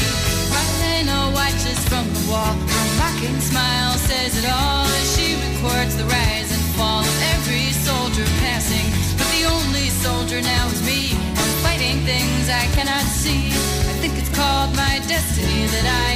Marlena 0.51 1.31
watches 1.39 1.79
from 1.87 2.05
the 2.11 2.23
wall. 2.27 2.55
Her 2.75 2.87
mocking 2.99 3.39
smile 3.39 3.95
says 4.11 4.35
it 4.35 4.47
all 4.51 4.87
as 5.01 5.07
she 5.15 5.39
records 5.47 5.95
the 5.95 6.07
rise 6.11 6.51
and 6.51 6.65
fall 6.75 7.07
of 7.07 7.19
every 7.39 7.71
soldier 7.87 8.27
passing. 8.43 8.87
But 9.15 9.29
the 9.31 9.47
only 9.47 9.87
soldier 10.03 10.43
now 10.43 10.67
is 10.75 10.83
me. 10.83 11.15
I'm 11.15 11.55
fighting 11.63 12.03
things 12.03 12.51
I 12.51 12.67
cannot 12.75 13.07
see. 13.07 13.55
I 13.91 13.95
think 14.03 14.19
it's 14.19 14.33
called 14.35 14.75
my 14.75 14.99
destiny 15.07 15.71
that 15.71 15.87
I 15.87 16.16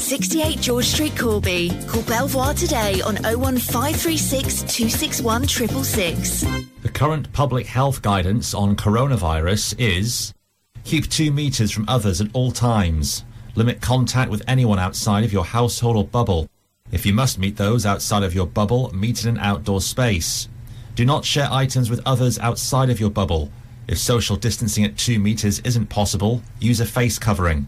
68 0.11 0.59
George 0.59 0.85
Street, 0.87 1.17
Corby. 1.17 1.71
Call 1.87 2.01
Belvoir 2.01 2.53
today 2.53 2.99
on 2.99 3.15
01536 3.23 4.63
261 4.63 5.47
666. 5.47 6.43
The 6.81 6.89
current 6.89 7.31
public 7.31 7.65
health 7.65 8.01
guidance 8.01 8.53
on 8.53 8.75
coronavirus 8.75 9.73
is 9.79 10.33
keep 10.83 11.09
two 11.09 11.31
metres 11.31 11.71
from 11.71 11.85
others 11.87 12.19
at 12.19 12.27
all 12.33 12.51
times. 12.51 13.23
Limit 13.55 13.79
contact 13.79 14.29
with 14.29 14.43
anyone 14.49 14.79
outside 14.79 15.23
of 15.23 15.31
your 15.31 15.45
household 15.45 15.95
or 15.95 16.03
bubble. 16.03 16.49
If 16.91 17.05
you 17.05 17.13
must 17.13 17.39
meet 17.39 17.55
those 17.55 17.85
outside 17.85 18.23
of 18.23 18.35
your 18.35 18.47
bubble, 18.47 18.93
meet 18.93 19.23
in 19.23 19.29
an 19.29 19.39
outdoor 19.39 19.79
space. 19.79 20.49
Do 20.95 21.05
not 21.05 21.23
share 21.23 21.47
items 21.49 21.89
with 21.89 22.01
others 22.05 22.37
outside 22.39 22.89
of 22.89 22.99
your 22.99 23.11
bubble. 23.11 23.49
If 23.87 23.97
social 23.97 24.35
distancing 24.35 24.83
at 24.83 24.97
two 24.97 25.19
metres 25.19 25.59
isn't 25.59 25.87
possible, 25.87 26.41
use 26.59 26.81
a 26.81 26.85
face 26.85 27.17
covering. 27.17 27.65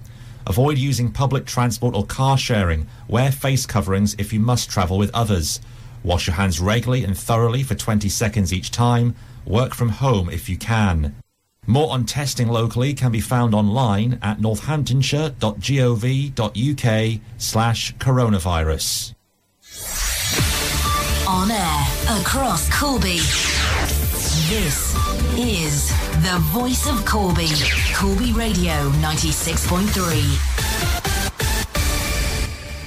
Avoid 0.47 0.77
using 0.77 1.11
public 1.11 1.45
transport 1.45 1.95
or 1.95 2.05
car 2.05 2.37
sharing. 2.37 2.87
Wear 3.07 3.31
face 3.31 3.65
coverings 3.65 4.15
if 4.17 4.33
you 4.33 4.39
must 4.39 4.69
travel 4.69 4.97
with 4.97 5.11
others. 5.13 5.61
Wash 6.03 6.27
your 6.27 6.35
hands 6.35 6.59
regularly 6.59 7.05
and 7.05 7.17
thoroughly 7.17 7.63
for 7.63 7.75
20 7.75 8.09
seconds 8.09 8.51
each 8.51 8.71
time. 8.71 9.15
Work 9.45 9.73
from 9.73 9.87
home 9.89 10.29
if 10.29 10.49
you 10.49 10.57
can. 10.57 11.15
More 11.65 11.93
on 11.93 12.05
testing 12.05 12.49
locally 12.49 12.93
can 12.93 13.11
be 13.11 13.21
found 13.21 13.55
online 13.55 14.19
at 14.21 14.39
northamptonshire.gov.uk 14.39 17.21
slash 17.37 17.95
coronavirus. 17.95 19.13
On 21.25 21.49
air 21.49 21.87
across 22.19 22.69
Corby. 22.77 23.21
This 24.53 24.93
is 25.35 25.89
the 26.21 26.37
voice 26.51 26.87
of 26.87 27.03
Corby. 27.07 27.49
Corby 27.95 28.33
Radio 28.33 28.91
96.3. 29.01 30.53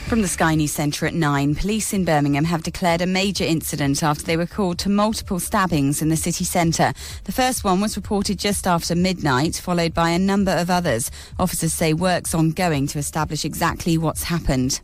From 0.06 0.22
the 0.22 0.28
Sky 0.28 0.54
News 0.54 0.70
Centre 0.70 1.06
at 1.06 1.14
9, 1.14 1.56
police 1.56 1.92
in 1.92 2.04
Birmingham 2.04 2.44
have 2.44 2.62
declared 2.62 3.02
a 3.02 3.06
major 3.06 3.42
incident 3.42 4.04
after 4.04 4.22
they 4.22 4.36
were 4.36 4.46
called 4.46 4.78
to 4.78 4.88
multiple 4.88 5.40
stabbings 5.40 6.00
in 6.00 6.08
the 6.08 6.16
city 6.16 6.44
centre. 6.44 6.92
The 7.24 7.32
first 7.32 7.64
one 7.64 7.80
was 7.80 7.96
reported 7.96 8.38
just 8.38 8.68
after 8.68 8.94
midnight, 8.94 9.56
followed 9.56 9.92
by 9.92 10.10
a 10.10 10.20
number 10.20 10.52
of 10.52 10.70
others. 10.70 11.10
Officers 11.36 11.72
say 11.72 11.94
work's 11.94 12.32
ongoing 12.32 12.86
to 12.86 13.00
establish 13.00 13.44
exactly 13.44 13.98
what's 13.98 14.22
happened. 14.22 14.80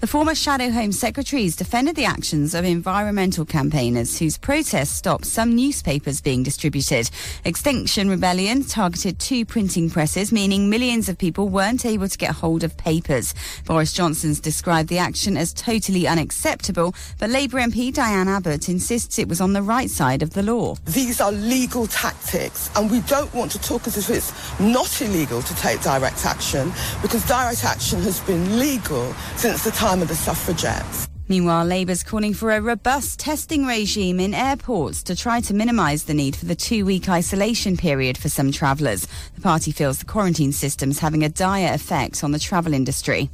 The 0.00 0.06
former 0.06 0.34
Shadow 0.34 0.70
Home 0.70 0.92
secretaries 0.92 1.56
defended 1.56 1.96
the 1.96 2.04
actions 2.04 2.54
of 2.54 2.64
environmental 2.64 3.44
campaigners 3.44 4.18
whose 4.18 4.36
protests 4.36 4.90
stopped 4.90 5.26
some 5.26 5.54
newspapers 5.54 6.20
being 6.20 6.42
distributed. 6.42 7.10
Extinction 7.44 8.08
Rebellion 8.08 8.64
targeted 8.64 9.18
two 9.18 9.44
printing 9.44 9.90
presses, 9.90 10.32
meaning 10.32 10.68
millions 10.68 11.08
of 11.08 11.18
people 11.18 11.48
weren't 11.48 11.86
able 11.86 12.08
to 12.08 12.18
get 12.18 12.32
hold 12.32 12.64
of 12.64 12.76
papers. 12.76 13.34
Boris 13.64 13.92
Johnson's 13.92 14.40
described 14.40 14.88
the 14.88 14.98
action 14.98 15.36
as 15.36 15.52
totally 15.52 16.06
unacceptable, 16.06 16.94
but 17.18 17.30
Labour 17.30 17.58
MP 17.58 17.92
Diane 17.92 18.28
Abbott 18.28 18.68
insists 18.68 19.18
it 19.18 19.28
was 19.28 19.40
on 19.40 19.52
the 19.52 19.62
right 19.62 19.90
side 19.90 20.22
of 20.22 20.30
the 20.30 20.42
law. 20.42 20.74
These 20.86 21.20
are 21.20 21.32
legal 21.32 21.86
tactics, 21.86 22.70
and 22.76 22.90
we 22.90 23.00
don't 23.02 23.32
want 23.32 23.52
to 23.52 23.60
talk 23.60 23.86
as 23.86 23.96
if 23.96 24.10
it's 24.10 24.60
not 24.60 25.00
illegal 25.00 25.42
to 25.42 25.54
take 25.56 25.80
direct 25.82 26.26
action 26.26 26.72
because 27.02 27.26
direct 27.26 27.64
action 27.64 28.00
has 28.02 28.20
been 28.20 28.58
legal 28.58 29.12
since 29.36 29.53
the 29.62 29.70
time 29.70 30.02
of 30.02 30.08
the 30.08 30.16
suffragettes. 30.16 31.08
Meanwhile, 31.26 31.64
Labour's 31.64 32.02
calling 32.02 32.34
for 32.34 32.50
a 32.50 32.60
robust 32.60 33.18
testing 33.18 33.64
regime 33.64 34.20
in 34.20 34.34
airports 34.34 35.02
to 35.04 35.16
try 35.16 35.40
to 35.40 35.54
minimise 35.54 36.04
the 36.04 36.12
need 36.12 36.36
for 36.36 36.44
the 36.44 36.54
two 36.54 36.84
week 36.84 37.08
isolation 37.08 37.78
period 37.78 38.18
for 38.18 38.28
some 38.28 38.52
travellers. 38.52 39.06
The 39.34 39.40
party 39.40 39.72
feels 39.72 39.98
the 39.98 40.04
quarantine 40.04 40.52
system's 40.52 40.98
having 40.98 41.24
a 41.24 41.30
dire 41.30 41.72
effect 41.72 42.22
on 42.22 42.32
the 42.32 42.38
travel 42.38 42.74
industry. 42.74 43.30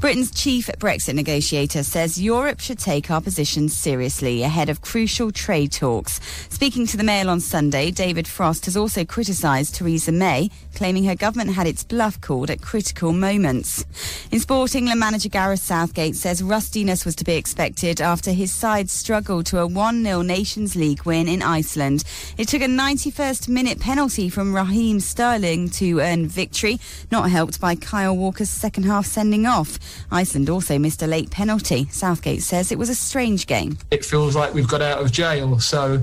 Britain's 0.00 0.30
chief 0.30 0.68
Brexit 0.78 1.14
negotiator 1.14 1.82
says 1.82 2.18
Europe 2.18 2.58
should 2.58 2.78
take 2.78 3.10
our 3.10 3.20
position 3.20 3.68
seriously 3.68 4.42
ahead 4.42 4.70
of 4.70 4.80
crucial 4.80 5.30
trade 5.30 5.72
talks. 5.72 6.20
Speaking 6.48 6.86
to 6.86 6.96
the 6.96 7.04
Mail 7.04 7.28
on 7.28 7.38
Sunday, 7.38 7.90
David 7.90 8.26
Frost 8.26 8.64
has 8.64 8.78
also 8.78 9.04
criticised 9.04 9.74
Theresa 9.74 10.10
May, 10.10 10.48
claiming 10.74 11.04
her 11.04 11.14
government 11.14 11.50
had 11.50 11.66
its 11.66 11.84
bluff 11.84 12.18
called 12.22 12.48
at 12.48 12.62
critical 12.62 13.12
moments. 13.12 13.84
In 14.30 14.40
sport, 14.40 14.74
England 14.74 15.00
manager 15.00 15.28
Gareth 15.28 15.60
Southgate 15.60 16.16
says 16.16 16.42
rustiness 16.42 17.04
was 17.04 17.14
to 17.16 17.24
be 17.24 17.34
expected 17.34 18.00
after 18.00 18.32
his 18.32 18.50
side 18.50 18.88
struggled 18.88 19.44
to 19.46 19.58
a 19.58 19.66
1 19.66 20.02
0 20.02 20.22
Nations 20.22 20.76
League 20.76 21.04
win 21.04 21.28
in 21.28 21.42
Iceland. 21.42 22.04
It 22.38 22.48
took 22.48 22.62
a 22.62 22.66
91st 22.66 23.48
minute 23.48 23.80
penalty 23.80 24.30
from 24.30 24.54
Raheem 24.56 24.98
Sterling 25.00 25.68
to 25.72 26.00
earn 26.00 26.26
victory, 26.26 26.80
not 27.12 27.28
helped 27.28 27.60
by 27.60 27.74
Kyle 27.74 28.16
Walker's 28.16 28.48
second 28.48 28.84
half 28.84 29.04
sending 29.04 29.44
off. 29.44 29.78
Iceland 30.10 30.50
also 30.50 30.78
missed 30.78 31.02
a 31.02 31.06
late 31.06 31.30
penalty. 31.30 31.88
Southgate 31.90 32.42
says 32.42 32.72
it 32.72 32.78
was 32.78 32.88
a 32.88 32.94
strange 32.94 33.46
game. 33.46 33.78
it 33.90 34.04
feels 34.04 34.34
like 34.36 34.54
we've 34.54 34.68
got 34.68 34.82
out 34.82 34.98
of 35.00 35.10
jail. 35.12 35.58
So 35.60 36.02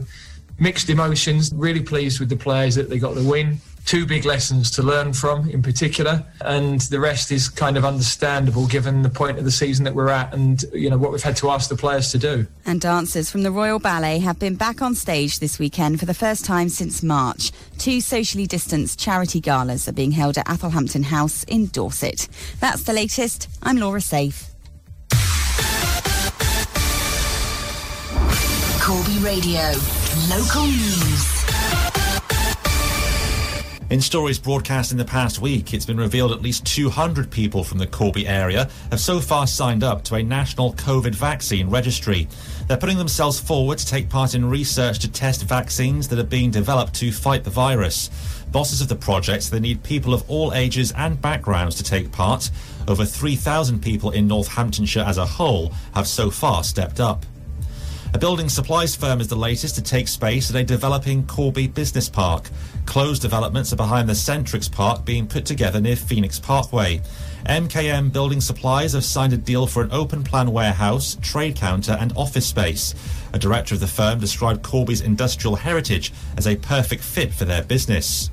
mixed 0.60 0.90
emotions. 0.90 1.52
Really 1.54 1.82
pleased 1.82 2.20
with 2.20 2.30
the 2.30 2.38
players 2.38 2.76
that 2.76 2.90
they 2.90 3.00
got 3.00 3.16
the 3.16 3.24
win. 3.24 3.60
Two 3.88 4.06
big 4.06 4.26
lessons 4.26 4.70
to 4.72 4.84
learn 4.84 5.14
from, 5.14 5.50
in 5.50 5.62
particular, 5.62 6.22
and 6.42 6.82
the 6.82 7.00
rest 7.00 7.32
is 7.32 7.48
kind 7.48 7.78
of 7.78 7.86
understandable 7.86 8.68
given 8.68 9.02
the 9.02 9.10
point 9.10 9.38
of 9.38 9.46
the 9.46 9.52
season 9.52 9.86
that 9.86 9.96
we're 9.96 10.10
at, 10.10 10.34
and 10.34 10.66
you 10.74 10.90
know 10.90 10.98
what 10.98 11.14
we've 11.14 11.24
had 11.24 11.38
to 11.38 11.50
ask 11.50 11.70
the 11.70 11.76
players 11.78 12.12
to 12.12 12.18
do. 12.18 12.46
And 12.66 12.82
dancers 12.82 13.32
from 13.32 13.44
the 13.44 13.52
Royal 13.52 13.80
Ballet 13.80 14.20
have 14.20 14.40
been 14.40 14.56
back 14.56 14.82
on 14.82 14.94
stage 14.94 15.40
this 15.40 15.58
weekend 15.58 16.02
for 16.02 16.06
the 16.06 16.14
first 16.14 16.44
time 16.44 16.68
since 16.68 17.02
March. 17.02 17.54
Two 17.78 18.02
socially 18.02 18.46
distanced 18.46 19.00
charity 19.00 19.40
galas 19.40 19.88
are 19.88 19.94
being 19.94 20.12
held 20.12 20.38
at 20.38 20.46
Athelhampton 20.48 21.06
House 21.06 21.46
in 21.46 21.68
Dorset. 21.68 22.28
That's 22.60 22.84
the 22.84 22.92
latest. 22.92 23.48
I'm 23.64 23.78
Laura 23.78 24.02
Safe. 24.02 24.50
Corby 28.82 29.18
Radio. 29.20 29.72
Local 30.30 30.66
news. 30.66 31.37
In 33.90 34.02
stories 34.02 34.38
broadcast 34.38 34.92
in 34.92 34.98
the 34.98 35.06
past 35.06 35.40
week, 35.40 35.74
it's 35.74 35.86
been 35.86 35.96
revealed 35.96 36.34
at 36.34 36.42
least 36.42 36.66
200 36.66 37.32
people 37.32 37.64
from 37.64 37.78
the 37.78 37.88
Corby 37.88 38.28
area 38.28 38.70
have 38.92 39.00
so 39.00 39.22
far 39.22 39.48
signed 39.48 39.82
up 39.82 40.04
to 40.04 40.16
a 40.16 40.24
national 40.24 40.74
COVID 40.74 41.16
vaccine 41.16 41.70
registry. 41.70 42.28
They're 42.68 42.76
putting 42.76 42.98
themselves 42.98 43.40
forward 43.40 43.78
to 43.78 43.86
take 43.86 44.10
part 44.10 44.36
in 44.36 44.50
research 44.50 45.00
to 45.00 45.08
test 45.10 45.44
vaccines 45.44 46.10
that 46.10 46.20
are 46.20 46.24
being 46.24 46.52
developed 46.52 46.96
to 46.96 47.14
fight 47.14 47.46
the 47.46 47.50
virus. 47.50 48.10
Bosses 48.52 48.82
of 48.82 48.90
the 48.90 48.96
project 48.98 49.44
say 49.44 49.56
they 49.56 49.62
need 49.62 49.82
people 49.84 50.14
of 50.14 50.30
all 50.30 50.54
ages 50.54 50.92
and 50.92 51.22
backgrounds 51.22 51.78
to 51.78 51.84
take 51.84 52.12
part. 52.12 52.52
Over 52.90 53.06
3,000 53.06 53.82
people 53.82 54.12
in 54.12 54.28
Northamptonshire 54.28 55.06
as 55.08 55.18
a 55.18 55.26
whole 55.26 55.72
have 55.94 56.10
so 56.10 56.30
far 56.30 56.66
stepped 56.66 57.00
up. 57.00 57.26
A 58.14 58.18
building 58.18 58.48
supplies 58.48 58.96
firm 58.96 59.20
is 59.20 59.28
the 59.28 59.36
latest 59.36 59.76
to 59.76 59.82
take 59.82 60.08
space 60.08 60.50
at 60.50 60.56
a 60.56 60.64
developing 60.64 61.28
Corby 61.28 61.68
Business 61.68 62.08
Park. 62.08 62.50
Closed 62.86 63.22
developments 63.22 63.74
are 63.74 63.78
behind 63.78 64.08
the 64.08 64.14
Centrix 64.14 64.72
Park 64.72 65.04
being 65.04 65.28
put 65.28 65.46
together 65.46 65.82
near 65.82 65.98
Phoenix 65.98 66.40
Parkway. 66.40 67.02
MKM 67.46 68.14
Building 68.14 68.40
Supplies 68.40 68.94
have 68.94 69.04
signed 69.04 69.34
a 69.34 69.38
deal 69.38 69.68
for 69.68 69.84
an 69.84 69.92
open 69.92 70.24
plan 70.24 70.52
warehouse, 70.52 71.18
trade 71.22 71.58
counter, 71.58 71.98
and 72.00 72.14
office 72.16 72.48
space. 72.48 72.96
A 73.34 73.40
director 73.40 73.76
of 73.76 73.82
the 73.82 73.88
firm 73.88 74.20
described 74.20 74.64
Corby's 74.64 75.02
industrial 75.02 75.58
heritage 75.58 76.14
as 76.38 76.48
a 76.48 76.56
perfect 76.56 77.04
fit 77.04 77.34
for 77.34 77.44
their 77.44 77.62
business. 77.62 78.32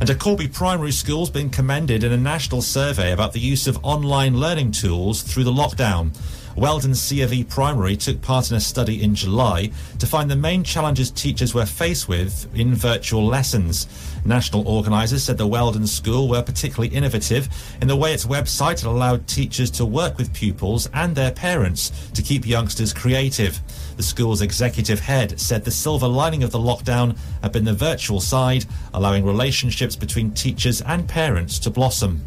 And 0.00 0.08
a 0.10 0.14
Corby 0.14 0.48
primary 0.48 0.92
school's 0.92 1.30
been 1.30 1.50
commended 1.50 2.04
in 2.04 2.12
a 2.12 2.16
national 2.16 2.62
survey 2.62 3.12
about 3.12 3.32
the 3.32 3.40
use 3.40 3.66
of 3.66 3.84
online 3.84 4.36
learning 4.36 4.72
tools 4.72 5.22
through 5.22 5.44
the 5.44 5.52
lockdown. 5.52 6.16
Weldon 6.56 6.94
C 6.94 7.22
of 7.22 7.32
E 7.32 7.44
Primary 7.44 7.96
took 7.96 8.20
part 8.20 8.50
in 8.50 8.56
a 8.56 8.60
study 8.60 9.02
in 9.02 9.14
July 9.14 9.70
to 9.98 10.06
find 10.06 10.30
the 10.30 10.36
main 10.36 10.62
challenges 10.62 11.10
teachers 11.10 11.54
were 11.54 11.66
faced 11.66 12.08
with 12.08 12.48
in 12.54 12.74
virtual 12.74 13.26
lessons. 13.26 13.86
National 14.24 14.66
organisers 14.68 15.24
said 15.24 15.38
the 15.38 15.46
Weldon 15.46 15.86
School 15.86 16.28
were 16.28 16.42
particularly 16.42 16.94
innovative 16.94 17.48
in 17.80 17.88
the 17.88 17.96
way 17.96 18.12
its 18.12 18.26
website 18.26 18.84
allowed 18.84 19.26
teachers 19.26 19.70
to 19.72 19.84
work 19.84 20.18
with 20.18 20.32
pupils 20.32 20.88
and 20.94 21.16
their 21.16 21.32
parents 21.32 21.90
to 22.14 22.22
keep 22.22 22.46
youngsters 22.46 22.92
creative. 22.92 23.58
The 23.96 24.02
school's 24.02 24.42
executive 24.42 25.00
head 25.00 25.40
said 25.40 25.64
the 25.64 25.70
silver 25.70 26.08
lining 26.08 26.42
of 26.42 26.50
the 26.50 26.58
lockdown 26.58 27.16
had 27.42 27.52
been 27.52 27.64
the 27.64 27.74
virtual 27.74 28.20
side, 28.20 28.64
allowing 28.94 29.24
relationships 29.24 29.96
between 29.96 30.32
teachers 30.32 30.82
and 30.82 31.08
parents 31.08 31.58
to 31.60 31.70
blossom. 31.70 32.20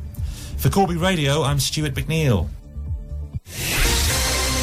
For 0.58 0.70
Corby 0.70 0.96
Radio, 0.96 1.44
I'm 1.44 1.60
Stuart 1.60 1.94
McNeil. 1.94 2.50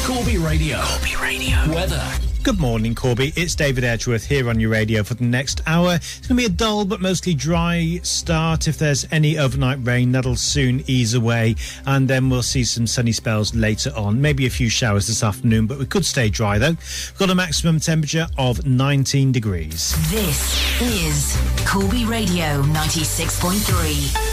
Corby 0.03 0.37
Radio. 0.37 0.81
Corby 0.81 1.15
Radio. 1.21 1.55
Weather. 1.73 2.03
Good 2.43 2.59
morning, 2.59 2.93
Corby. 2.93 3.31
It's 3.37 3.55
David 3.55 3.85
Edgeworth 3.85 4.25
here 4.25 4.49
on 4.49 4.59
your 4.59 4.69
radio 4.69 5.01
for 5.01 5.13
the 5.13 5.23
next 5.23 5.61
hour. 5.65 5.95
It's 5.95 6.27
going 6.27 6.27
to 6.27 6.35
be 6.35 6.45
a 6.45 6.49
dull 6.49 6.83
but 6.83 6.99
mostly 6.99 7.33
dry 7.33 8.01
start. 8.03 8.67
If 8.67 8.77
there's 8.77 9.07
any 9.13 9.37
overnight 9.37 9.77
rain, 9.81 10.11
that'll 10.11 10.35
soon 10.35 10.83
ease 10.87 11.13
away, 11.13 11.55
and 11.85 12.09
then 12.09 12.29
we'll 12.29 12.43
see 12.43 12.65
some 12.65 12.85
sunny 12.85 13.13
spells 13.13 13.55
later 13.55 13.93
on. 13.95 14.19
Maybe 14.21 14.45
a 14.45 14.49
few 14.49 14.67
showers 14.67 15.07
this 15.07 15.23
afternoon, 15.23 15.67
but 15.67 15.79
we 15.79 15.85
could 15.85 16.03
stay 16.03 16.29
dry 16.29 16.57
though. 16.57 16.71
We've 16.71 17.15
got 17.17 17.29
a 17.29 17.35
maximum 17.35 17.79
temperature 17.79 18.27
of 18.37 18.65
19 18.65 19.31
degrees. 19.31 19.95
This 20.11 20.81
is 20.81 21.37
Corby 21.65 22.03
Radio 22.03 22.61
96.3. 22.63 24.32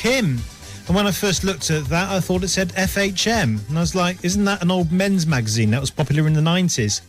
Kim. 0.00 0.38
And 0.86 0.96
when 0.96 1.06
I 1.06 1.10
first 1.10 1.44
looked 1.44 1.70
at 1.70 1.84
that, 1.88 2.08
I 2.08 2.20
thought 2.20 2.42
it 2.42 2.48
said 2.48 2.70
FHM. 2.70 3.68
And 3.68 3.76
I 3.76 3.82
was 3.82 3.94
like, 3.94 4.24
isn't 4.24 4.46
that 4.46 4.62
an 4.62 4.70
old 4.70 4.90
men's 4.90 5.26
magazine 5.26 5.70
that 5.72 5.80
was 5.80 5.90
popular 5.90 6.26
in 6.26 6.32
the 6.32 6.40
90s? 6.40 7.02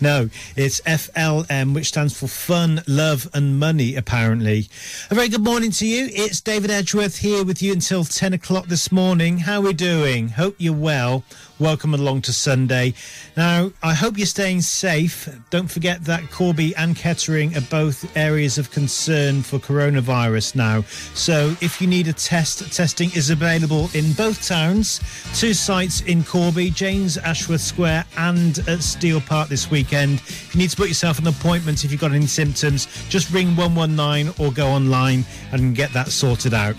No, 0.00 0.30
it's 0.54 0.80
FLM, 0.82 1.74
which 1.74 1.88
stands 1.88 2.16
for 2.16 2.28
Fun, 2.28 2.82
Love 2.86 3.28
and 3.34 3.58
Money, 3.58 3.96
apparently. 3.96 4.68
A 5.10 5.16
very 5.16 5.28
good 5.28 5.42
morning 5.42 5.72
to 5.72 5.86
you. 5.86 6.08
It's 6.12 6.40
David 6.40 6.70
Edgeworth 6.70 7.18
here 7.18 7.44
with 7.44 7.62
you 7.62 7.72
until 7.72 8.04
10 8.04 8.32
o'clock 8.32 8.66
this 8.66 8.92
morning. 8.92 9.38
How 9.38 9.58
are 9.58 9.62
we 9.62 9.72
doing? 9.72 10.28
Hope 10.28 10.54
you're 10.58 10.72
well. 10.72 11.24
Welcome 11.58 11.94
along 11.94 12.22
to 12.22 12.32
Sunday. 12.32 12.94
Now, 13.36 13.72
I 13.82 13.94
hope 13.94 14.18
you're 14.18 14.26
staying 14.26 14.60
safe 14.60 15.28
don't 15.48 15.70
forget 15.70 16.04
that 16.04 16.28
Corby 16.32 16.74
and 16.74 16.96
Kettering 16.96 17.56
are 17.56 17.60
both 17.62 18.16
areas 18.16 18.58
of 18.58 18.72
concern 18.72 19.42
for 19.42 19.58
coronavirus 19.58 20.56
now. 20.56 20.82
So 21.14 21.54
if 21.60 21.80
you 21.80 21.86
need 21.86 22.08
a 22.08 22.12
test, 22.12 22.72
testing 22.72 23.10
is 23.14 23.30
available 23.30 23.88
in 23.94 24.12
both 24.14 24.44
towns. 24.44 25.00
Two 25.38 25.54
sites 25.54 26.00
in 26.00 26.24
Corby, 26.24 26.70
James 26.70 27.16
Ashworth 27.16 27.60
Square 27.60 28.06
and 28.16 28.58
at 28.68 28.82
Steel 28.82 29.20
Park 29.20 29.48
this 29.48 29.70
weekend. 29.70 30.14
If 30.14 30.54
you 30.54 30.58
need 30.58 30.70
to 30.70 30.76
book 30.76 30.88
yourself 30.88 31.20
an 31.20 31.28
appointment 31.28 31.84
if 31.84 31.92
you've 31.92 32.00
got 32.00 32.12
any 32.12 32.26
symptoms, 32.26 32.86
just 33.08 33.30
ring 33.30 33.54
119 33.54 34.34
or 34.44 34.50
go 34.52 34.66
online 34.66 35.24
and 35.52 35.76
get 35.76 35.92
that 35.92 36.08
sorted 36.08 36.54
out. 36.54 36.74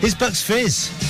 Here's 0.00 0.14
Bucks 0.14 0.40
Fizz. 0.40 1.09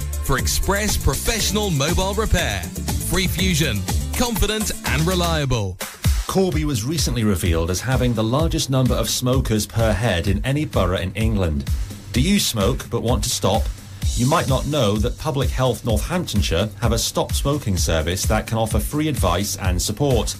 for 0.31 0.37
express 0.37 0.95
professional 0.95 1.69
mobile 1.69 2.13
repair. 2.13 2.61
Free 3.09 3.27
Fusion, 3.27 3.81
confident 4.17 4.71
and 4.85 5.01
reliable. 5.01 5.77
Corby 6.25 6.63
was 6.63 6.85
recently 6.85 7.25
revealed 7.25 7.69
as 7.69 7.81
having 7.81 8.13
the 8.13 8.23
largest 8.23 8.69
number 8.69 8.93
of 8.93 9.09
smokers 9.09 9.67
per 9.67 9.91
head 9.91 10.29
in 10.29 10.41
any 10.45 10.63
borough 10.63 10.95
in 10.99 11.13
England. 11.15 11.69
Do 12.13 12.21
you 12.21 12.39
smoke 12.39 12.89
but 12.89 13.03
want 13.03 13.25
to 13.25 13.29
stop? 13.29 13.63
You 14.15 14.25
might 14.25 14.47
not 14.47 14.65
know 14.67 14.95
that 14.99 15.17
Public 15.17 15.49
Health 15.49 15.83
Northamptonshire 15.83 16.69
have 16.79 16.93
a 16.93 16.97
stop 16.97 17.33
smoking 17.33 17.75
service 17.75 18.23
that 18.27 18.47
can 18.47 18.57
offer 18.57 18.79
free 18.79 19.09
advice 19.09 19.57
and 19.57 19.81
support. 19.81 20.37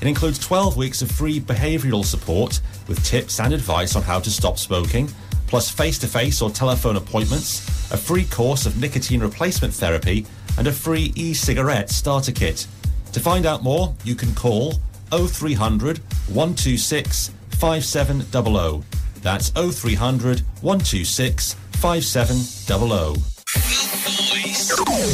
It 0.00 0.06
includes 0.06 0.38
12 0.38 0.76
weeks 0.76 1.02
of 1.02 1.10
free 1.10 1.40
behavioural 1.40 2.04
support 2.04 2.60
with 2.86 3.04
tips 3.04 3.40
and 3.40 3.52
advice 3.52 3.96
on 3.96 4.02
how 4.02 4.20
to 4.20 4.30
stop 4.30 4.56
smoking, 4.56 5.08
plus 5.52 5.68
face 5.68 5.98
to 5.98 6.06
face 6.06 6.40
or 6.40 6.48
telephone 6.48 6.96
appointments, 6.96 7.60
a 7.92 7.96
free 7.98 8.24
course 8.24 8.64
of 8.64 8.78
nicotine 8.80 9.20
replacement 9.20 9.74
therapy, 9.74 10.24
and 10.56 10.66
a 10.66 10.72
free 10.72 11.12
e 11.14 11.34
cigarette 11.34 11.90
starter 11.90 12.32
kit. 12.32 12.66
To 13.12 13.20
find 13.20 13.44
out 13.44 13.62
more, 13.62 13.94
you 14.02 14.14
can 14.14 14.34
call 14.34 14.76
0300 15.10 15.98
126 16.32 17.32
5700. 17.50 18.82
That's 19.20 19.50
0300 19.50 20.40
126 20.62 21.54
5700. 21.72 23.14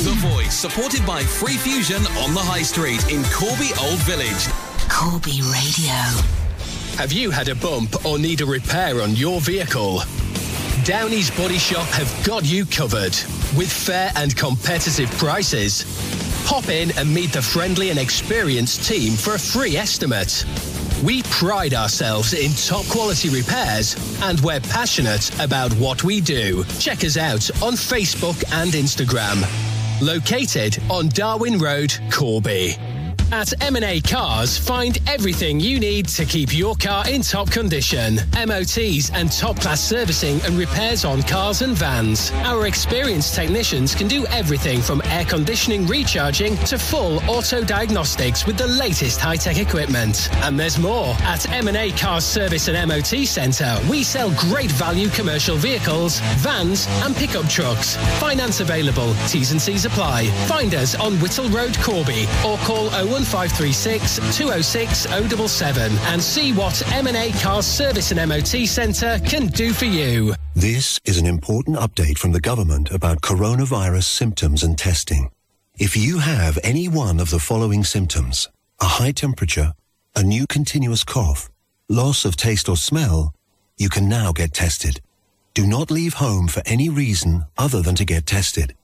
The 0.04 0.14
Voice, 0.18 0.54
supported 0.54 1.04
by 1.04 1.24
Free 1.24 1.56
Fusion 1.56 2.06
on 2.22 2.32
the 2.32 2.40
High 2.40 2.62
Street 2.62 3.10
in 3.10 3.24
Corby 3.32 3.70
Old 3.80 3.98
Village. 4.06 4.46
Corby 4.88 5.42
Radio. 5.50 5.98
Have 6.96 7.12
you 7.12 7.32
had 7.32 7.48
a 7.48 7.56
bump 7.56 8.06
or 8.06 8.20
need 8.20 8.40
a 8.40 8.46
repair 8.46 9.02
on 9.02 9.16
your 9.16 9.40
vehicle? 9.40 10.02
Downey's 10.88 11.30
Body 11.30 11.58
Shop 11.58 11.86
have 11.88 12.24
got 12.24 12.46
you 12.46 12.64
covered 12.64 13.12
with 13.54 13.70
fair 13.70 14.10
and 14.16 14.34
competitive 14.34 15.10
prices. 15.18 15.84
Pop 16.46 16.70
in 16.70 16.96
and 16.96 17.12
meet 17.12 17.30
the 17.30 17.42
friendly 17.42 17.90
and 17.90 17.98
experienced 17.98 18.88
team 18.88 19.12
for 19.12 19.34
a 19.34 19.38
free 19.38 19.76
estimate. 19.76 20.46
We 21.04 21.24
pride 21.24 21.74
ourselves 21.74 22.32
in 22.32 22.52
top 22.52 22.86
quality 22.86 23.28
repairs 23.28 23.96
and 24.22 24.40
we're 24.40 24.60
passionate 24.60 25.30
about 25.38 25.74
what 25.74 26.04
we 26.04 26.22
do. 26.22 26.64
Check 26.78 27.04
us 27.04 27.18
out 27.18 27.50
on 27.62 27.74
Facebook 27.74 28.42
and 28.54 28.70
Instagram. 28.70 29.44
Located 30.00 30.82
on 30.88 31.10
Darwin 31.10 31.58
Road, 31.58 31.92
Corby. 32.10 32.78
At 33.30 33.52
M&A 33.62 34.00
Cars, 34.00 34.56
find 34.56 34.98
everything 35.06 35.60
you 35.60 35.78
need 35.78 36.08
to 36.08 36.24
keep 36.24 36.56
your 36.56 36.74
car 36.76 37.06
in 37.08 37.20
top 37.20 37.50
condition. 37.50 38.16
MOTs 38.46 39.10
and 39.12 39.30
top-class 39.30 39.82
servicing 39.82 40.40
and 40.42 40.56
repairs 40.56 41.04
on 41.04 41.22
cars 41.22 41.60
and 41.60 41.76
vans. 41.76 42.32
Our 42.44 42.66
experienced 42.66 43.34
technicians 43.34 43.94
can 43.94 44.08
do 44.08 44.24
everything 44.28 44.80
from 44.80 45.02
air 45.06 45.26
conditioning 45.26 45.86
recharging 45.86 46.56
to 46.58 46.78
full 46.78 47.18
auto 47.28 47.62
diagnostics 47.62 48.46
with 48.46 48.56
the 48.56 48.66
latest 48.66 49.20
high-tech 49.20 49.58
equipment. 49.58 50.30
And 50.44 50.58
there's 50.58 50.78
more. 50.78 51.14
At 51.20 51.50
M&A 51.52 51.90
Cars 51.92 52.24
Service 52.24 52.68
and 52.68 52.88
MOT 52.88 53.26
Centre, 53.26 53.78
we 53.90 54.04
sell 54.04 54.30
great 54.36 54.70
value 54.72 55.08
commercial 55.10 55.56
vehicles, 55.56 56.20
vans 56.38 56.86
and 57.02 57.14
pickup 57.14 57.48
trucks. 57.48 57.96
Finance 58.20 58.60
available. 58.60 59.12
T's 59.28 59.52
and 59.52 59.60
C's 59.60 59.84
apply. 59.84 60.28
Find 60.46 60.74
us 60.74 60.94
on 60.94 61.16
Whittle 61.16 61.48
Road, 61.50 61.76
Corby 61.80 62.26
or 62.46 62.56
call 62.58 62.88
01536 63.18 64.36
206 64.36 64.98
077 64.98 65.92
and 66.06 66.22
see 66.22 66.52
what 66.52 66.80
M&A 66.92 67.32
Cars 67.42 67.66
Service 67.66 68.12
and 68.12 68.28
MOT 68.28 68.68
Centre 68.68 69.18
can 69.26 69.48
do 69.48 69.72
for 69.72 69.86
you. 69.86 70.34
This 70.54 71.00
is 71.04 71.18
an 71.18 71.26
important 71.26 71.76
update 71.78 72.16
from 72.16 72.30
the 72.30 72.40
government 72.40 72.92
about 72.92 73.20
coronavirus 73.20 74.04
symptoms 74.04 74.62
and 74.62 74.78
testing. 74.78 75.30
If 75.76 75.96
you 75.96 76.18
have 76.18 76.60
any 76.62 76.86
one 76.86 77.18
of 77.18 77.30
the 77.30 77.40
following 77.40 77.82
symptoms, 77.82 78.48
a 78.80 78.84
high 78.84 79.12
temperature, 79.12 79.72
a 80.14 80.22
new 80.22 80.46
continuous 80.46 81.02
cough, 81.02 81.50
loss 81.88 82.24
of 82.24 82.36
taste 82.36 82.68
or 82.68 82.76
smell, 82.76 83.34
you 83.76 83.88
can 83.88 84.08
now 84.08 84.32
get 84.32 84.52
tested. 84.52 85.00
Do 85.54 85.66
not 85.66 85.90
leave 85.90 86.14
home 86.14 86.46
for 86.46 86.62
any 86.66 86.88
reason 86.88 87.46
other 87.56 87.82
than 87.82 87.96
to 87.96 88.04
get 88.04 88.26
tested. 88.26 88.76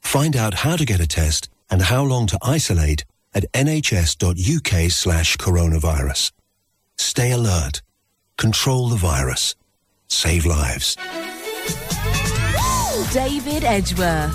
Find 0.00 0.34
out 0.36 0.54
how 0.54 0.76
to 0.76 0.84
get 0.84 0.98
a 0.98 1.06
test 1.06 1.48
and 1.70 1.80
how 1.82 2.02
long 2.02 2.26
to 2.26 2.38
isolate 2.42 3.04
at 3.34 3.50
nhs.uk 3.52 4.90
slash 4.90 5.36
coronavirus. 5.36 6.32
Stay 6.98 7.32
alert. 7.32 7.82
Control 8.38 8.88
the 8.88 8.96
virus. 8.96 9.54
Save 10.08 10.46
lives. 10.46 10.96
David 13.12 13.64
Edgeworth. 13.64 14.32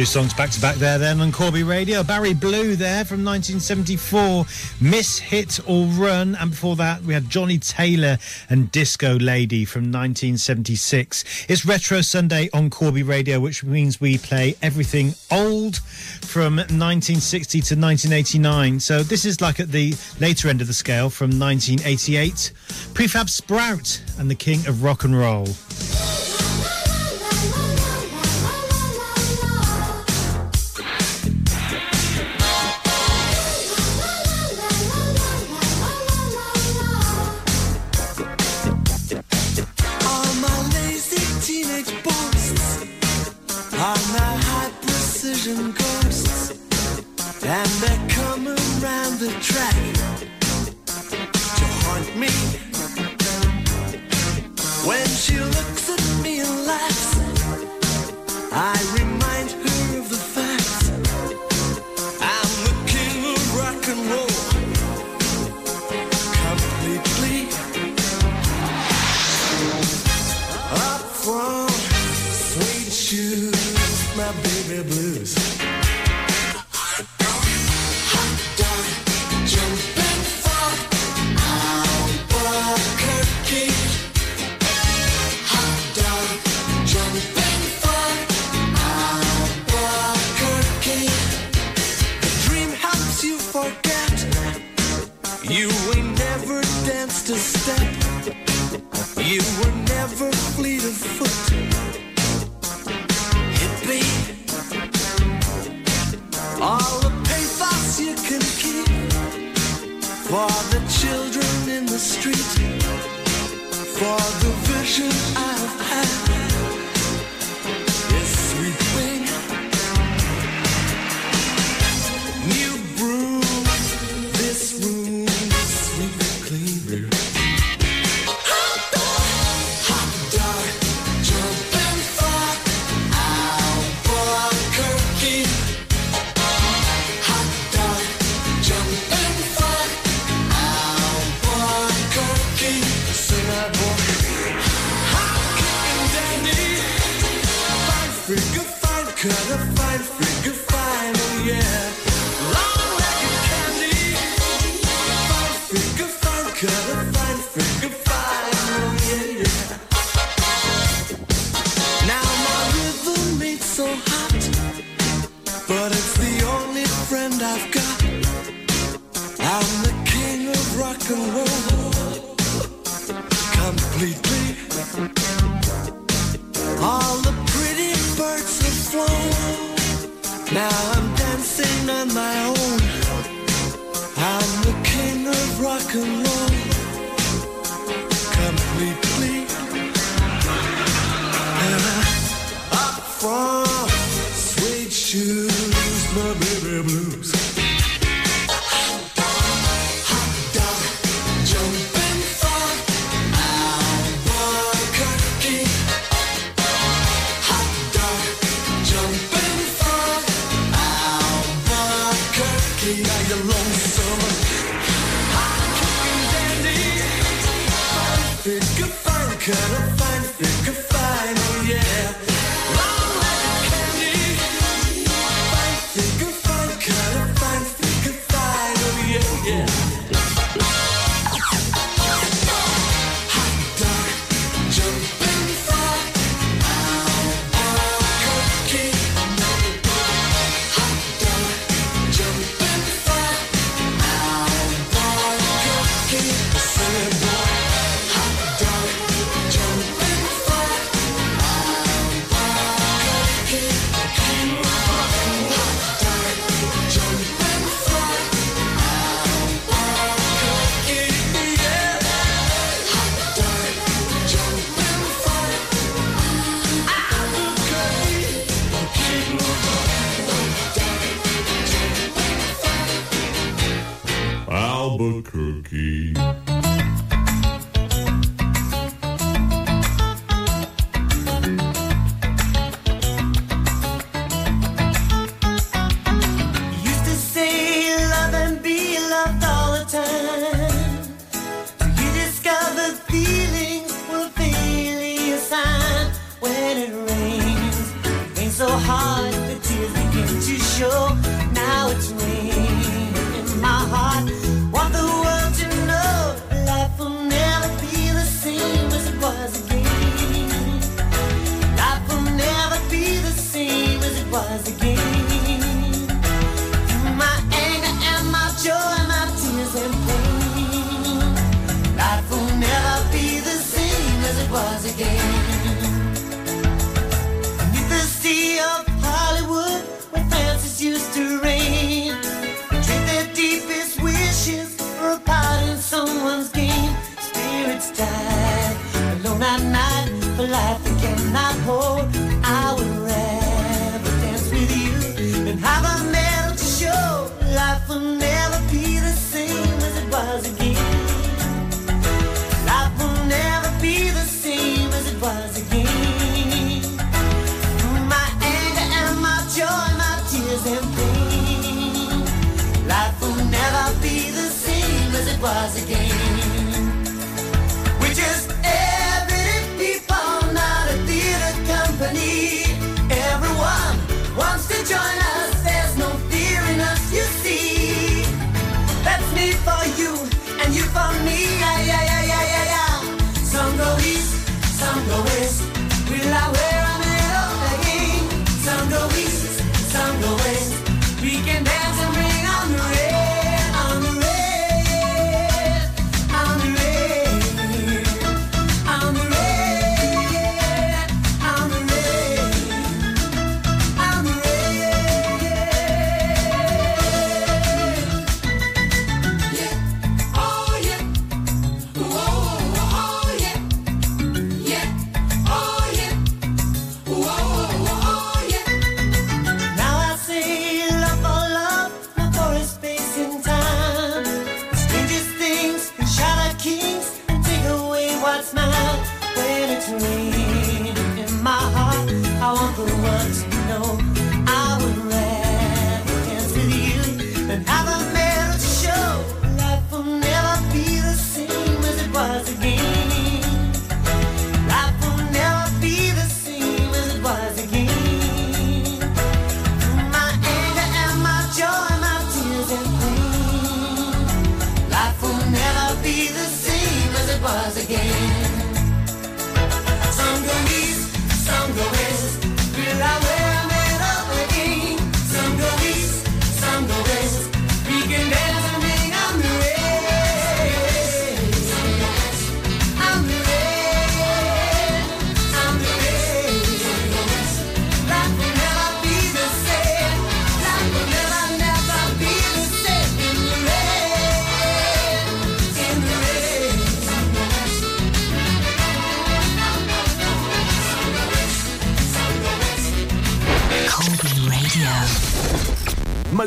Two 0.00 0.06
songs 0.06 0.32
back 0.32 0.48
to 0.48 0.60
back 0.62 0.76
there 0.76 0.98
then 0.98 1.20
on 1.20 1.30
Corby 1.30 1.62
Radio. 1.62 2.02
Barry 2.02 2.32
Blue 2.32 2.74
there 2.74 3.04
from 3.04 3.22
1974, 3.22 4.46
Miss 4.80 5.18
Hit 5.18 5.60
or 5.68 5.84
Run. 5.88 6.34
And 6.36 6.52
before 6.52 6.74
that, 6.76 7.02
we 7.02 7.12
had 7.12 7.28
Johnnie 7.28 7.58
Taylor 7.58 8.16
and 8.48 8.72
Disco 8.72 9.18
Lady 9.18 9.66
from 9.66 9.92
1976. 9.92 11.44
It's 11.50 11.66
Retro 11.66 12.00
Sunday 12.00 12.48
on 12.54 12.70
Corby 12.70 13.02
Radio, 13.02 13.40
which 13.40 13.62
means 13.62 14.00
we 14.00 14.16
play 14.16 14.56
everything 14.62 15.12
old 15.30 15.76
from 16.22 16.56
1960 16.56 17.60
to 17.60 17.76
1989. 17.76 18.80
So 18.80 19.02
this 19.02 19.26
is 19.26 19.42
like 19.42 19.60
at 19.60 19.68
the 19.68 19.94
later 20.18 20.48
end 20.48 20.62
of 20.62 20.66
the 20.66 20.72
scale 20.72 21.10
from 21.10 21.38
1988. 21.38 22.52
Prefab 22.94 23.28
Sprout 23.28 24.02
and 24.18 24.30
the 24.30 24.34
King 24.34 24.66
of 24.66 24.82
Rock 24.82 25.04
and 25.04 25.18
Roll. 25.18 25.48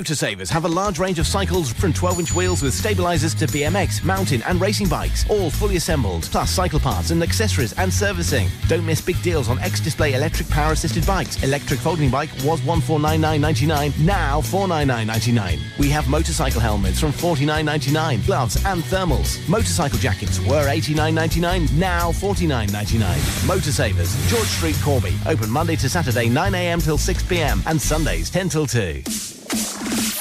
Motorsavers 0.04 0.50
have 0.50 0.66
a 0.66 0.68
large 0.68 1.00
range 1.00 1.18
of 1.18 1.26
cycles 1.26 1.72
from 1.72 1.94
12-inch 1.94 2.36
wheels 2.36 2.62
with 2.62 2.74
stabilizers 2.74 3.34
to 3.34 3.46
BMX, 3.46 4.04
mountain 4.04 4.44
and 4.44 4.60
racing 4.60 4.90
bikes, 4.90 5.26
all 5.30 5.50
fully 5.50 5.78
assembled, 5.78 6.24
plus 6.24 6.52
cycle 6.52 6.78
parts 6.78 7.12
and 7.12 7.24
accessories 7.24 7.72
and 7.80 7.94
servicing. 7.94 8.50
Don't 8.68 8.86
miss 8.86 9.00
big 9.00 9.22
deals 9.22 9.48
on 9.48 9.58
X-Display 9.60 10.14
electric 10.14 10.50
power-assisted 10.50 11.08
bikes. 11.08 11.42
Electric 11.42 11.80
folding 11.80 12.10
bike 12.12 12.30
was 12.44 12.60
1499.99, 12.60 13.98
now 14.00 14.42
499.99. 14.42 15.80
We 15.80 15.90
have 15.92 16.10
motorcycle 16.10 16.60
helmets 16.60 17.00
from 17.00 17.14
49.99, 17.14 18.26
gloves 18.26 18.58
and 18.66 18.84
thermals. 18.84 19.48
Motorcycle 19.48 20.00
jackets 20.00 20.38
were 20.42 20.68
89.99, 20.68 21.72
now 21.78 22.12
49.99. 22.12 23.00
Motorsavers, 23.48 24.30
George 24.30 24.48
Street, 24.48 24.76
Corby. 24.84 25.16
Open 25.26 25.50
Monday 25.50 25.78
to 25.78 25.88
Saturday 25.88 26.28
9am 26.28 26.84
till 26.84 26.98
6pm 26.98 27.66
and 27.68 27.82
Sundays 27.82 28.30
10 28.30 28.50
till 28.50 28.68
2. 28.68 29.33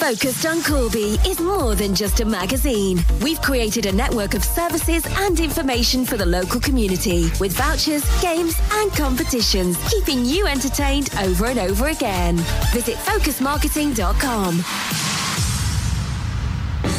Focused 0.02 0.44
on 0.46 0.60
Corby 0.64 1.16
is 1.24 1.38
more 1.38 1.76
than 1.76 1.94
just 1.94 2.18
a 2.18 2.24
magazine. 2.24 2.98
We've 3.22 3.40
created 3.40 3.86
a 3.86 3.92
network 3.92 4.34
of 4.34 4.42
services 4.42 5.06
and 5.20 5.38
information 5.38 6.04
for 6.04 6.16
the 6.16 6.26
local 6.26 6.58
community 6.58 7.30
with 7.38 7.52
vouchers, 7.52 8.02
games, 8.20 8.60
and 8.72 8.92
competitions, 8.94 9.78
keeping 9.88 10.24
you 10.24 10.48
entertained 10.48 11.08
over 11.20 11.46
and 11.46 11.60
over 11.60 11.86
again. 11.86 12.38
Visit 12.72 12.96
focusmarketing.com. 12.96 15.11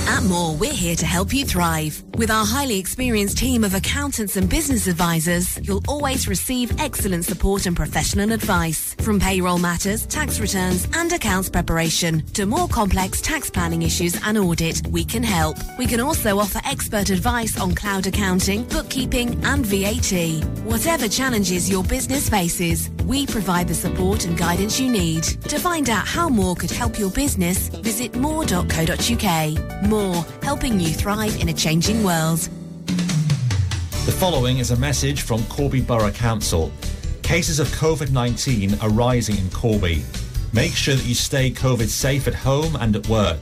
At 0.08 0.24
Moore, 0.24 0.56
we're 0.56 0.74
here 0.74 0.96
to 0.98 1.06
help 1.06 1.34
you 1.34 1.46
thrive. 1.46 2.04
With 2.18 2.30
our 2.30 2.46
highly 2.46 2.78
experienced 2.78 3.38
team 3.38 3.64
of 3.64 3.74
accountants 3.74 4.36
and 4.36 4.50
business 4.50 4.88
advisors, 4.88 5.58
you'll 5.66 5.84
always 5.88 6.28
receive 6.28 6.80
excellent 6.80 7.26
support 7.26 7.66
and 7.66 7.76
professional 7.76 8.32
advice. 8.32 8.96
From 9.00 9.20
payroll 9.20 9.58
matters, 9.58 10.06
tax 10.06 10.40
returns, 10.40 10.88
and 10.94 11.12
accounts 11.14 11.50
preparation 11.50 12.26
to 12.34 12.46
more 12.46 12.68
complex 12.68 13.22
tax 13.22 13.50
planning 13.50 13.82
issues 13.82 14.20
and 14.26 14.38
audit, 14.38 14.86
we 14.88 15.06
can 15.06 15.24
help. 15.24 15.58
We 15.80 15.88
can 15.88 16.00
also 16.00 16.38
offer 16.38 16.60
expert 16.66 17.10
advice 17.10 17.60
on 17.60 17.74
cloud 17.74 18.06
accounting, 18.06 18.64
bookkeeping, 18.66 19.44
and 19.46 19.66
VAT. 19.66 20.44
Whatever 20.66 21.08
challenges 21.08 21.70
your 21.70 21.84
business 21.84 22.30
faces, 22.30 22.90
we 23.06 23.26
provide 23.26 23.68
the 23.68 23.74
support 23.74 24.26
and 24.26 24.38
guidance 24.38 24.80
you 24.80 24.92
need. 24.92 25.24
To 25.24 25.60
find 25.60 25.90
out 25.90 26.08
how 26.08 26.30
Moore 26.30 26.56
could 26.56 26.72
help 26.72 27.00
your 27.00 27.12
business, 27.12 27.70
visit 27.70 28.16
more.co.uk. 28.16 29.90
Moore, 29.94 30.26
helping 30.42 30.80
you 30.80 30.88
thrive 30.88 31.40
in 31.40 31.50
a 31.50 31.54
changing 31.54 32.04
world. 32.04 32.40
The 32.88 34.16
following 34.18 34.58
is 34.58 34.72
a 34.72 34.76
message 34.76 35.22
from 35.22 35.44
Corby 35.44 35.82
Borough 35.82 36.10
Council. 36.10 36.72
Cases 37.22 37.60
of 37.60 37.68
COVID 37.68 38.10
19 38.10 38.80
are 38.80 38.90
rising 38.90 39.38
in 39.38 39.52
Corby. 39.52 40.04
Make 40.52 40.72
sure 40.72 40.96
that 40.96 41.06
you 41.06 41.14
stay 41.14 41.52
COVID 41.52 41.90
safe 41.90 42.28
at 42.28 42.34
home 42.34 42.76
and 42.78 42.96
at 42.96 43.08
work. 43.08 43.38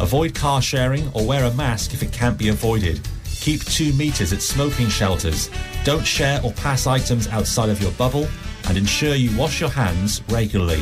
Avoid 0.00 0.34
car 0.34 0.62
sharing 0.62 1.06
or 1.12 1.26
wear 1.26 1.44
a 1.44 1.52
mask 1.52 1.92
if 1.92 2.02
it 2.02 2.14
can't 2.14 2.38
be 2.38 2.48
avoided. 2.48 3.06
Keep 3.26 3.66
two 3.66 3.92
metres 3.92 4.32
at 4.32 4.40
smoking 4.40 4.88
shelters. 4.88 5.50
Don't 5.84 6.06
share 6.06 6.40
or 6.42 6.52
pass 6.52 6.86
items 6.86 7.28
outside 7.28 7.68
of 7.68 7.82
your 7.82 7.92
bubble. 7.92 8.26
And 8.68 8.78
ensure 8.78 9.16
you 9.16 9.36
wash 9.36 9.60
your 9.60 9.68
hands 9.68 10.22
regularly. 10.30 10.80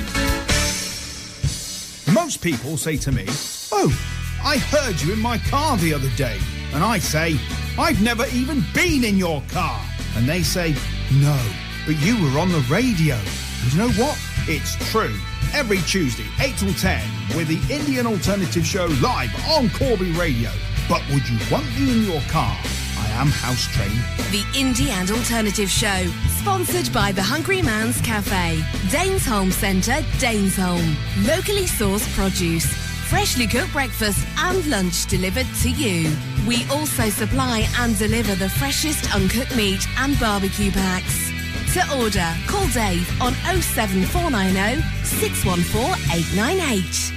Most 2.14 2.40
people 2.40 2.76
say 2.76 2.97
to 2.98 3.10
me, 3.10 3.26
Oh, 3.72 4.17
I 4.44 4.58
heard 4.58 5.00
you 5.00 5.12
in 5.12 5.20
my 5.20 5.39
car 5.39 5.76
the 5.76 5.94
other 5.94 6.10
day. 6.10 6.39
And 6.73 6.84
I 6.84 6.99
say, 6.99 7.39
I've 7.78 8.02
never 8.02 8.26
even 8.33 8.65
been 8.75 9.05
in 9.05 9.17
your 9.17 9.42
car. 9.49 9.81
And 10.17 10.28
they 10.28 10.42
say, 10.42 10.75
No, 11.20 11.39
but 11.86 11.97
you 12.00 12.23
were 12.23 12.39
on 12.39 12.50
the 12.50 12.65
radio. 12.70 13.17
And 13.62 13.73
you 13.73 13.78
know 13.78 13.91
what? 14.02 14.18
It's 14.47 14.76
true. 14.91 15.15
Every 15.55 15.78
Tuesday, 15.78 16.26
8 16.41 16.57
till 16.57 16.75
10, 16.75 17.00
with 17.36 17.49
the 17.49 17.58
Indie 17.73 17.99
and 17.99 18.07
Alternative 18.07 18.65
Show 18.65 18.86
live 19.02 19.34
on 19.49 19.70
Corby 19.70 20.12
Radio. 20.12 20.50
But 20.89 21.02
would 21.10 21.28
you 21.28 21.39
want 21.50 21.65
me 21.78 21.92
in 21.92 22.10
your 22.10 22.20
car? 22.23 22.57
I 22.99 23.08
am 23.20 23.28
house 23.28 23.67
trained. 23.68 24.02
The 24.31 24.42
Indie 24.58 24.91
and 24.91 25.10
Alternative 25.10 25.70
Show, 25.70 26.07
sponsored 26.41 26.92
by 26.92 27.12
the 27.12 27.23
Hungry 27.23 27.62
Man's 27.62 28.00
Cafe, 28.00 28.58
Danesholme 28.89 29.52
Centre, 29.52 30.02
Danesholme. 30.18 30.94
Locally 31.26 31.65
sourced 31.65 32.08
produce, 32.15 32.67
freshly 33.08 33.46
cooked 33.46 33.72
breakfast 33.72 34.26
and 34.38 34.66
lunch 34.66 35.06
delivered 35.06 35.46
to 35.62 35.70
you. 35.70 36.14
We 36.46 36.66
also 36.70 37.08
supply 37.08 37.66
and 37.78 37.98
deliver 37.98 38.34
the 38.34 38.48
freshest 38.48 39.14
uncooked 39.14 39.56
meat 39.56 39.86
and 39.98 40.18
barbecue 40.20 40.70
packs. 40.70 41.30
To 41.74 41.80
order, 41.98 42.34
call 42.46 42.66
Dave 42.68 43.08
on 43.20 43.34
07490 43.34 44.82
614 45.04 45.94
898. 46.12 47.14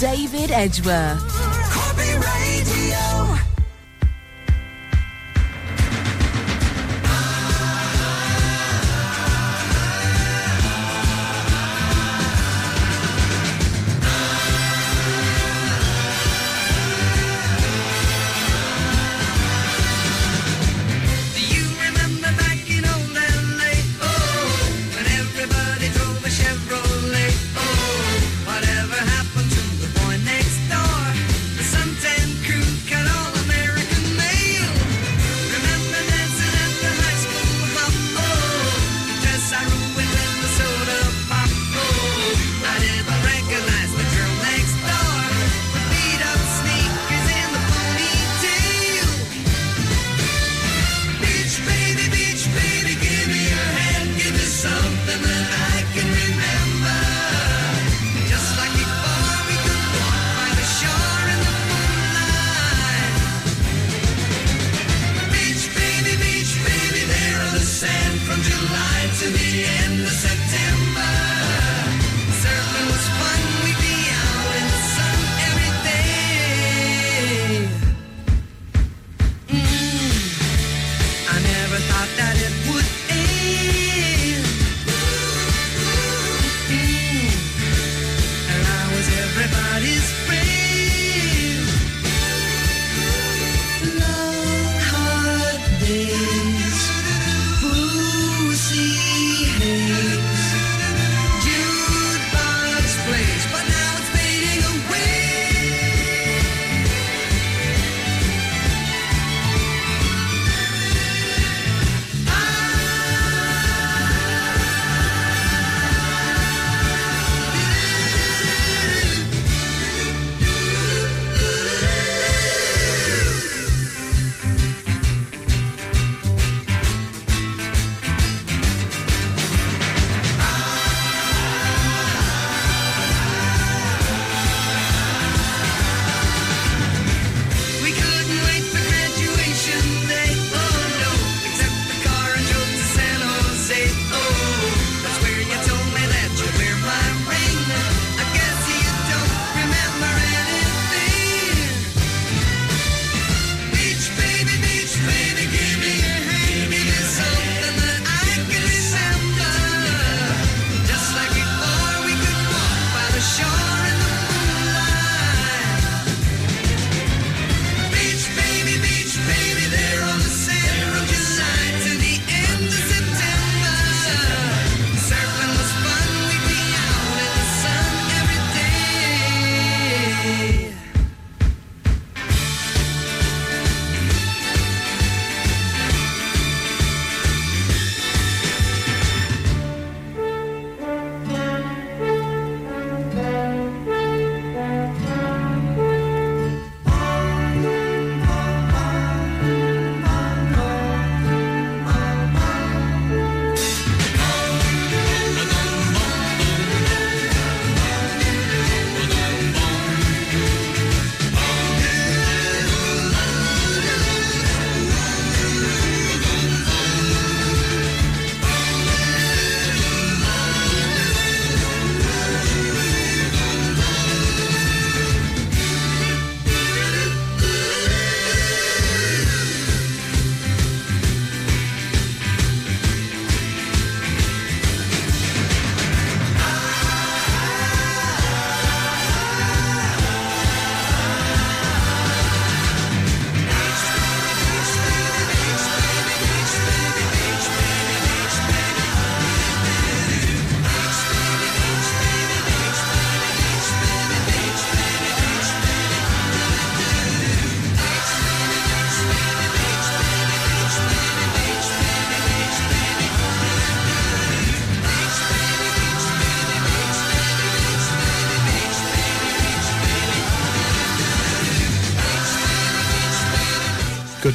David 0.00 0.50
Edgeworth. 0.50 1.22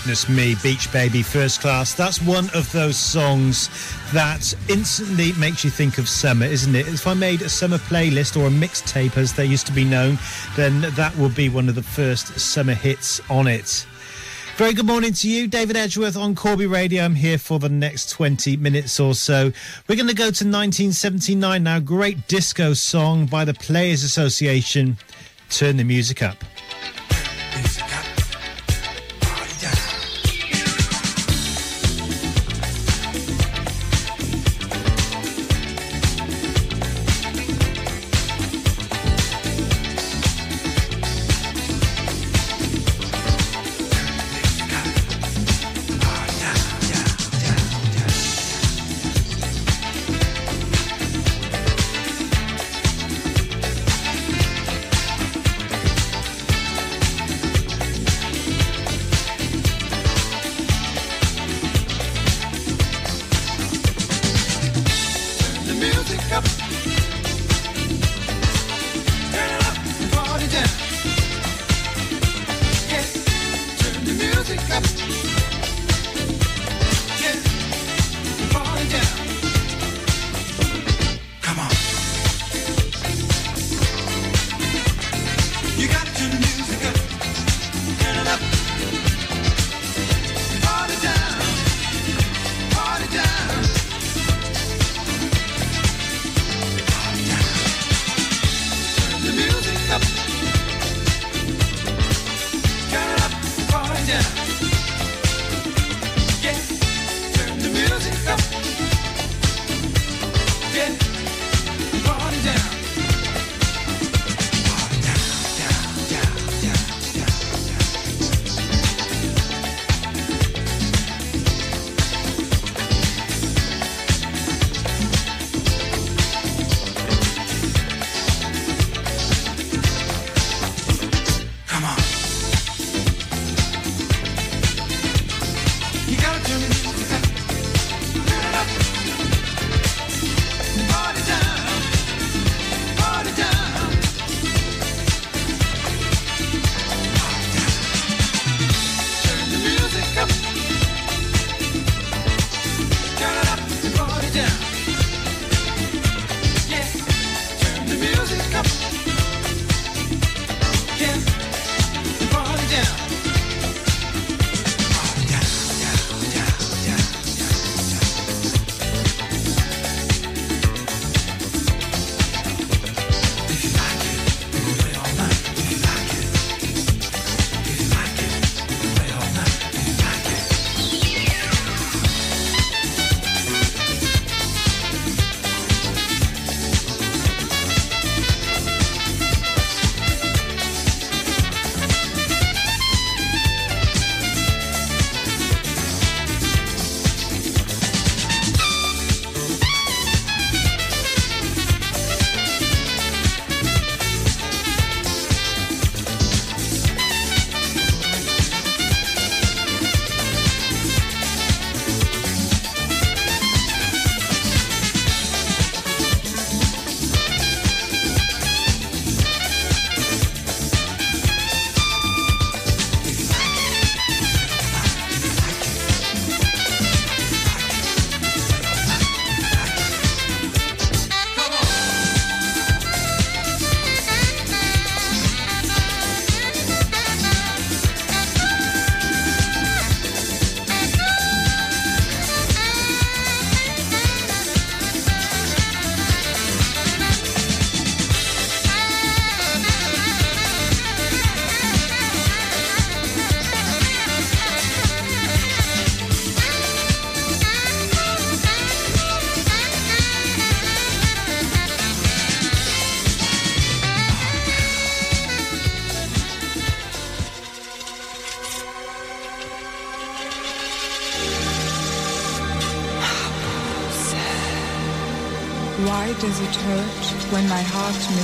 Goodness 0.10 0.28
me, 0.28 0.56
Beach 0.64 0.92
Baby 0.92 1.22
First 1.22 1.62
Class. 1.62 1.94
That's 1.94 2.20
one 2.20 2.50
of 2.56 2.72
those 2.72 2.98
songs 2.98 3.70
that 4.12 4.56
instantly 4.68 5.34
makes 5.34 5.64
you 5.64 5.70
think 5.70 6.00
of 6.00 6.10
summer, 6.10 6.48
isn't 6.48 6.74
it? 6.74 6.88
If 6.88 7.06
I 7.06 7.14
made 7.14 7.44
a 7.44 7.50
summer 7.50 7.78
playlist 7.78 8.36
or 8.36 8.48
a 8.48 8.50
mixtape 8.50 9.18
as 9.18 9.34
they 9.34 9.46
used 9.46 9.68
to 9.68 9.72
be 9.72 9.84
known, 9.84 10.18
then 10.56 10.82
that 10.82 11.16
will 11.16 11.30
be 11.30 11.48
one 11.48 11.70
of 11.70 11.76
the 11.76 11.84
first 11.84 12.40
summer 12.40 12.74
hits 12.74 13.22
on 13.30 13.46
it. 13.46 13.86
Very 14.56 14.74
good 14.74 14.88
morning 14.88 15.14
to 15.14 15.30
you, 15.30 15.48
David 15.48 15.78
Edgeworth 15.78 16.18
on 16.18 16.34
Corby 16.34 16.66
Radio. 16.66 17.04
I'm 17.04 17.14
here 17.14 17.38
for 17.38 17.60
the 17.60 17.70
next 17.70 18.10
20 18.10 18.58
minutes 18.58 19.00
or 19.00 19.14
so. 19.14 19.52
We're 19.88 19.96
going 19.96 20.08
to 20.08 20.16
go 20.16 20.32
to 20.32 20.44
1979 20.44 21.62
now. 21.62 21.80
Great 21.80 22.28
disco 22.28 22.74
song 22.74 23.28
by 23.28 23.46
the 23.46 23.54
Players 23.54 24.04
Association. 24.04 24.98
Turn 25.52 25.78
the 25.78 25.84
music 25.84 26.24
up. 26.24 26.44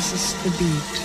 Heart 0.05 0.13
is 0.13 0.33
the 0.43 0.49
beat? 0.57 1.04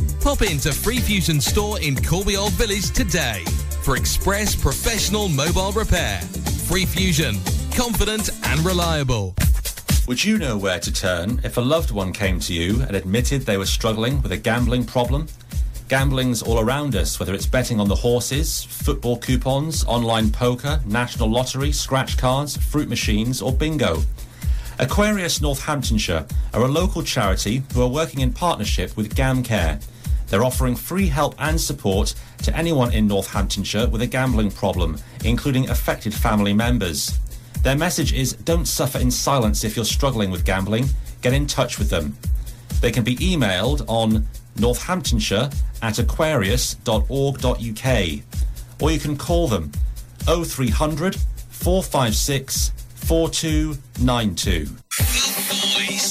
Pop 0.21 0.43
into 0.43 0.71
Free 0.71 0.99
Fusion 0.99 1.41
store 1.41 1.81
in 1.81 1.95
Corby 1.95 2.37
Old 2.37 2.53
Village 2.53 2.91
today 2.91 3.43
for 3.81 3.95
express 3.95 4.55
professional 4.55 5.27
mobile 5.27 5.71
repair. 5.71 6.21
Free 6.67 6.85
Fusion, 6.85 7.39
confident 7.75 8.29
and 8.43 8.59
reliable. 8.59 9.33
Would 10.07 10.23
you 10.23 10.37
know 10.37 10.59
where 10.59 10.79
to 10.79 10.93
turn 10.93 11.41
if 11.43 11.57
a 11.57 11.61
loved 11.61 11.89
one 11.89 12.13
came 12.13 12.39
to 12.41 12.53
you 12.53 12.83
and 12.83 12.95
admitted 12.95 13.41
they 13.41 13.57
were 13.57 13.65
struggling 13.65 14.21
with 14.21 14.31
a 14.31 14.37
gambling 14.37 14.85
problem? 14.85 15.25
Gambling's 15.89 16.43
all 16.43 16.59
around 16.59 16.95
us, 16.95 17.19
whether 17.19 17.33
it's 17.33 17.47
betting 17.47 17.79
on 17.79 17.87
the 17.87 17.95
horses, 17.95 18.63
football 18.63 19.17
coupons, 19.17 19.83
online 19.85 20.29
poker, 20.29 20.81
national 20.85 21.31
lottery, 21.31 21.71
scratch 21.71 22.19
cards, 22.19 22.55
fruit 22.57 22.89
machines, 22.89 23.41
or 23.41 23.51
bingo. 23.51 23.97
Aquarius 24.77 25.41
Northamptonshire 25.41 26.27
are 26.53 26.61
a 26.61 26.67
local 26.67 27.01
charity 27.01 27.63
who 27.73 27.81
are 27.81 27.89
working 27.89 28.19
in 28.19 28.31
partnership 28.31 28.95
with 28.95 29.15
GamCare. 29.15 29.83
They're 30.31 30.43
offering 30.45 30.77
free 30.77 31.07
help 31.07 31.35
and 31.39 31.59
support 31.59 32.15
to 32.43 32.55
anyone 32.55 32.93
in 32.93 33.05
Northamptonshire 33.05 33.89
with 33.89 34.01
a 34.01 34.07
gambling 34.07 34.49
problem, 34.49 34.97
including 35.25 35.69
affected 35.69 36.13
family 36.13 36.53
members. 36.53 37.19
Their 37.63 37.75
message 37.75 38.13
is 38.13 38.31
don't 38.33 38.65
suffer 38.65 38.97
in 38.97 39.11
silence 39.11 39.65
if 39.65 39.75
you're 39.75 39.83
struggling 39.83 40.31
with 40.31 40.45
gambling. 40.45 40.85
Get 41.21 41.33
in 41.33 41.47
touch 41.47 41.77
with 41.77 41.89
them. 41.89 42.15
They 42.79 42.91
can 42.91 43.03
be 43.03 43.17
emailed 43.17 43.83
on 43.89 44.25
northamptonshire 44.55 45.51
at 45.81 45.99
aquarius.org.uk 45.99 48.81
or 48.81 48.91
you 48.91 48.99
can 48.99 49.17
call 49.17 49.49
them 49.49 49.71
0300 50.25 51.17
456 51.49 52.71
4292. 52.95 54.69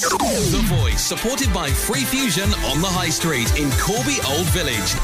The 0.00 0.62
Voice, 0.64 1.04
supported 1.04 1.52
by 1.52 1.68
Free 1.68 2.04
Fusion 2.04 2.48
on 2.64 2.80
the 2.80 2.86
High 2.86 3.10
Street 3.10 3.58
in 3.58 3.70
Corby 3.72 4.16
Old 4.26 4.46
Village. 4.46 4.96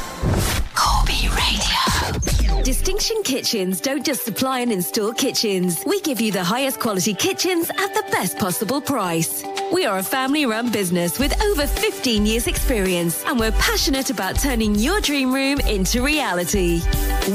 Distinction 2.67 3.23
Kitchens 3.23 3.81
don't 3.81 4.05
just 4.05 4.25
supply 4.25 4.59
and 4.59 4.73
install 4.73 5.12
kitchens. 5.12 5.85
We 5.86 6.01
give 6.01 6.20
you 6.20 6.33
the 6.33 6.43
highest 6.43 6.81
quality 6.81 7.15
kitchens 7.15 7.70
at 7.70 7.95
the 7.95 8.03
best 8.11 8.41
possible 8.41 8.81
price. 8.81 9.45
We 9.73 9.85
are 9.86 9.99
a 9.99 10.03
family 10.03 10.47
run 10.47 10.73
business 10.73 11.20
with 11.20 11.41
over 11.45 11.65
15 11.69 12.27
years 12.27 12.49
experience 12.49 13.25
and 13.25 13.39
we're 13.39 13.53
passionate 13.53 14.11
about 14.11 14.41
turning 14.41 14.75
your 14.75 15.01
dream 15.01 15.33
room 15.33 15.61
into 15.61 16.03
reality. 16.03 16.83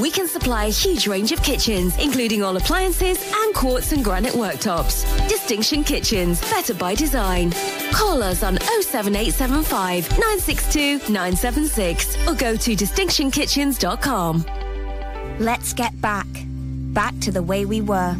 We 0.02 0.10
can 0.10 0.28
supply 0.28 0.66
a 0.66 0.70
huge 0.70 1.06
range 1.06 1.32
of 1.32 1.42
kitchens, 1.42 1.96
including 1.96 2.42
all 2.42 2.58
appliances 2.58 3.18
and 3.34 3.54
quartz 3.54 3.92
and 3.92 4.04
granite 4.04 4.34
worktops. 4.34 5.06
Distinction 5.30 5.82
Kitchens, 5.82 6.42
better 6.50 6.74
by 6.74 6.94
design. 6.94 7.52
Call 7.90 8.22
us 8.22 8.42
on 8.42 8.58
07875 8.82 10.10
962 10.10 11.10
976 11.10 12.28
or 12.28 12.34
go 12.34 12.54
to 12.54 12.76
distinctionkitchens.com. 12.76 14.71
Let's 15.38 15.72
get 15.72 15.98
back. 16.00 16.26
Back 16.92 17.18
to 17.20 17.32
the 17.32 17.42
way 17.42 17.64
we 17.64 17.80
were. 17.80 18.14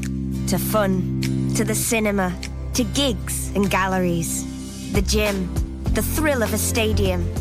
To 0.49 0.59
fun. 0.59 1.21
To 1.57 1.65
the 1.65 1.75
cinema. 1.75 2.35
To 2.75 2.85
gigs 2.85 3.55
and 3.55 3.71
galleries. 3.71 4.93
The 4.93 5.03
gym. 5.03 5.53
The 5.85 6.03
thrill 6.03 6.43
of 6.43 6.53
a 6.53 6.59
stadium. 6.59 7.33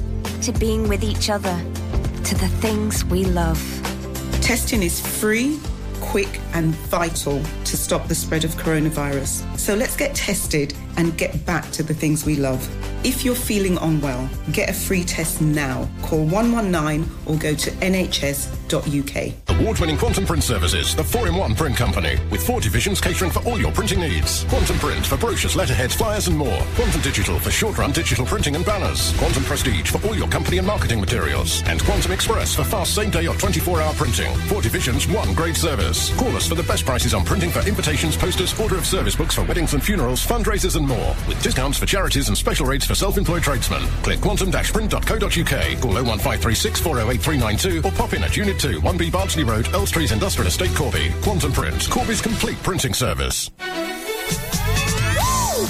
To 0.41 0.51
being 0.51 0.87
with 0.87 1.03
each 1.03 1.29
other. 1.29 1.57
To 2.25 2.35
the 2.35 2.49
things 2.59 3.05
we 3.05 3.25
love. 3.25 3.59
Testing 4.41 4.83
is 4.83 4.99
free, 4.99 5.59
quick, 6.01 6.39
and 6.53 6.75
vital 6.89 7.41
to 7.63 7.77
stop 7.77 8.07
the 8.07 8.15
spread 8.15 8.43
of 8.43 8.51
coronavirus. 8.55 9.50
So 9.61 9.75
let's 9.75 9.95
get 9.95 10.15
tested 10.15 10.73
and 10.97 11.15
get 11.19 11.45
back 11.45 11.69
to 11.73 11.83
the 11.83 11.93
things 11.93 12.25
we 12.25 12.35
love. 12.35 12.67
If 13.05 13.23
you're 13.23 13.35
feeling 13.35 13.77
unwell, 13.77 14.27
get 14.51 14.69
a 14.69 14.73
free 14.73 15.03
test 15.03 15.39
now. 15.39 15.87
Call 16.01 16.25
119 16.25 17.07
or 17.27 17.37
go 17.37 17.53
to 17.53 17.71
nhs.uk. 17.71 19.59
Award-winning 19.59 19.97
Quantum 19.97 20.25
Print 20.25 20.43
Services, 20.43 20.95
the 20.95 21.03
four-in-one 21.03 21.55
print 21.55 21.77
company, 21.77 22.17
with 22.31 22.45
four 22.45 22.59
divisions 22.59 22.99
catering 22.99 23.29
for 23.29 23.43
all 23.47 23.59
your 23.59 23.71
printing 23.71 23.99
needs. 23.99 24.43
Quantum 24.45 24.77
Print 24.79 25.05
for 25.05 25.17
brochures, 25.17 25.55
letterheads, 25.55 25.93
flyers 25.93 26.27
and 26.27 26.37
more. 26.37 26.61
Quantum 26.75 27.01
Digital 27.01 27.39
for 27.39 27.51
short-run 27.51 27.91
digital 27.91 28.25
printing 28.25 28.55
and 28.55 28.65
banners. 28.65 29.15
Quantum 29.17 29.43
Prestige 29.43 29.91
for 29.91 30.05
all 30.07 30.15
your 30.15 30.27
company 30.29 30.57
and 30.57 30.65
marketing 30.65 30.99
materials. 30.99 31.61
And 31.67 31.83
Quantum 31.83 32.11
Express 32.11 32.55
for 32.55 32.63
fast 32.63 32.95
same-day 32.95 33.27
or 33.27 33.35
24-hour 33.35 33.93
printing. 33.93 34.35
Four 34.47 34.61
divisions, 34.61 35.07
one 35.07 35.33
great 35.33 35.55
service. 35.55 36.13
Call 36.17 36.35
us 36.35 36.47
for 36.47 36.55
the 36.55 36.63
best 36.63 36.85
prices 36.85 37.13
on 37.13 37.25
printing 37.25 37.51
for 37.51 37.67
invitations, 37.67 38.17
posters, 38.17 38.59
order 38.59 38.77
of 38.77 38.85
service 38.85 39.15
books 39.15 39.35
for 39.35 39.43
weddings 39.51 39.73
and 39.73 39.83
funerals, 39.83 40.25
fundraisers 40.25 40.77
and 40.77 40.87
more. 40.87 41.13
With 41.27 41.43
discounts 41.43 41.77
for 41.77 41.85
charities 41.85 42.29
and 42.29 42.37
special 42.37 42.65
rates 42.65 42.85
for 42.85 42.95
self-employed 42.95 43.43
tradesmen. 43.43 43.81
Click 44.01 44.21
quantum-print.co.uk. 44.21 45.81
Call 45.81 45.91
01536 45.91 46.79
408 46.79 47.21
392 47.21 47.85
or 47.85 47.91
pop 47.91 48.13
in 48.13 48.23
at 48.23 48.37
Unit 48.37 48.57
2, 48.57 48.79
1B 48.79 49.11
Bardsley 49.11 49.43
Road, 49.43 49.65
Earlstrees 49.65 50.13
Industrial 50.13 50.47
Estate, 50.47 50.73
Corby. 50.73 51.11
Quantum 51.21 51.51
Print, 51.51 51.89
Corby's 51.89 52.21
complete 52.21 52.55
printing 52.63 52.93
service. 52.93 53.51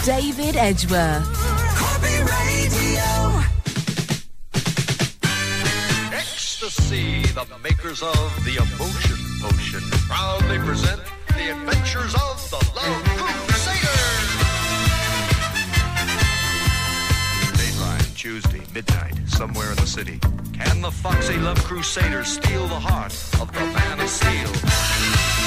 David 0.05 0.55
Edgeworth. 0.57 1.25
Corby 1.81 2.17
Radio. 2.21 3.41
Ecstasy, 6.13 7.23
the 7.23 7.57
makers 7.63 8.03
of 8.03 8.45
the 8.45 8.57
emotion 8.57 9.17
potion, 9.41 9.81
proudly 10.07 10.59
present 10.59 11.01
the 11.29 11.49
adventures 11.49 12.13
of 12.13 12.49
the 12.51 12.61
Love 12.75 13.40
Tuesday, 18.21 18.61
midnight, 18.71 19.15
somewhere 19.25 19.71
in 19.71 19.77
the 19.77 19.87
city. 19.87 20.19
Can 20.53 20.79
the 20.83 20.91
foxy 20.91 21.37
Love 21.37 21.57
Crusaders 21.63 22.27
steal 22.27 22.67
the 22.67 22.79
heart 22.79 23.11
of 23.41 23.51
the 23.51 23.59
Man 23.61 23.99
of 23.99 24.07
Steel? 24.07 25.40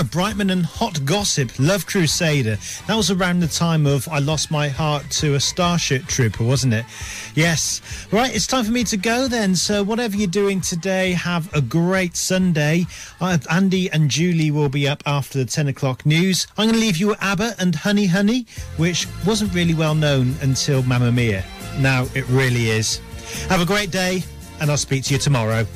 Sarah 0.00 0.08
Brightman 0.12 0.48
and 0.48 0.64
Hot 0.64 1.04
Gossip, 1.04 1.50
Love 1.58 1.84
Crusader. 1.84 2.56
That 2.86 2.96
was 2.96 3.10
around 3.10 3.40
the 3.40 3.46
time 3.46 3.84
of 3.84 4.08
I 4.08 4.18
Lost 4.18 4.50
My 4.50 4.66
Heart 4.66 5.10
to 5.10 5.34
a 5.34 5.40
Starship 5.40 6.06
Trooper, 6.06 6.42
wasn't 6.42 6.72
it? 6.72 6.86
Yes. 7.34 7.82
Right, 8.10 8.34
it's 8.34 8.46
time 8.46 8.64
for 8.64 8.70
me 8.70 8.82
to 8.84 8.96
go 8.96 9.28
then. 9.28 9.54
So, 9.54 9.82
whatever 9.82 10.16
you're 10.16 10.26
doing 10.26 10.62
today, 10.62 11.12
have 11.12 11.52
a 11.52 11.60
great 11.60 12.16
Sunday. 12.16 12.86
Uh, 13.20 13.36
Andy 13.50 13.90
and 13.90 14.08
Julie 14.08 14.50
will 14.50 14.70
be 14.70 14.88
up 14.88 15.02
after 15.04 15.36
the 15.36 15.44
10 15.44 15.68
o'clock 15.68 16.06
news. 16.06 16.46
I'm 16.56 16.68
going 16.68 16.76
to 16.76 16.80
leave 16.80 16.96
you 16.96 17.08
with 17.08 17.22
ABBA 17.22 17.56
and 17.58 17.74
Honey 17.74 18.06
Honey, 18.06 18.46
which 18.78 19.06
wasn't 19.26 19.52
really 19.52 19.74
well 19.74 19.94
known 19.94 20.34
until 20.40 20.82
Mamma 20.82 21.12
Mia. 21.12 21.44
Now 21.76 22.06
it 22.14 22.26
really 22.30 22.70
is. 22.70 23.02
Have 23.50 23.60
a 23.60 23.66
great 23.66 23.90
day, 23.90 24.22
and 24.62 24.70
I'll 24.70 24.78
speak 24.78 25.04
to 25.04 25.12
you 25.12 25.20
tomorrow. 25.20 25.66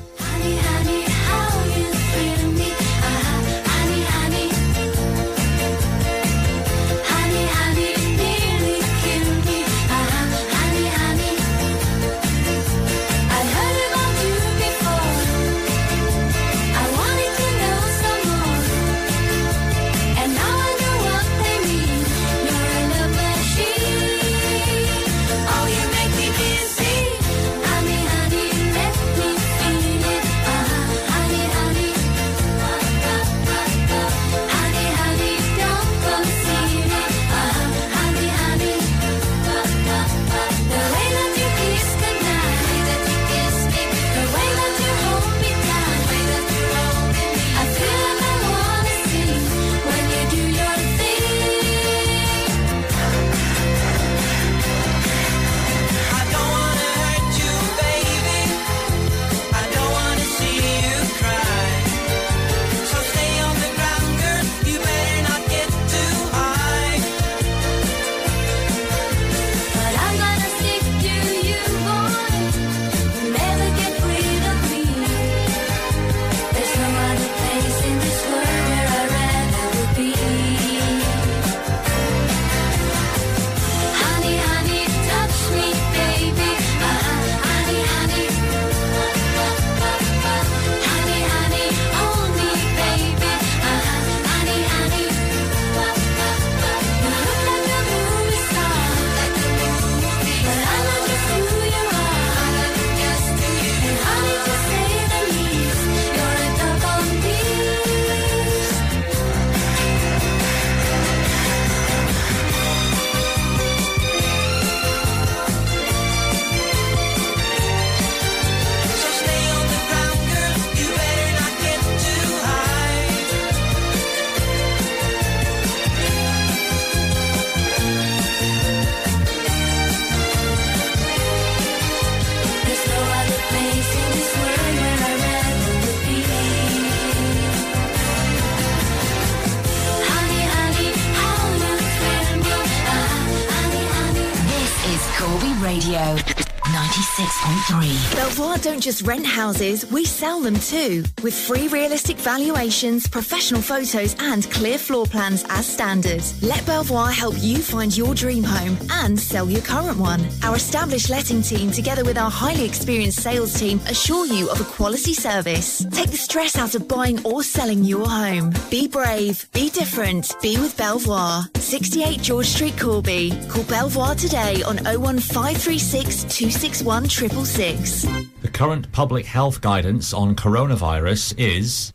Just 148.84 149.06
rent 149.06 149.24
houses, 149.24 149.90
we 149.90 150.04
sell 150.04 150.40
them 150.40 150.56
too. 150.56 151.02
With 151.22 151.32
free 151.32 151.68
realistic 151.68 152.18
valuations, 152.18 153.08
professional 153.08 153.62
photos, 153.62 154.14
and 154.18 154.48
clear 154.50 154.76
floor 154.76 155.06
plans 155.06 155.42
as 155.48 155.66
standard. 155.66 156.22
Let 156.42 156.66
Belvoir 156.66 157.10
help 157.10 157.34
you 157.38 157.62
find 157.62 157.96
your 157.96 158.14
dream 158.14 158.44
home 158.44 158.76
and 158.90 159.18
sell 159.18 159.48
your 159.48 159.62
current 159.62 159.96
one. 159.96 160.26
Our 160.42 160.56
established 160.56 161.08
letting 161.08 161.40
team, 161.40 161.70
together 161.70 162.04
with 162.04 162.18
our 162.18 162.30
highly 162.30 162.66
experienced 162.66 163.22
sales 163.22 163.58
team, 163.58 163.80
assure 163.88 164.26
you 164.26 164.50
of 164.50 164.60
a 164.60 164.64
quality 164.64 165.14
service. 165.14 165.86
Take 165.90 166.10
the 166.10 166.18
stress 166.18 166.58
out 166.58 166.74
of 166.74 166.86
buying 166.86 167.24
or 167.24 167.42
selling 167.42 167.84
your 167.84 168.06
home. 168.06 168.52
Be 168.70 168.86
brave, 168.86 169.48
be 169.54 169.70
different, 169.70 170.36
be 170.42 170.58
with 170.58 170.76
Belvoir. 170.76 171.44
68 171.54 172.20
George 172.20 172.48
Street, 172.48 172.78
Corby. 172.78 173.32
Call 173.48 173.64
Belvoir 173.64 174.14
today 174.14 174.62
on 174.62 174.76
01536 174.84 176.24
261 176.24 177.08
666. 177.08 178.23
Current 178.54 178.92
public 178.92 179.26
health 179.26 179.60
guidance 179.60 180.14
on 180.14 180.36
coronavirus 180.36 181.34
is 181.36 181.92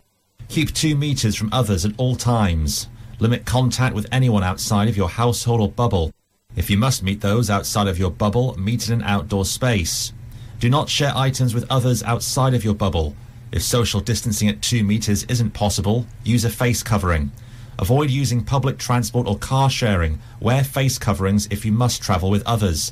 keep 0.50 0.74
two 0.74 0.94
metres 0.94 1.34
from 1.34 1.48
others 1.54 1.86
at 1.86 1.94
all 1.96 2.18
times. 2.18 2.90
Limit 3.20 3.46
contact 3.46 3.96
with 3.96 4.08
anyone 4.12 4.44
outside 4.44 4.90
of 4.90 4.98
your 4.98 5.08
household 5.08 5.62
or 5.62 5.72
bubble. 5.72 6.12
If 6.58 6.70
you 6.70 6.76
must 6.76 7.02
meet 7.02 7.22
those 7.22 7.50
outside 7.50 7.88
of 7.88 7.98
your 7.98 8.12
bubble, 8.12 8.60
meet 8.60 8.90
in 8.90 8.96
an 8.96 9.04
outdoor 9.04 9.46
space. 9.46 10.12
Do 10.60 10.70
not 10.70 10.90
share 10.90 11.14
items 11.16 11.54
with 11.54 11.66
others 11.70 12.04
outside 12.04 12.54
of 12.54 12.66
your 12.66 12.76
bubble. 12.76 13.16
If 13.54 13.64
social 13.64 14.02
distancing 14.02 14.50
at 14.50 14.62
two 14.62 14.84
metres 14.84 15.24
isn't 15.30 15.52
possible, 15.52 16.06
use 16.26 16.44
a 16.44 16.50
face 16.50 16.84
covering. 16.84 17.32
Avoid 17.80 18.10
using 18.10 18.44
public 18.44 18.78
transport 18.78 19.28
or 19.28 19.38
car 19.38 19.70
sharing. 19.70 20.20
Wear 20.42 20.66
face 20.66 21.00
coverings 21.00 21.48
if 21.52 21.64
you 21.64 21.72
must 21.72 22.04
travel 22.04 22.30
with 22.30 22.46
others. 22.46 22.92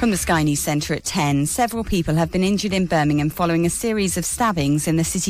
From 0.00 0.12
the 0.12 0.16
Sky 0.16 0.44
News 0.44 0.60
Centre 0.60 0.94
at 0.94 1.04
10, 1.04 1.44
several 1.44 1.84
people 1.84 2.14
have 2.14 2.32
been 2.32 2.42
injured 2.42 2.72
in 2.72 2.86
Birmingham 2.86 3.28
following 3.28 3.66
a 3.66 3.68
series 3.68 4.16
of 4.16 4.24
stabbings 4.24 4.88
in 4.88 4.96
the 4.96 5.04
city 5.04 5.18